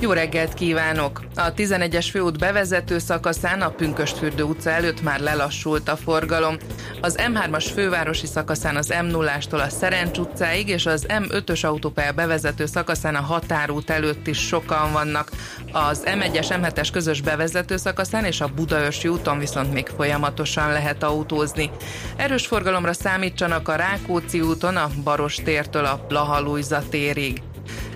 Jó 0.04 0.12
reggelt 0.12 0.54
kívánok! 0.54 1.22
A 1.36 1.54
11-es 1.54 2.06
főút 2.10 2.38
bevezető 2.38 2.98
szakaszán 2.98 3.60
a 3.60 3.68
Pünköstfürdő 3.68 4.42
utca 4.42 4.70
előtt 4.70 5.02
már 5.02 5.20
lelassult 5.20 5.88
a 5.88 5.96
forgalom. 5.96 6.56
Az 7.00 7.18
M3-as 7.18 7.66
fővárosi 7.74 8.26
szakaszán 8.26 8.76
az 8.76 8.92
M0-ástól 8.94 9.64
a 9.64 9.68
Szerencs 9.68 10.18
utcáig 10.18 10.68
és 10.68 10.86
az 10.86 11.06
M5-ös 11.08 11.64
autópálya 11.64 12.12
bevezető 12.12 12.66
szakaszán 12.66 13.14
a 13.14 13.20
Határút 13.20 13.90
előtt 13.90 14.26
is 14.26 14.38
sokan 14.38 14.92
vannak. 14.92 15.30
Az 15.72 16.02
M1-es 16.04 16.46
M7-es 16.48 16.88
közös 16.92 17.20
bevezető 17.20 17.76
szakaszán 17.76 18.24
és 18.24 18.40
a 18.40 18.48
Budaörsi 18.54 19.08
úton 19.08 19.38
viszont 19.38 19.72
még 19.72 19.86
folyamatosan 19.96 20.72
lehet 20.72 21.02
autózni. 21.02 21.70
Erős 22.16 22.46
forgalomra 22.46 22.92
számítsanak 22.92 23.68
a 23.68 23.76
Rákóczi 23.76 24.40
úton 24.40 24.76
a 24.76 24.90
Baros 25.04 25.34
tértől 25.34 25.84
a 25.84 26.04
Blaha 26.08 26.42
térig. 26.90 27.42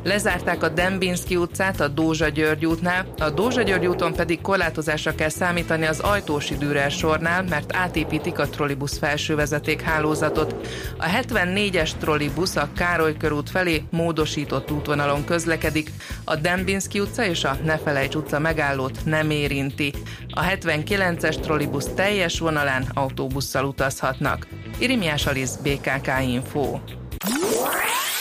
Lezárták 0.09 0.63
a 0.63 0.69
Dembinski 0.69 1.37
utcát 1.37 1.81
a 1.81 1.89
Dózsa 1.89 2.29
György 2.29 2.67
útnál, 2.67 3.07
a 3.19 3.31
Dózsa 3.31 3.63
György 3.63 3.87
úton 3.87 4.15
pedig 4.15 4.41
korlátozásra 4.41 5.15
kell 5.15 5.29
számítani 5.29 5.87
az 5.87 6.01
Ajtósi 6.01 6.57
Dürer 6.57 6.91
sornál, 6.91 7.43
mert 7.43 7.77
átépítik 7.77 8.39
a 8.39 8.49
trollibusz 8.49 8.99
felső 8.99 9.35
vezetékhálózatot. 9.35 10.55
A 10.99 11.05
74-es 11.05 11.91
trollibusz 11.99 12.57
a 12.57 12.69
Károly 12.77 13.17
körút 13.17 13.51
felé 13.51 13.83
módosított 13.91 14.71
útvonalon 14.71 15.25
közlekedik, 15.25 15.91
a 16.25 16.37
Dembinski 16.37 17.01
utca 17.01 17.25
és 17.25 17.45
a 17.45 17.57
Nefelejts 17.65 18.15
utca 18.15 18.39
megállót 18.39 19.05
nem 19.05 19.31
érinti. 19.31 19.93
A 20.31 20.43
79-es 20.43 21.41
trollibusz 21.41 21.89
teljes 21.95 22.39
vonalán 22.39 22.85
autóbusszal 22.95 23.65
utazhatnak. 23.65 24.47
Irimiás 24.79 25.27
Alisz, 25.27 25.57
BKK 25.57 26.11
Info. 26.27 26.79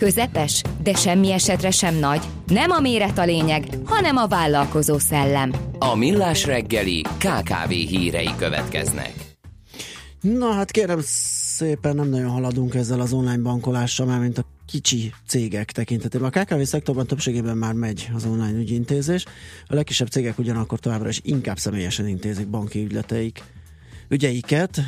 Közepes, 0.00 0.62
de 0.82 0.94
semmi 0.94 1.32
esetre 1.32 1.70
sem 1.70 1.94
nagy. 1.94 2.20
Nem 2.46 2.70
a 2.70 2.80
méret 2.80 3.18
a 3.18 3.24
lényeg, 3.24 3.66
hanem 3.84 4.16
a 4.16 4.26
vállalkozó 4.26 4.98
szellem. 4.98 5.52
A 5.78 5.94
Millás 5.94 6.44
reggeli 6.44 7.02
KKV 7.02 7.68
hírei 7.68 8.30
következnek. 8.36 9.12
Na 10.20 10.52
hát 10.52 10.70
kérem 10.70 10.98
szépen 11.56 11.94
nem 11.96 12.08
nagyon 12.08 12.30
haladunk 12.30 12.74
ezzel 12.74 13.00
az 13.00 13.12
online 13.12 13.42
bankolással, 13.42 14.06
már 14.06 14.20
mint 14.20 14.38
a 14.38 14.44
kicsi 14.66 15.12
cégek 15.26 15.72
tekintetében. 15.72 16.30
A 16.32 16.40
KKV 16.40 16.60
szektorban 16.60 17.06
többségében 17.06 17.56
már 17.56 17.72
megy 17.72 18.10
az 18.14 18.24
online 18.24 18.58
ügyintézés. 18.58 19.24
A 19.66 19.74
legkisebb 19.74 20.08
cégek 20.08 20.38
ugyanakkor 20.38 20.78
továbbra 20.78 21.08
is 21.08 21.20
inkább 21.22 21.58
személyesen 21.58 22.08
intézik 22.08 22.48
banki 22.48 22.84
ügyleteik 22.84 23.42
ügyeiket. 24.10 24.80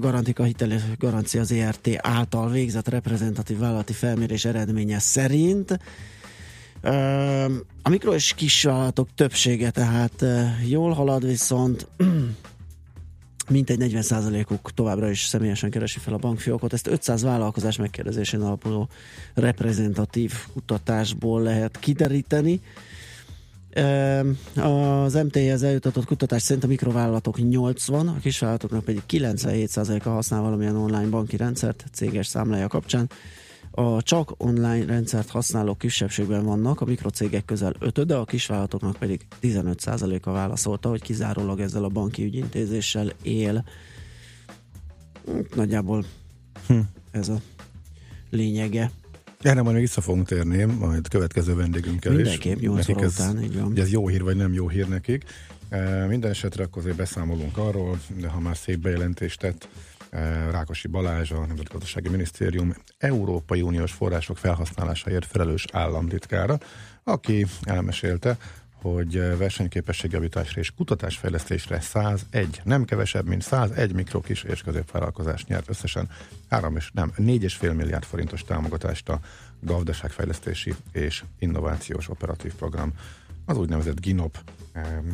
Garantika 0.00 0.44
Hitel 0.44 0.80
Garancia 0.98 1.44
ZRT 1.44 1.88
által 1.96 2.50
végzett 2.50 2.88
reprezentatív 2.88 3.58
vállalati 3.58 3.92
felmérés 3.92 4.44
eredménye 4.44 4.98
szerint 4.98 5.78
a 7.82 7.88
mikro 7.88 8.14
és 8.14 8.34
kis 8.34 8.62
vállalatok 8.62 9.08
többsége 9.14 9.70
tehát 9.70 10.24
jól 10.66 10.92
halad, 10.92 11.26
viszont 11.26 11.88
mintegy 13.48 13.78
40%-uk 13.82 14.72
továbbra 14.74 15.10
is 15.10 15.24
személyesen 15.24 15.70
keresi 15.70 15.98
fel 15.98 16.14
a 16.14 16.18
bankfiókot. 16.18 16.72
Ezt 16.72 16.86
500 16.86 17.22
vállalkozás 17.22 17.76
megkérdezésén 17.76 18.40
alapuló 18.40 18.88
reprezentatív 19.34 20.32
kutatásból 20.52 21.42
lehet 21.42 21.78
kideríteni. 21.78 22.60
Az 24.54 25.14
MT-hez 25.14 25.62
eljutatott 25.62 26.04
kutatás 26.04 26.42
szerint 26.42 26.64
a 26.64 26.68
mikrovállalatok 26.68 27.38
80, 27.38 28.08
a 28.08 28.18
kisvállalatoknak 28.18 28.84
pedig 28.84 29.02
97%-a 29.08 30.08
használ 30.08 30.40
valamilyen 30.40 30.76
online 30.76 31.08
banki 31.08 31.36
rendszert 31.36 31.84
céges 31.92 32.26
számlája 32.26 32.68
kapcsán. 32.68 33.10
A 33.70 34.02
csak 34.02 34.34
online 34.36 34.84
rendszert 34.84 35.30
használók 35.30 35.78
kisebbségben 35.78 36.44
vannak, 36.44 36.80
a 36.80 36.84
mikrocégek 36.84 37.44
közel 37.44 37.74
5 37.78 38.06
de 38.06 38.14
a 38.14 38.24
kisvállalatoknak 38.24 38.96
pedig 38.96 39.26
15%-a 39.42 40.30
válaszolta, 40.30 40.88
hogy 40.88 41.02
kizárólag 41.02 41.60
ezzel 41.60 41.84
a 41.84 41.88
banki 41.88 42.24
ügyintézéssel 42.24 43.12
él. 43.22 43.64
Nagyjából 45.54 46.04
hm. 46.66 46.78
ez 47.10 47.28
a 47.28 47.40
lényege 48.30 48.90
Erre 49.40 49.62
majd 49.62 49.74
még 49.74 49.84
vissza 49.84 50.00
fogunk 50.00 50.26
térni, 50.26 50.64
majd 50.64 51.08
következő 51.08 51.54
vendégünkkel 51.54 52.12
Mindenképp, 52.12 52.60
is. 52.60 52.68
óra 52.68 52.78
ez, 52.78 53.12
után, 53.12 53.42
így 53.42 53.54
van. 53.54 53.64
Hogy 53.64 53.78
ez 53.78 53.90
jó 53.90 54.08
hír, 54.08 54.22
vagy 54.22 54.36
nem 54.36 54.52
jó 54.52 54.68
hír 54.68 54.88
nekik. 54.88 55.24
E, 55.68 56.06
minden 56.06 56.30
esetre 56.30 56.64
akkor 56.64 56.82
azért 56.82 56.96
beszámolunk 56.96 57.56
arról, 57.56 58.00
de 58.20 58.28
ha 58.28 58.40
már 58.40 58.56
szép 58.56 58.78
bejelentést 58.78 59.40
tett, 59.40 59.68
e, 60.10 60.50
Rákosi 60.50 60.88
Balázs, 60.88 61.30
a 61.30 61.46
Nemzetgazdasági 61.46 62.08
Minisztérium 62.08 62.74
Európai 62.98 63.62
Uniós 63.62 63.92
források 63.92 64.38
felhasználásáért 64.38 65.26
felelős 65.26 65.64
államtitkára, 65.72 66.58
aki 67.04 67.46
elmesélte, 67.62 68.36
hogy 68.92 69.36
versenyképességjavításra 69.36 70.60
és 70.60 70.70
kutatásfejlesztésre 70.70 71.80
101, 71.80 72.60
nem 72.64 72.84
kevesebb, 72.84 73.26
mint 73.26 73.42
101 73.42 73.92
mikro 73.92 74.20
kis 74.20 74.42
és 74.42 74.62
középvállalkozás 74.62 75.44
nyert 75.44 75.68
összesen 75.68 76.08
3 76.48 76.76
és 76.76 76.90
nem, 76.92 77.12
4,5 77.16 77.76
milliárd 77.76 78.04
forintos 78.04 78.44
támogatást 78.44 79.08
a 79.08 79.20
gazdaságfejlesztési 79.60 80.74
és 80.92 81.24
innovációs 81.38 82.08
operatív 82.08 82.54
program, 82.54 82.92
az 83.44 83.56
úgynevezett 83.56 84.00
GINOP 84.00 84.38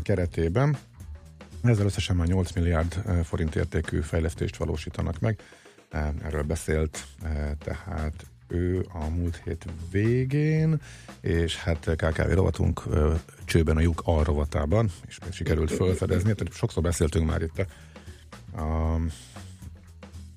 keretében. 0.03 0.77
Ezzel 1.63 1.87
összesen 1.87 2.17
már 2.17 2.27
8 2.27 2.53
milliárd 2.53 3.03
forint 3.25 3.57
értékű 3.57 4.01
fejlesztést 4.01 4.57
valósítanak 4.57 5.21
meg. 5.21 5.41
Erről 6.23 6.43
beszélt 6.43 7.07
tehát 7.59 8.27
ő 8.49 8.87
a 8.93 9.09
múlt 9.09 9.41
hét 9.45 9.65
végén, 9.91 10.81
és 11.21 11.57
hát 11.57 11.91
KKV 11.97 12.31
rovatunk 12.33 12.83
csőben 13.53 13.77
a 13.77 13.81
lyuk 13.81 14.03
A 14.05 14.25
rovatában, 14.25 14.91
és 15.07 15.19
még 15.19 15.33
sikerült 15.33 15.73
felfedezni, 15.73 16.35
tehát 16.35 16.53
sokszor 16.53 16.83
beszéltünk 16.83 17.27
már 17.27 17.43
itt 17.43 17.67
a, 18.57 18.61
a 18.61 19.01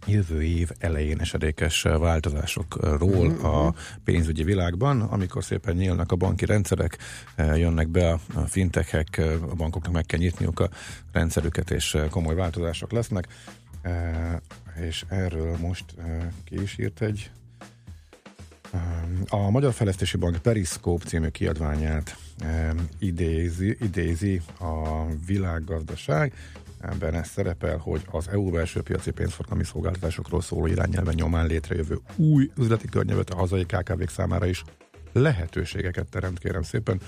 jövő 0.05 0.43
év 0.43 0.69
elején 0.79 1.19
esedékes 1.19 1.81
változásokról 1.81 3.29
a 3.29 3.73
pénzügyi 4.03 4.43
világban, 4.43 5.01
amikor 5.01 5.43
szépen 5.43 5.75
nyílnak 5.75 6.11
a 6.11 6.15
banki 6.15 6.45
rendszerek, 6.45 6.97
jönnek 7.37 7.87
be 7.87 8.11
a 8.11 8.19
fintechek, 8.47 9.21
a 9.49 9.55
bankoknak 9.55 9.93
meg 9.93 10.05
kell 10.05 10.19
nyitniuk 10.19 10.59
a 10.59 10.69
rendszerüket, 11.11 11.71
és 11.71 11.97
komoly 12.09 12.35
változások 12.35 12.91
lesznek. 12.91 13.27
És 14.81 15.05
erről 15.09 15.57
most 15.57 15.85
ki 16.45 16.61
is 16.61 16.77
írt 16.77 17.01
egy 17.01 17.31
a 19.27 19.49
Magyar 19.49 19.73
Fejlesztési 19.73 20.17
Bank 20.17 20.37
Periszkóp 20.37 21.03
című 21.03 21.27
kiadványát 21.27 22.24
idézi, 22.99 23.77
idézi 23.81 24.41
a 24.59 25.05
világgazdaság. 25.25 26.33
Ebben 26.81 27.13
ez 27.13 27.27
szerepel, 27.27 27.77
hogy 27.77 28.01
az 28.11 28.27
EU 28.27 28.49
belső 28.49 28.81
piaci 28.81 29.11
pénzforgalmi 29.11 29.63
szolgáltatásokról 29.63 30.41
szóló 30.41 30.65
irányelven 30.65 31.13
nyomán 31.13 31.47
létrejövő 31.47 31.99
új 32.15 32.51
üzleti 32.57 32.87
környezet 32.87 33.29
a 33.29 33.35
hazai 33.35 33.65
KKV-k 33.65 34.09
számára 34.09 34.45
is 34.45 34.63
lehetőségeket 35.13 36.07
teremt, 36.07 36.39
kérem 36.39 36.63
szépen. 36.63 37.01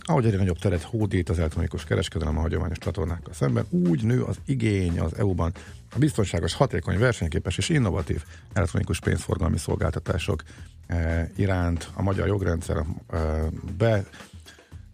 Ahogy 0.00 0.26
egyre 0.26 0.38
nagyobb 0.38 0.58
teret 0.58 0.82
hódít 0.82 1.28
az 1.28 1.38
elektronikus 1.38 1.84
kereskedelem 1.84 2.38
a 2.38 2.40
hagyományos 2.40 2.78
csatornákkal 2.78 3.32
szemben, 3.32 3.66
úgy 3.70 4.04
nő 4.04 4.22
az 4.22 4.36
igény 4.44 5.00
az 5.00 5.18
EU-ban 5.18 5.52
a 5.94 5.98
biztonságos, 5.98 6.54
hatékony, 6.54 6.98
versenyképes 6.98 7.58
és 7.58 7.68
innovatív 7.68 8.24
elektronikus 8.52 9.00
pénzforgalmi 9.00 9.58
szolgáltatások 9.58 10.42
eh, 10.86 11.28
iránt 11.36 11.90
a 11.94 12.02
magyar 12.02 12.26
jogrendszer 12.26 12.76
eh, 12.76 13.46
be 13.76 14.04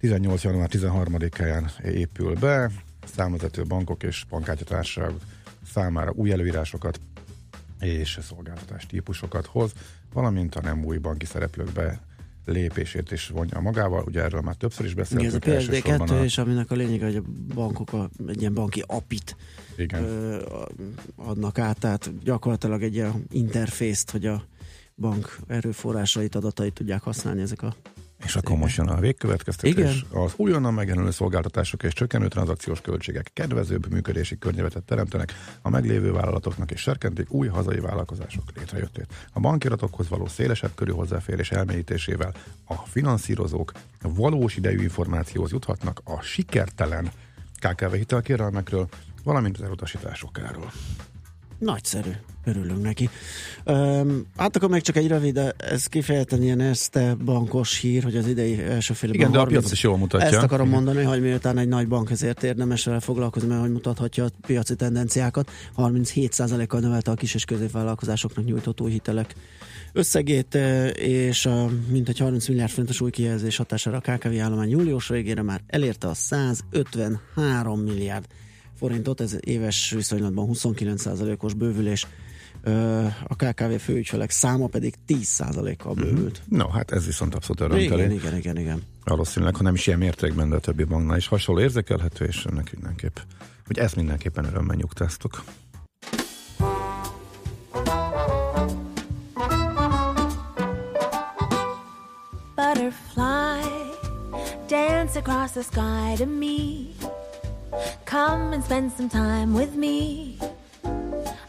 18. 0.07 0.43
január 0.43 0.69
13-án 0.73 1.85
épül 1.85 2.35
be, 2.35 2.71
számvezető 3.15 3.63
bankok 3.63 4.03
és 4.03 4.25
bankkártyatársaságok 4.29 5.21
számára 5.73 6.13
új 6.15 6.33
előírásokat 6.33 7.01
és 7.81 8.19
szolgáltatás 8.23 8.87
típusokat 8.87 9.47
hoz, 9.47 9.73
valamint 10.13 10.55
a 10.55 10.61
nem 10.61 10.85
új 10.85 10.99
banki 10.99 11.27
szereplőkbe 11.27 12.01
lépését 12.45 13.11
is 13.11 13.29
vonja 13.29 13.61
magával, 13.61 14.05
ugye 14.07 14.23
erről 14.23 14.41
már 14.41 14.55
többször 14.55 14.87
is 14.87 14.95
beszéltünk. 14.95 15.45
Igen, 15.45 15.57
ez 15.57 15.69
a 15.69 15.71
PSD2, 15.71 16.21
a... 16.21 16.25
és 16.25 16.39
aminek 16.39 16.71
a 16.71 16.75
lényeg, 16.75 17.01
hogy 17.01 17.17
a 17.17 17.23
bankok 17.55 17.93
a, 17.93 18.11
egy 18.27 18.41
ilyen 18.41 18.55
banki 18.55 18.83
apit 18.87 19.37
Igen. 19.77 20.05
Ö, 20.05 20.43
adnak 21.17 21.59
át, 21.59 21.79
tehát 21.79 22.23
gyakorlatilag 22.23 22.83
egy 22.83 22.95
ilyen 22.95 23.25
interfészt, 23.31 24.11
hogy 24.11 24.27
a 24.27 24.45
bank 24.95 25.39
erőforrásait, 25.47 26.35
adatait 26.35 26.75
tudják 26.75 27.03
használni 27.03 27.41
ezek 27.41 27.63
a 27.63 27.77
és 28.25 28.37
akkor 28.37 28.57
most 28.57 28.77
jön 28.77 28.89
a 28.89 29.01
végkövetkeztetés. 29.01 29.73
Igen. 29.73 30.23
Az 30.23 30.33
újonnan 30.37 30.75
megjelenő 30.75 31.11
szolgáltatások 31.11 31.83
és 31.83 31.93
csökkenő 31.93 32.29
tranzakciós 32.29 32.81
költségek 32.81 33.31
kedvezőbb 33.33 33.91
működési 33.91 34.39
környezetet 34.39 34.83
teremtenek 34.83 35.33
a 35.63 35.71
meglévő 35.71 36.13
vállalatoknak 36.13 36.71
és 36.71 36.81
serkentik 36.81 37.33
új 37.33 37.49
hazai 37.49 37.81
vállalkozások 37.81 38.45
létrejöttét. 38.57 39.29
A 39.33 39.41
bankiratokhoz 39.41 40.09
való 40.09 40.27
szélesebb 40.27 40.75
körű 40.75 40.93
hozzáférés 40.93 41.51
elmélyítésével 41.51 42.35
a 42.65 42.75
finanszírozók 42.75 43.73
valós 44.03 44.57
idejű 44.57 44.83
információhoz 44.83 45.51
juthatnak 45.51 46.01
a 46.05 46.21
sikertelen 46.21 47.11
KKV 47.59 47.93
hitelkérelmekről, 47.93 48.89
valamint 49.25 49.57
az 49.59 49.63
elutasításokáról. 49.63 50.73
Nagyszerű, 51.59 52.11
örülünk 52.45 52.83
neki. 52.83 53.09
Um, 53.65 54.27
hát 54.37 54.57
akkor 54.57 54.69
még 54.69 54.83
csak 54.83 54.97
egy 54.97 55.09
rövid, 55.09 55.55
ez 55.57 55.87
kifejezetten 55.87 56.43
ilyen 56.43 56.61
este 56.61 57.15
bankos 57.25 57.79
hír, 57.79 58.03
hogy 58.03 58.17
az 58.17 58.27
idei 58.27 58.63
első 58.63 58.95
fél 58.95 59.13
Igen, 59.13 59.33
de 59.33 59.39
a 59.39 59.45
piacot 59.45 59.73
is 59.73 59.83
jól 59.83 59.97
mutatja. 59.97 60.27
Ezt 60.27 60.43
akarom 60.43 60.67
Igen. 60.67 60.83
mondani, 60.83 61.07
hogy 61.07 61.21
miután 61.21 61.59
egy 61.59 61.69
nagy 61.69 61.89
bank 61.89 62.11
ezért 62.11 62.43
érdemes 62.43 62.85
vele 62.85 63.01
foglalkozni, 63.01 63.49
mert 63.49 63.61
hogy 63.61 63.73
mutathatja 63.73 64.25
a 64.25 64.31
piaci 64.47 64.75
tendenciákat. 64.75 65.51
37%-kal 65.77 66.81
növelte 66.81 67.11
a 67.11 67.15
kis 67.15 67.35
és 67.35 67.45
középvállalkozásoknak 67.45 68.45
nyújtott 68.45 68.81
új 68.81 68.91
hitelek 68.91 69.35
összegét, 69.93 70.55
és 70.95 71.47
a 71.47 71.69
mintegy 71.89 72.19
30 72.19 72.49
milliárd 72.49 72.71
forintos 72.71 73.01
új 73.01 73.11
kijelzés 73.11 73.57
hatására 73.57 73.97
a 73.97 74.01
KKV 74.01 74.41
állomány 74.41 74.71
július 74.71 75.09
végére 75.09 75.43
már 75.43 75.61
elérte 75.67 76.09
a 76.09 76.15
153 76.15 77.81
milliárd 77.81 78.27
forintot, 78.79 79.21
ez 79.21 79.37
éves 79.41 79.91
viszonylatban 79.91 80.49
29%-os 80.53 81.55
bővülés, 81.55 82.07
a 83.27 83.37
KKV 83.37 83.75
főügyfelek 83.79 84.31
száma 84.31 84.67
pedig 84.67 84.95
10%-kal 85.09 85.95
bővült. 85.95 86.43
No, 86.49 86.69
hát 86.69 86.91
ez 86.91 87.07
viszont 87.07 87.35
abszolút 87.35 87.61
Igen, 87.61 87.93
örömteli. 87.93 88.15
igen, 88.15 88.37
igen, 88.37 88.59
igen. 88.59 88.83
Valószínűleg, 89.05 89.57
ha 89.57 89.63
nem 89.63 89.75
is 89.75 89.87
ilyen 89.87 89.99
mértékben, 89.99 90.49
de 90.49 90.57
a 90.57 90.61
többi 90.61 90.85
banknál 90.85 91.17
is 91.17 91.27
hasonló 91.27 91.61
érzékelhető, 91.61 92.25
és 92.25 92.45
ennek 92.45 92.73
mindenképp, 92.73 93.17
hogy 93.67 93.79
ezt 93.79 93.97
mindenképpen 93.97 94.45
örömmel 94.45 94.77
nyugtáztok. 94.77 95.45
Butterfly, 102.57 103.63
dance 104.69 105.17
across 105.17 105.53
the 105.53 105.63
sky 105.63 106.15
to 106.17 106.27
me. 106.27 106.96
Come 108.05 108.53
and 108.53 108.63
spend 108.63 108.93
some 108.93 109.09
time 109.09 109.53
with 109.55 109.75
me. 109.75 110.39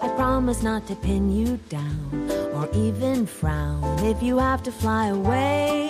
I 0.01 0.09
promise 0.15 0.63
not 0.63 0.87
to 0.87 0.95
pin 0.95 1.31
you 1.31 1.57
down 1.69 2.31
or 2.53 2.69
even 2.73 3.25
frown 3.25 3.83
if 4.03 4.21
you 4.21 4.37
have 4.37 4.63
to 4.63 4.71
fly 4.71 5.07
away 5.07 5.89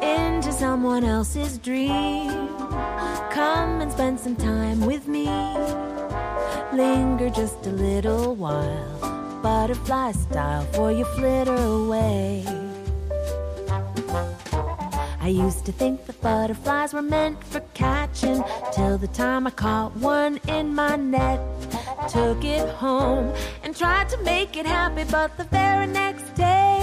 into 0.00 0.52
someone 0.52 1.04
else's 1.04 1.58
dream. 1.58 2.48
Come 3.30 3.80
and 3.80 3.90
spend 3.90 4.20
some 4.20 4.36
time 4.36 4.84
with 4.86 5.08
me. 5.08 5.26
Linger 6.72 7.30
just 7.30 7.66
a 7.66 7.70
little 7.70 8.34
while, 8.34 9.40
butterfly 9.42 10.12
style, 10.12 10.64
for 10.72 10.92
you 10.92 11.04
flitter 11.16 11.56
away. 11.56 12.44
I 15.30 15.32
used 15.32 15.64
to 15.66 15.70
think 15.70 16.06
that 16.06 16.20
butterflies 16.20 16.92
were 16.92 17.02
meant 17.02 17.44
for 17.44 17.60
catching 17.72 18.42
till 18.72 18.98
the 18.98 19.06
time 19.06 19.46
I 19.46 19.50
caught 19.50 19.94
one 19.94 20.40
in 20.48 20.74
my 20.74 20.96
net. 20.96 21.38
Took 22.08 22.42
it 22.42 22.68
home 22.70 23.32
and 23.62 23.76
tried 23.76 24.08
to 24.08 24.16
make 24.24 24.56
it 24.56 24.66
happy, 24.66 25.04
but 25.08 25.36
the 25.36 25.44
very 25.44 25.86
next 25.86 26.34
day, 26.34 26.79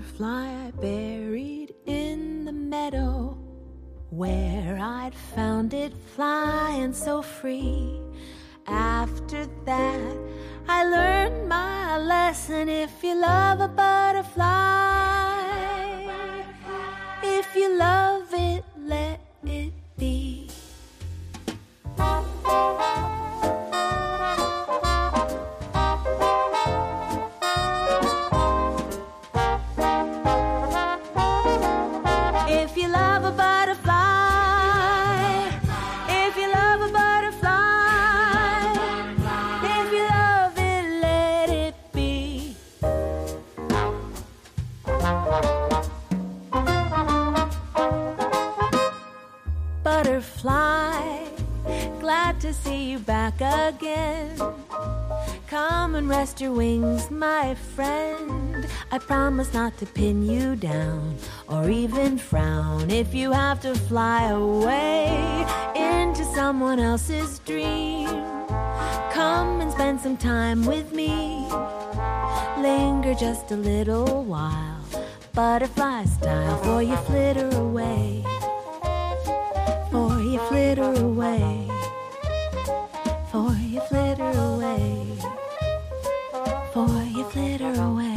Butterfly 0.00 0.66
I 0.66 0.70
buried 0.80 1.74
in 1.84 2.46
the 2.46 2.52
meadow 2.52 3.36
where 4.08 4.78
I'd 4.80 5.14
found 5.34 5.74
it 5.74 5.92
flying 6.16 6.94
so 6.94 7.20
free. 7.20 8.00
After 8.66 9.44
that, 9.66 10.16
I 10.66 10.84
learned 10.84 11.46
my 11.50 11.98
lesson. 11.98 12.70
If 12.70 13.04
you 13.04 13.14
love 13.20 13.60
a 13.60 13.68
butterfly, 13.68 14.46
if 17.22 17.54
you 17.54 17.76
love 17.76 18.32
it, 18.32 18.64
let 18.78 19.20
it 19.44 19.74
be. 19.98 20.48
Again. 53.42 54.36
Come 55.46 55.94
and 55.94 56.08
rest 56.08 56.40
your 56.40 56.52
wings, 56.52 57.10
my 57.10 57.54
friend. 57.54 58.66
I 58.92 58.98
promise 58.98 59.52
not 59.52 59.76
to 59.78 59.86
pin 59.86 60.22
you 60.22 60.56
down 60.56 61.16
or 61.48 61.68
even 61.70 62.18
frown 62.18 62.90
if 62.90 63.14
you 63.14 63.32
have 63.32 63.60
to 63.62 63.74
fly 63.74 64.28
away 64.28 65.46
into 65.74 66.24
someone 66.34 66.78
else's 66.78 67.38
dream. 67.40 68.08
Come 69.12 69.60
and 69.60 69.72
spend 69.72 70.00
some 70.00 70.16
time 70.16 70.64
with 70.66 70.92
me. 70.92 71.48
Linger 72.58 73.14
just 73.14 73.50
a 73.50 73.56
little 73.56 74.24
while, 74.24 74.84
butterfly 75.34 76.04
style, 76.04 76.56
for 76.62 76.82
you 76.82 76.96
flitter 76.96 77.48
away. 77.56 78.22
For 79.90 80.20
you 80.20 80.38
flitter 80.48 80.92
away. 80.92 81.69
You 83.72 83.80
flitter 83.80 84.36
away. 84.36 85.16
For 86.72 86.88
you 87.14 87.24
flitter 87.28 87.78
away. 87.78 88.14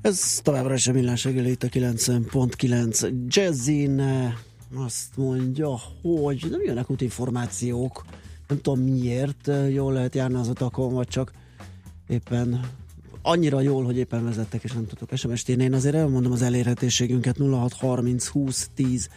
Ez 0.00 0.40
továbbra 0.42 0.74
is 0.74 0.86
a 0.86 0.92
millás 0.92 1.24
reggeli 1.24 1.50
itt 1.50 1.62
a 1.62 1.68
90.9 1.68 3.12
Jazzin 3.26 4.02
azt 4.74 5.16
mondja, 5.16 5.80
hogy 6.02 6.46
nem 6.50 6.62
jönnek 6.64 6.90
útinformációk, 6.90 8.04
nem 8.48 8.60
tudom 8.60 8.80
miért, 8.80 9.50
jól 9.72 9.92
lehet 9.92 10.14
járni 10.14 10.36
az 10.36 10.48
utakon, 10.48 10.94
vagy 10.94 11.08
csak 11.08 11.32
éppen 12.08 12.60
annyira 13.22 13.60
jól, 13.60 13.84
hogy 13.84 13.96
éppen 13.96 14.24
vezettek, 14.24 14.64
és 14.64 14.72
nem 14.72 14.86
tudok 14.86 15.18
SMS-t. 15.18 15.48
Én 15.48 15.74
azért 15.74 15.94
elmondom 15.94 16.32
az 16.32 16.42
elérhetőségünket 16.42 17.36
0630 17.38 18.26
20 18.26 18.70
10 18.74 19.08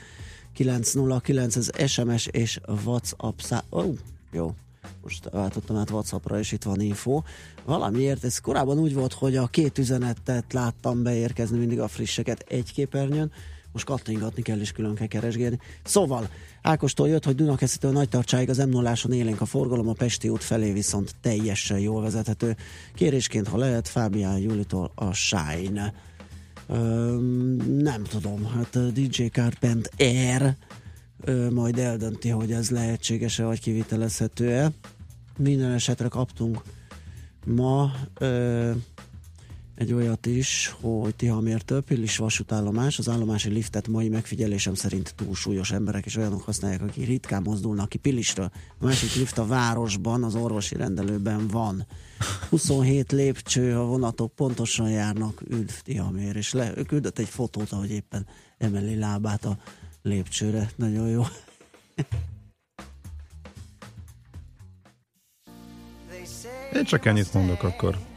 909, 0.57 1.55
ez 1.55 1.69
SMS 1.85 2.25
és 2.25 2.59
WhatsApp 2.85 3.39
szá... 3.39 3.63
Oh, 3.69 3.93
jó, 4.31 4.55
most 5.03 5.29
váltottam 5.29 5.75
át 5.75 5.89
Whatsappra, 5.89 6.39
és 6.39 6.51
itt 6.51 6.63
van 6.63 6.81
info. 6.81 7.21
Valamiért 7.65 8.23
ez 8.23 8.39
korábban 8.39 8.79
úgy 8.79 8.93
volt, 8.93 9.13
hogy 9.13 9.35
a 9.35 9.47
két 9.47 9.77
üzenetet 9.77 10.53
láttam 10.53 11.03
beérkezni 11.03 11.57
mindig 11.57 11.79
a 11.79 11.87
frisseket 11.87 12.45
egy 12.47 12.73
képernyőn, 12.73 13.31
most 13.71 13.85
kattingatni 13.85 14.41
kell, 14.41 14.59
és 14.59 14.71
külön 14.71 14.95
kell 14.95 15.07
keresgélni. 15.07 15.59
Szóval, 15.83 16.29
Ákostól 16.61 17.09
jött, 17.09 17.25
hogy 17.25 17.35
Dunakeszitől 17.35 17.91
nagy 17.91 18.09
tartsáig 18.09 18.49
az 18.49 18.57
m 18.57 18.69
0 18.69 18.93
élénk 19.11 19.41
a 19.41 19.45
forgalom, 19.45 19.89
a 19.89 19.93
Pesti 19.93 20.29
út 20.29 20.43
felé 20.43 20.71
viszont 20.71 21.15
teljesen 21.21 21.79
jól 21.79 22.01
vezethető. 22.01 22.55
Kérésként, 22.95 23.47
ha 23.47 23.57
lehet, 23.57 23.87
Fábián 23.87 24.37
Julitól 24.37 24.91
a 24.95 25.13
Shine. 25.13 25.93
Nem 27.67 28.03
tudom, 28.09 28.45
hát 28.45 28.93
DJ 28.93 29.25
Carpent 29.25 29.91
Air 29.97 30.55
majd 31.51 31.77
eldönti, 31.77 32.29
hogy 32.29 32.51
ez 32.51 32.69
lehetséges-e, 32.69 33.43
vagy 33.43 33.59
kivitelezhető-e. 33.59 34.71
Minden 35.37 35.71
esetre 35.71 36.07
kaptunk 36.07 36.61
ma 37.45 37.91
egy 39.77 39.93
olyat 39.93 40.25
is, 40.25 40.75
hogy 40.81 41.15
Tihamértől 41.15 41.81
Pillis 41.81 42.17
vasútállomás, 42.17 42.99
az 42.99 43.09
állomási 43.09 43.49
liftet 43.49 43.87
mai 43.87 44.09
megfigyelésem 44.09 44.73
szerint 44.73 45.13
túlsúlyos 45.15 45.71
emberek 45.71 46.05
és 46.05 46.15
olyanok 46.15 46.41
használják, 46.41 46.81
akik 46.81 47.07
ritkán 47.07 47.41
mozdulnak 47.41 47.89
ki 47.89 47.97
Pillistől. 47.97 48.51
A 48.79 48.85
másik 48.85 49.15
lift 49.15 49.37
a 49.37 49.45
városban, 49.45 50.23
az 50.23 50.35
orvosi 50.35 50.75
rendelőben 50.75 51.47
van. 51.47 51.85
27 52.49 53.11
lépcső, 53.11 53.77
a 53.77 53.85
vonatok 53.85 54.35
pontosan 54.35 54.89
járnak, 54.89 55.41
üdv 55.49 55.73
Tihamér, 55.83 56.35
és 56.35 56.53
le, 56.53 56.77
ő 56.77 56.83
küldött 56.83 57.19
egy 57.19 57.29
fotót, 57.29 57.71
ahogy 57.71 57.91
éppen 57.91 58.27
emeli 58.57 58.95
lábát 58.95 59.45
a 59.45 59.57
lépcsőre. 60.01 60.69
Nagyon 60.75 61.07
jó. 61.07 61.23
Én 66.73 66.83
csak 66.83 67.05
ennyit 67.05 67.33
mondok 67.33 67.63
akkor. 67.63 68.16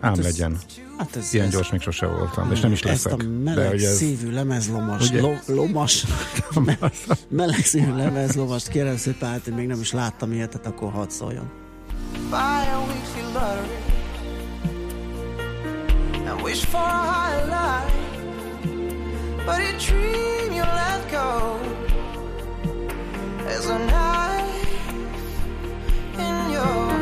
Ám 0.00 0.08
Hát 0.10 0.18
ez- 0.18 0.24
legyen. 0.24 0.58
hát 0.98 1.16
ez- 1.16 1.32
Ilyen 1.34 1.46
ez- 1.46 1.52
gyors 1.52 1.70
még 1.70 1.80
sose 1.80 2.06
voltam, 2.06 2.52
és 2.52 2.60
nem 2.60 2.72
is 2.72 2.80
Ezt 2.82 3.04
leszek. 3.04 3.20
a 3.22 3.28
meleg 3.44 3.68
hogy 3.68 3.82
ez- 3.82 3.96
szívű 3.96 4.30
lemezlomas, 4.32 5.08
Ugye? 5.10 5.20
lo, 5.20 5.32
lomas, 5.46 6.04
meleg 7.28 7.64
szívű 7.64 7.92
lemezlomast 7.94 8.68
kérem 8.68 8.96
szépen, 8.96 9.28
hát 9.28 9.46
én 9.46 9.54
még 9.54 9.66
nem 9.66 9.80
is 9.80 9.92
láttam 9.92 10.32
ilyet, 10.32 10.50
tehát 10.50 10.66
akkor 10.66 10.92
hadd 10.92 11.08
szóljon. 11.08 11.50
A 12.30 12.36
weekly 12.86 13.32
lottery 13.32 13.78
and 16.28 16.40
wish 16.42 16.64
for 16.66 16.80
a 16.80 17.12
higher 17.12 17.46
life. 17.46 17.98
But 19.44 19.58
a 19.58 19.76
dream 19.86 20.52
you 20.52 20.64
let 20.64 21.10
go 21.10 21.58
is 23.48 23.66
a 23.66 23.76
knife 23.76 24.92
in 26.18 26.50
your 26.50 26.99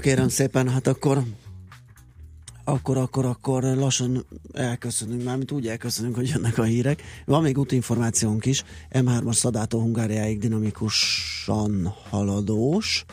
kérem 0.00 0.28
szépen, 0.28 0.68
hát 0.68 0.86
akkor 0.86 1.22
akkor, 2.68 2.96
akkor, 2.96 3.24
akkor 3.24 3.62
lassan 3.62 4.24
elköszönünk, 4.52 5.24
mármint 5.24 5.50
úgy 5.50 5.68
elköszönünk, 5.68 6.14
hogy 6.14 6.28
jönnek 6.28 6.58
a 6.58 6.62
hírek. 6.62 7.02
Van 7.24 7.42
még 7.42 7.58
útinformációnk 7.58 8.46
is, 8.46 8.64
M3-as 8.92 9.32
Szadától 9.32 9.80
Hungáriáig 9.80 10.38
dinamikusan 10.38 11.94
haladós, 12.10 13.04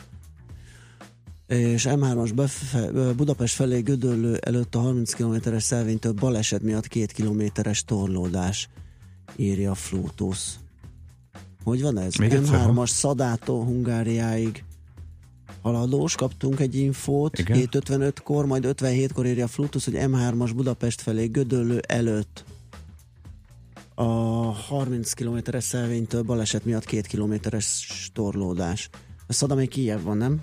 és 1.46 1.86
M3-as 1.88 2.30
befe- 2.34 3.14
Budapest 3.14 3.54
felé 3.54 3.80
Gödöllő 3.80 4.36
előtt 4.36 4.74
a 4.74 4.78
30 4.78 5.12
km-es 5.12 5.62
szelvénytől 5.62 6.12
baleset 6.12 6.62
miatt 6.62 6.88
két 6.88 7.12
kilométeres 7.12 7.84
torlódás, 7.84 8.68
írja 9.36 9.74
Flutus. 9.74 10.54
Hogy 11.64 11.82
van 11.82 11.98
ez? 11.98 12.14
Még 12.14 12.32
egyszer, 12.32 12.60
ha? 12.60 12.72
M3-as 12.72 12.88
Szadától 12.88 13.64
Hungáriáig 13.64 14.64
haladós, 15.66 16.14
kaptunk 16.14 16.60
egy 16.60 16.76
infót, 16.76 17.38
Igen. 17.38 17.68
7.55-kor, 17.70 18.46
majd 18.46 18.64
57-kor 18.68 19.26
írja 19.26 19.44
a 19.44 19.48
Flutus, 19.48 19.84
hogy 19.84 19.94
M3-as 19.96 20.50
Budapest 20.56 21.00
felé 21.00 21.26
Gödöllő 21.26 21.80
előtt 21.86 22.44
a 23.94 24.04
30 24.52 25.12
km-es 25.12 25.64
szelvénytől 25.64 26.22
baleset 26.22 26.64
miatt 26.64 26.84
két 26.84 27.06
kilométeres 27.06 28.10
torlódás. 28.14 28.88
A 29.26 29.32
Szada 29.32 29.54
még 29.54 29.68
Kijev 29.68 30.02
van, 30.02 30.16
nem? 30.16 30.40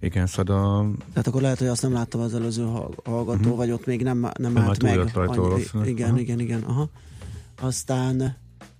Igen, 0.00 0.26
Szada 0.26 0.86
Tehát 1.10 1.26
akkor 1.26 1.42
lehet, 1.42 1.58
hogy 1.58 1.66
azt 1.68 1.82
nem 1.82 1.92
láttam 1.92 2.20
az 2.20 2.34
előző 2.34 2.64
hall- 2.64 2.94
hallgató, 3.04 3.40
uh-huh. 3.40 3.56
vagy 3.56 3.70
ott 3.70 3.86
még 3.86 4.02
nem, 4.02 4.18
nem, 4.18 4.32
Nem 4.38 4.56
állt 4.56 4.68
állt 4.68 4.82
meg. 4.82 5.14
rajta 5.14 5.42
annyi- 5.42 5.88
igen, 5.88 6.08
Aha. 6.08 6.18
igen, 6.18 6.40
igen, 6.40 6.62
aha. 6.62 6.90
Aztán 7.60 8.36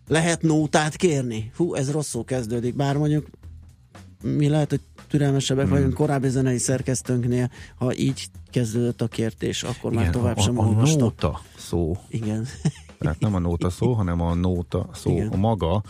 lehet 0.09 0.43
nótát 0.43 0.97
kérni? 0.97 1.51
Hú, 1.57 1.75
ez 1.75 1.91
rosszul 1.91 2.25
kezdődik, 2.25 2.75
bár 2.77 2.97
mondjuk 2.97 3.27
mi 4.23 4.49
lehet, 4.49 4.71
hogy 4.71 4.81
türelmesebbek 5.09 5.65
Hmm. 5.67 5.75
vagyunk 5.75 5.95
korábbi 5.95 6.29
zenei 6.29 6.59
szerkesztőnknél, 6.59 7.51
ha 7.79 7.95
így 7.95 8.27
kezdődött 8.51 9.03
a 9.03 9.07
kértés, 9.09 9.63
akkor 9.63 9.93
már 9.93 10.11
tovább 10.11 10.37
a, 10.37 10.41
sem 10.41 10.59
a, 10.59 10.67
olvastam. 10.67 10.99
nóta 10.99 11.41
szó. 11.57 11.97
Igen. 12.09 12.47
Tehát 12.99 13.21
nem 13.21 13.35
a 13.35 13.39
nóta 13.39 13.71
szó, 13.71 13.93
hanem 13.93 14.21
a 14.21 14.35
nóta 14.35 14.89
szó. 14.93 15.11
Igen. 15.11 15.29
A 15.29 15.37
maga 15.37 15.83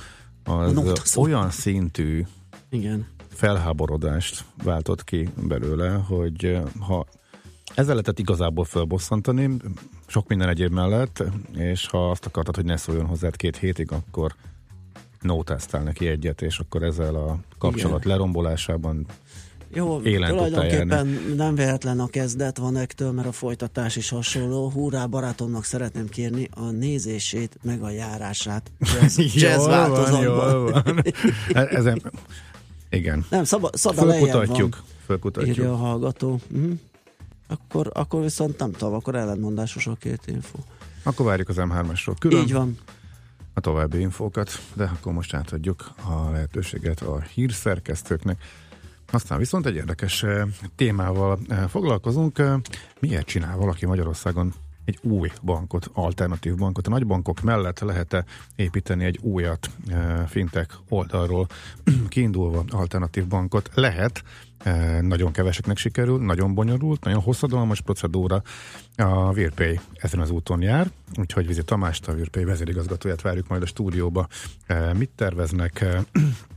az 0.44 0.70
A 0.70 0.72
nóta 0.72 1.05
szó. 1.05 1.22
olyan 1.22 1.51
szintű 1.51 2.24
Igen. 2.70 3.06
felháborodást 3.28 4.44
váltott 4.64 5.05
ki 5.05 5.28
belőle, 5.48 5.88
hogy 5.90 6.44
eh, 6.44 6.62
ha 6.78 7.06
ezzel 7.74 7.94
lehetett 7.94 8.18
igazából 8.18 8.64
fölbosszantani, 8.64 9.51
sok 10.06 10.28
minden 10.28 10.48
egyéb 10.48 10.72
mellett, 10.72 11.22
és 11.52 11.86
ha 11.86 12.10
azt 12.10 12.26
akartad, 12.26 12.55
hogy 12.55 12.64
ne 12.64 12.76
szóljon 12.76 13.06
hozzád 13.06 13.36
két 13.36 13.56
hétig, 13.56 13.93
akkor 13.93 14.34
nótáztál 15.20 15.82
neki 15.82 16.06
egyet, 16.09 16.43
és 16.43 16.59
akkor 16.59 16.82
ezzel 16.82 17.14
a 17.14 17.38
kapcsolat 17.59 17.98
Igen. 18.05 18.10
lerombolásában 18.16 19.06
Jó, 19.68 20.01
élen 20.02 20.30
tulajdonképpen 20.30 21.06
nem 21.36 21.55
véletlen 21.55 22.01
a 22.01 22.06
kezdet 22.06 22.59
van 22.59 22.76
ettől, 22.76 23.12
mert 23.12 23.28
a 23.28 23.32
folytatás 23.32 23.97
is 23.97 24.09
hasonló. 24.09 24.70
Húrá, 24.70 25.06
barátomnak 25.06 25.64
szeretném 25.64 26.09
kérni 26.09 26.48
a 26.55 26.64
nézését, 26.70 27.59
meg 27.62 27.82
a 27.82 27.90
járását 27.90 28.70
jazz, 29.01 29.18
jazz 29.43 29.66
változatban. 29.66 30.22
jól 30.22 30.70
van. 30.70 31.02
E- 31.52 31.68
Ezen, 31.70 32.02
igen. 32.90 33.26
Nem, 33.30 33.44
szada 33.44 34.05
lejjebb 34.05 34.28
Fölkutatjuk. 34.28 34.74
van, 34.74 34.84
Fölkutatjuk. 35.06 35.56
írja 35.56 35.72
a 35.72 35.76
hallgató. 35.76 36.40
Mhm. 36.48 36.70
Akkor, 37.48 37.90
akkor 37.94 38.22
viszont 38.22 38.59
nem 38.59 38.72
tudom, 38.72 38.94
akkor 38.94 39.14
ellentmondásos 39.14 39.86
a 39.86 39.94
két 40.01 40.20
info. 40.26 40.59
Akkor 41.02 41.26
várjuk 41.26 41.48
az 41.48 41.56
M3-asról 41.59 42.14
külön. 42.18 42.43
Így 42.43 42.52
van. 42.52 42.78
A 43.56 43.60
további 43.60 44.00
infókat, 44.00 44.60
de 44.74 44.84
akkor 44.84 45.12
most 45.12 45.34
átadjuk 45.34 45.90
a 46.08 46.30
lehetőséget 46.30 47.00
a 47.00 47.20
hírszerkesztőknek. 47.20 48.42
Aztán 49.10 49.38
viszont 49.38 49.66
egy 49.66 49.74
érdekes 49.74 50.22
eh, 50.22 50.46
témával 50.76 51.38
eh, 51.48 51.68
foglalkozunk. 51.68 52.38
Eh, 52.38 52.54
Miért 53.00 53.26
csinál 53.26 53.56
valaki 53.56 53.86
Magyarországon 53.86 54.54
egy 54.86 54.98
új 55.02 55.30
bankot, 55.42 55.90
alternatív 55.92 56.54
bankot? 56.54 56.86
A 56.86 56.90
nagybankok 56.90 57.40
mellett 57.40 57.80
lehet-e 57.80 58.24
építeni 58.56 59.04
egy 59.04 59.18
újat 59.22 59.70
eh, 59.88 60.26
fintech 60.26 60.74
oldalról 60.88 61.46
kiindulva 62.08 62.64
alternatív 62.68 63.26
bankot? 63.26 63.70
Lehet, 63.74 64.22
eh, 64.58 65.00
nagyon 65.00 65.32
keveseknek 65.32 65.76
sikerül, 65.76 66.24
nagyon 66.24 66.54
bonyolult, 66.54 67.04
nagyon 67.04 67.20
hosszadalmas 67.20 67.80
procedúra. 67.80 68.42
A 68.96 69.32
Virpay 69.32 69.80
ezen 69.94 70.20
az 70.20 70.30
úton 70.30 70.62
jár, 70.62 70.90
úgyhogy 71.18 71.46
Vizi 71.46 71.64
Tamást, 71.64 72.08
a 72.08 72.14
Virpay 72.14 72.44
vezérigazgatóját 72.44 73.22
várjuk 73.22 73.48
majd 73.48 73.62
a 73.62 73.66
stúdióba. 73.66 74.26
Eh, 74.66 74.94
Mit 74.94 75.10
terveznek, 75.14 75.84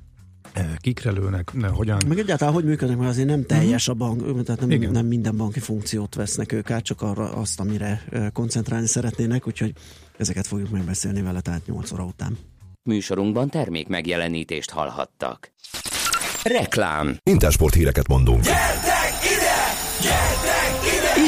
kikre 0.77 1.11
lőnek, 1.11 1.53
ne, 1.53 1.67
hogyan? 1.67 1.97
Meg 2.07 2.19
egyáltalán 2.19 2.53
hogy 2.53 2.63
működnek, 2.63 2.97
mert 2.97 3.09
azért 3.09 3.27
nem 3.27 3.45
teljes 3.45 3.87
a 3.87 3.93
bank, 3.93 4.43
tehát 4.43 4.61
nem, 4.61 4.71
Igen. 4.71 4.91
nem 4.91 5.05
minden 5.05 5.37
banki 5.37 5.59
funkciót 5.59 6.15
vesznek 6.15 6.51
ők 6.51 6.71
át, 6.71 6.83
csak 6.83 7.01
arra 7.01 7.31
azt, 7.31 7.59
amire 7.59 8.03
koncentrálni 8.33 8.87
szeretnének, 8.87 9.47
úgyhogy 9.47 9.73
ezeket 10.17 10.47
fogjuk 10.47 10.69
megbeszélni 10.69 11.21
vele, 11.21 11.41
tehát 11.41 11.65
8 11.65 11.91
óra 11.91 12.03
után. 12.03 12.37
Műsorunkban 12.83 13.49
termék 13.49 13.87
megjelenítést 13.87 14.69
hallhattak. 14.69 15.51
Reklám. 16.43 17.17
Intersport 17.23 17.73
híreket 17.73 18.07
mondunk. 18.07 18.43
Iskola 18.45 18.88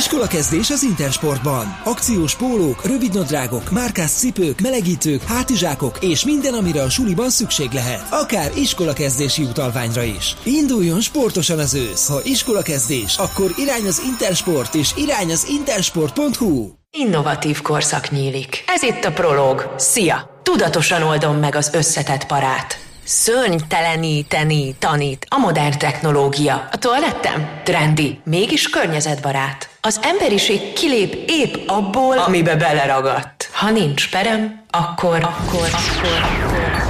kezdés 0.08 0.70
az 0.70 0.84
Intersportban. 0.84 1.82
Akciós 1.84 2.36
pólók, 2.36 2.86
rövidnadrágok, 2.86 3.72
márkás 3.72 4.12
cipők, 4.12 4.62
melegítők, 4.62 5.24
hátizsákok 5.24 5.98
és 6.04 6.26
minden, 6.26 6.54
amire 6.54 6.82
a 6.82 6.90
suliban 6.90 7.30
szükség 7.30 7.72
lehet. 7.72 8.08
Akár 8.10 8.52
iskolakezdési 8.56 9.44
utalványra 9.44 10.04
is. 10.04 10.36
Induljon 10.44 11.02
sportosan 11.02 11.60
az 11.60 11.74
ősz. 11.74 12.08
Ha 12.08 12.22
iskolakezdés, 12.24 13.18
akkor 13.18 13.54
irány 13.58 13.88
az 13.88 14.02
Intersport 14.06 14.76
és 14.76 14.92
irány 14.96 15.32
az 15.32 15.48
intersport.hu. 15.50 16.70
Innovatív 16.92 17.62
korszak 17.62 18.12
nyílik. 18.12 18.64
Ez 18.68 18.84
itt 18.84 19.04
a 19.04 19.12
Prolog. 19.12 19.74
Szia! 19.78 20.40
Tudatosan 20.44 21.02
oldom 21.04 21.36
meg 21.36 21.56
az 21.56 21.70
összetett 21.74 22.26
parát. 22.26 22.80
Szörnyteleníteni 23.04 24.76
tanít 24.80 25.26
a 25.30 25.38
modern 25.38 25.78
technológia. 25.78 26.68
A 26.72 26.78
toalettem? 26.78 27.62
Trendi, 27.64 28.20
mégis 28.24 28.70
környezetbarát. 28.70 29.71
Az 29.84 30.00
emberiség 30.04 30.74
kilép 30.74 31.24
épp 31.28 31.56
abból, 31.68 32.18
amibe 32.18 32.56
beleragadt. 32.56 33.50
Ha 33.54 33.72
nincs 33.72 34.12
perem, 34.12 34.64
akkor, 34.70 35.16
akkor, 35.16 35.70
akkor, 35.72 36.18
akkor 36.22 36.84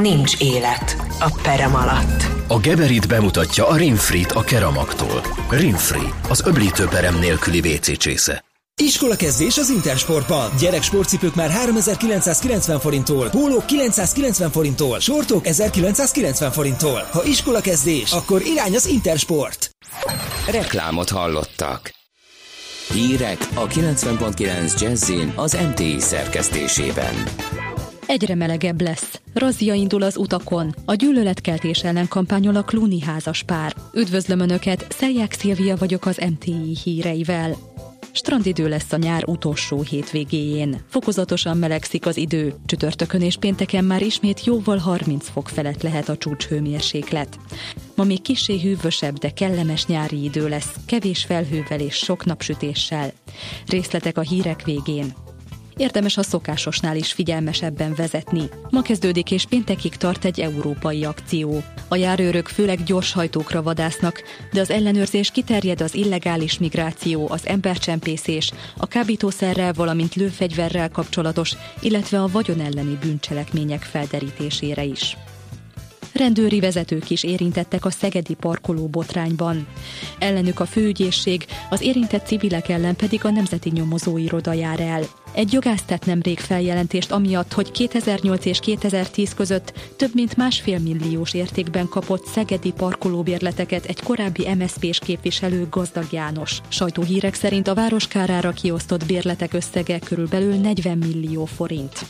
nincs 0.00 0.40
élet 0.40 0.96
a 1.18 1.38
perem 1.42 1.74
alatt. 1.74 2.22
A 2.48 2.58
Geberit 2.58 3.08
bemutatja 3.08 3.68
a 3.68 3.76
Rinfrit 3.76 4.32
a 4.32 4.40
Keramaktól. 4.40 5.22
Rinfri, 5.50 6.12
az 6.28 6.46
öblítőperem 6.46 7.18
nélküli 7.18 7.58
WC 7.58 7.98
csésze. 7.98 8.44
Iskolakezdés 8.82 9.58
az 9.58 9.70
Intersportban. 9.70 10.50
Gyerek 10.58 10.82
sportcipők 10.82 11.34
már 11.34 11.50
3990 11.50 12.80
forinttól, 12.80 13.28
pólók 13.28 13.66
990 13.66 14.50
forinttól, 14.50 15.00
sortok 15.00 15.46
1990 15.46 16.50
forinttól. 16.50 17.06
Ha 17.12 17.24
iskolakezdés, 17.24 18.12
akkor 18.12 18.42
irány 18.42 18.74
az 18.74 18.86
Intersport. 18.86 19.70
Reklámot 20.50 21.10
hallottak. 21.10 21.94
Hírek 22.92 23.48
a 23.54 23.66
90.9 23.66 24.80
Jazzin 24.80 25.32
az 25.36 25.58
MTI 25.70 26.00
szerkesztésében. 26.00 27.14
Egyre 28.06 28.34
melegebb 28.34 28.80
lesz. 28.80 29.20
Razzia 29.34 29.74
indul 29.74 30.02
az 30.02 30.16
utakon. 30.16 30.74
A 30.84 30.94
gyűlöletkeltés 30.94 31.84
ellen 31.84 32.08
kampányol 32.08 32.56
a 32.56 32.62
Kluni 32.62 33.00
házas 33.00 33.42
pár. 33.42 33.74
Üdvözlöm 33.92 34.40
Önöket, 34.40 34.86
Szelják 34.88 35.32
Szilvia 35.32 35.76
vagyok 35.76 36.06
az 36.06 36.16
MTI 36.30 36.76
híreivel. 36.84 37.56
Strandidő 38.12 38.68
lesz 38.68 38.92
a 38.92 38.96
nyár 38.96 39.24
utolsó 39.28 39.82
hétvégéjén. 39.82 40.80
Fokozatosan 40.88 41.56
melegszik 41.56 42.06
az 42.06 42.16
idő. 42.16 42.54
Csütörtökön 42.66 43.22
és 43.22 43.36
pénteken 43.36 43.84
már 43.84 44.02
ismét 44.02 44.44
jóval 44.44 44.78
30 44.78 45.28
fok 45.28 45.48
felett 45.48 45.82
lehet 45.82 46.08
a 46.08 46.16
csúcshőmérséklet. 46.16 47.38
Ma 47.94 48.04
még 48.04 48.22
kisé 48.22 48.60
hűvösebb, 48.60 49.18
de 49.18 49.30
kellemes 49.30 49.86
nyári 49.86 50.24
idő 50.24 50.48
lesz, 50.48 50.74
kevés 50.86 51.24
felhővel 51.24 51.80
és 51.80 51.94
sok 51.94 52.24
napsütéssel. 52.24 53.12
Részletek 53.66 54.18
a 54.18 54.22
hírek 54.22 54.64
végén. 54.64 55.14
Érdemes 55.76 56.16
a 56.16 56.22
szokásosnál 56.22 56.96
is 56.96 57.12
figyelmesebben 57.12 57.94
vezetni. 57.94 58.42
Ma 58.70 58.82
kezdődik 58.82 59.30
és 59.30 59.44
péntekig 59.44 59.96
tart 59.96 60.24
egy 60.24 60.40
európai 60.40 61.04
akció. 61.04 61.62
A 61.88 61.96
járőrök 61.96 62.46
főleg 62.46 62.82
gyorshajtókra 62.82 63.62
vadásznak, 63.62 64.22
de 64.52 64.60
az 64.60 64.70
ellenőrzés 64.70 65.30
kiterjed 65.30 65.80
az 65.80 65.94
illegális 65.94 66.58
migráció, 66.58 67.28
az 67.30 67.46
embercsempészés, 67.46 68.52
a 68.76 68.86
kábítószerrel, 68.86 69.72
valamint 69.72 70.14
lőfegyverrel 70.14 70.90
kapcsolatos, 70.90 71.52
illetve 71.80 72.22
a 72.22 72.28
vagyon 72.28 72.60
elleni 72.60 72.98
bűncselekmények 73.00 73.82
felderítésére 73.82 74.84
is. 74.84 75.16
Rendőri 76.16 76.60
vezetők 76.60 77.10
is 77.10 77.22
érintettek 77.22 77.84
a 77.84 77.90
szegedi 77.90 78.34
parkoló 78.34 78.86
botrányban. 78.86 79.66
Ellenük 80.18 80.60
a 80.60 80.66
főügyészség, 80.66 81.46
az 81.70 81.80
érintett 81.80 82.26
civilek 82.26 82.68
ellen 82.68 82.96
pedig 82.96 83.24
a 83.24 83.30
Nemzeti 83.30 83.70
Nyomozóiroda 83.70 84.52
jár 84.52 84.80
el. 84.80 85.02
Egy 85.32 85.52
jogász 85.52 85.82
tett 85.82 86.04
nemrég 86.04 86.38
feljelentést 86.38 87.12
amiatt, 87.12 87.52
hogy 87.52 87.70
2008 87.70 88.44
és 88.44 88.58
2010 88.58 89.34
között 89.34 89.72
több 89.96 90.10
mint 90.14 90.36
másfél 90.36 90.78
milliós 90.78 91.34
értékben 91.34 91.88
kapott 91.88 92.26
szegedi 92.26 92.72
parkolóbérleteket 92.72 93.84
egy 93.84 94.02
korábbi 94.02 94.54
MSZP-s 94.54 94.98
képviselő 94.98 95.66
Gazdag 95.70 96.06
János. 96.10 96.60
Sajtóhírek 96.68 97.34
szerint 97.34 97.68
a 97.68 97.74
város 97.74 98.08
kárára 98.08 98.50
kiosztott 98.50 99.06
bérletek 99.06 99.52
összege 99.52 99.98
körülbelül 99.98 100.54
40 100.54 100.98
millió 100.98 101.44
forint. 101.44 102.06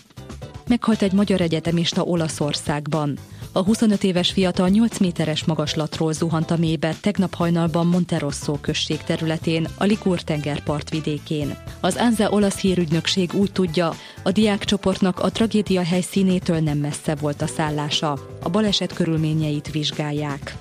Meghalt 0.68 1.02
egy 1.02 1.12
magyar 1.12 1.40
egyetemista 1.40 2.02
Olaszországban. 2.02 3.18
A 3.56 3.62
25 3.64 4.04
éves 4.04 4.30
fiatal 4.30 4.68
8 4.68 4.98
méteres 4.98 5.44
magaslatról 5.44 6.12
zuhant 6.12 6.50
a 6.50 6.56
mélybe 6.56 6.94
tegnap 7.00 7.34
hajnalban 7.34 7.86
Monterosso 7.86 8.52
község 8.60 9.02
területén, 9.02 9.68
a 9.78 9.84
Ligur 9.84 10.20
tengerpart 10.20 10.90
vidékén. 10.90 11.56
Az 11.80 11.96
ANZA 11.96 12.30
olasz 12.30 12.58
hírügynökség 12.58 13.30
úgy 13.34 13.52
tudja, 13.52 13.92
a 14.22 14.30
diákcsoportnak 14.30 15.20
a 15.20 15.30
tragédia 15.30 15.82
helyszínétől 15.82 16.58
nem 16.58 16.78
messze 16.78 17.14
volt 17.14 17.42
a 17.42 17.46
szállása. 17.46 18.18
A 18.42 18.48
baleset 18.48 18.92
körülményeit 18.92 19.70
vizsgálják. 19.70 20.56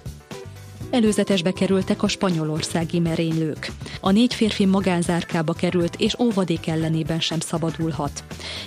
Előzetesbe 0.90 1.52
kerültek 1.52 2.04
a 2.04 2.08
spanyolországi 2.08 3.00
merénylők. 3.00 3.72
A 4.02 4.12
négy 4.12 4.34
férfi 4.34 4.66
magánzárkába 4.66 5.54
került, 5.54 5.96
és 5.98 6.20
óvadék 6.20 6.68
ellenében 6.68 7.20
sem 7.20 7.40
szabadulhat. 7.40 8.24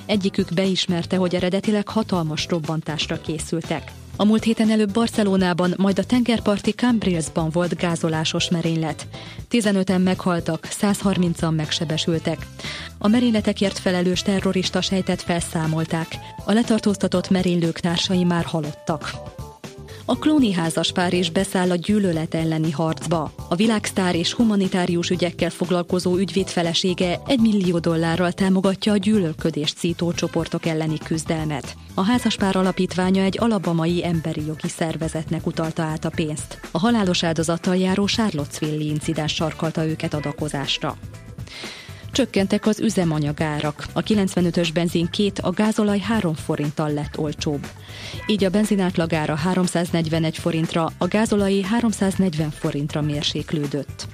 Egyikük 0.06 0.48
beismerte, 0.54 1.16
hogy 1.16 1.34
eredetileg 1.34 1.88
hatalmas 1.88 2.46
robbantásra 2.48 3.20
készültek. 3.20 3.92
A 4.20 4.24
múlt 4.24 4.42
héten 4.42 4.70
előbb 4.70 4.92
Barcelonában, 4.92 5.74
majd 5.76 5.98
a 5.98 6.04
tengerparti 6.04 6.70
Cambrillesban 6.70 7.50
volt 7.50 7.76
gázolásos 7.76 8.50
merénylet. 8.50 9.06
15-en 9.50 10.02
meghaltak, 10.02 10.68
130-an 10.70 11.56
megsebesültek. 11.56 12.46
A 12.98 13.08
merényletekért 13.08 13.78
felelős 13.78 14.22
terrorista 14.22 14.80
sejtet 14.80 15.22
felszámolták. 15.22 16.06
A 16.44 16.52
letartóztatott 16.52 17.30
merénylők 17.30 17.80
társai 17.80 18.24
már 18.24 18.44
halottak. 18.44 19.10
A 20.10 20.18
klóni 20.18 20.52
házaspár 20.52 21.12
is 21.12 21.30
beszáll 21.30 21.70
a 21.70 21.74
gyűlölet 21.74 22.34
elleni 22.34 22.70
harcba. 22.70 23.32
A 23.48 23.54
világsztár 23.54 24.14
és 24.14 24.32
humanitárius 24.32 25.10
ügyekkel 25.10 25.50
foglalkozó 25.50 26.16
ügyvéd 26.16 26.46
felesége 26.48 27.20
egy 27.26 27.40
millió 27.40 27.78
dollárral 27.78 28.32
támogatja 28.32 28.92
a 28.92 28.96
gyűlölködést 28.96 29.76
szító 29.76 30.12
csoportok 30.12 30.66
elleni 30.66 30.98
küzdelmet. 30.98 31.76
A 31.94 32.02
házaspár 32.02 32.56
alapítványa 32.56 33.22
egy 33.22 33.38
alabamai 33.40 34.04
emberi 34.04 34.46
jogi 34.46 34.68
szervezetnek 34.68 35.46
utalta 35.46 35.82
át 35.82 36.04
a 36.04 36.10
pénzt. 36.10 36.60
A 36.70 36.78
halálos 36.78 37.22
áldozattal 37.22 37.76
járó 37.76 38.04
Charlottesville 38.04 38.84
incidens 38.84 39.34
sarkalta 39.34 39.86
őket 39.86 40.14
adakozásra. 40.14 40.96
Csökkentek 42.12 42.66
az 42.66 42.80
üzemanyagárak. 42.80 43.86
A 43.92 44.02
95-ös 44.02 44.68
benzin 44.74 45.06
két, 45.10 45.38
a 45.38 45.50
gázolaj 45.50 45.98
3 45.98 46.34
forinttal 46.34 46.92
lett 46.92 47.18
olcsóbb. 47.18 47.66
Így 48.26 48.44
a 48.44 48.50
benzin 48.50 48.80
átlagára 48.80 49.34
341 49.34 50.38
forintra, 50.38 50.92
a 50.98 51.06
gázolai 51.06 51.62
340 51.62 52.50
forintra 52.50 53.00
mérséklődött. 53.00 54.06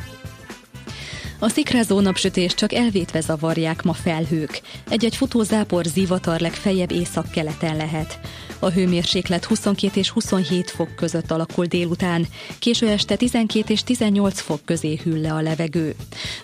A 1.38 1.48
szikrázó 1.48 2.00
napsütés 2.00 2.54
csak 2.54 2.72
elvétve 2.72 3.20
zavarják 3.20 3.82
ma 3.82 3.92
felhők. 3.92 4.60
Egy-egy 4.88 5.16
futó 5.16 5.42
zápor 5.42 5.84
zivatar 5.84 6.40
legfeljebb 6.40 6.90
északkeleten 6.90 7.76
lehet. 7.76 8.18
A 8.64 8.70
hőmérséklet 8.70 9.44
22 9.44 10.00
és 10.00 10.10
27 10.10 10.70
fok 10.70 10.94
között 10.94 11.30
alakul 11.30 11.66
délután, 11.66 12.26
késő 12.58 12.88
este 12.88 13.16
12 13.16 13.72
és 13.72 13.82
18 13.82 14.40
fok 14.40 14.60
közé 14.64 15.00
hűl 15.02 15.20
le 15.20 15.32
a 15.32 15.40
levegő. 15.40 15.94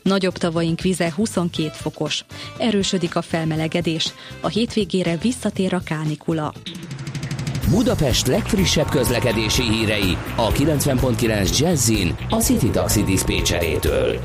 Nagyobb 0.02 0.36
tavaink 0.36 0.80
vize 0.80 1.12
22 1.16 1.70
fokos. 1.72 2.24
Erősödik 2.58 3.16
a 3.16 3.22
felmelegedés. 3.22 4.12
A 4.40 4.48
hétvégére 4.48 5.16
visszatér 5.16 5.74
a 5.74 5.80
kánikula. 5.84 6.52
Budapest 7.70 8.26
legfrissebb 8.26 8.88
közlekedési 8.88 9.62
hírei 9.62 10.16
a 10.36 10.52
90.9 10.52 11.58
Jazzin 11.58 12.16
a 12.28 12.36
City 12.36 12.70
Taxi 12.70 13.02
Dispécsejétől. 13.02 14.20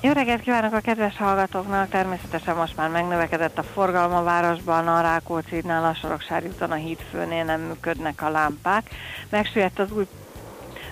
Jó 0.00 0.12
reggelt 0.12 0.40
kívánok 0.40 0.72
a 0.72 0.80
kedves 0.80 1.16
hallgatóknak! 1.16 1.88
Természetesen 1.88 2.56
most 2.56 2.76
már 2.76 2.90
megnövekedett 2.90 3.58
a 3.58 3.62
forgalom 3.62 4.12
a 4.12 4.22
városban, 4.22 4.88
a 4.88 5.00
Rákóczi-nál, 5.00 5.84
a 5.84 5.94
Soroksári 5.94 6.46
úton, 6.46 6.70
a 6.70 6.74
hídfőnél 6.74 7.44
nem 7.44 7.60
működnek 7.60 8.22
a 8.22 8.30
lámpák. 8.30 8.90
Megsüllyedt 9.30 9.78
az 9.78 9.92
új 9.92 10.06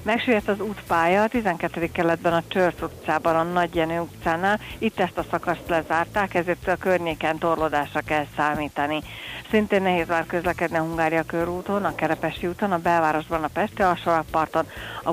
Megsüllyedt 0.06 0.48
az 0.48 0.60
útpálya 0.60 1.22
a 1.22 1.28
12. 1.28 1.90
keletben 1.92 2.32
a 2.32 2.42
Csörc 2.48 2.82
utcában, 2.82 3.36
a 3.36 3.42
Nagy 3.42 3.74
Jenő 3.74 4.00
utcánál. 4.00 4.60
Itt 4.78 5.00
ezt 5.00 5.18
a 5.18 5.24
szakaszt 5.30 5.68
lezárták, 5.68 6.34
ezért 6.34 6.68
a 6.68 6.76
környéken 6.76 7.38
torlódásra 7.38 8.00
kell 8.00 8.26
számítani. 8.36 9.02
Szintén 9.50 9.82
nehéz 9.82 10.08
már 10.08 10.26
közlekedni 10.26 10.76
a 10.76 10.80
Hungária 10.80 11.22
körúton, 11.22 11.84
a 11.84 11.94
Kerepesi 11.94 12.46
úton, 12.46 12.72
a 12.72 12.78
belvárosban 12.78 13.42
a 13.42 13.48
Pesti 13.52 13.82
alsórakparton, 13.82 14.66
a 14.96 15.04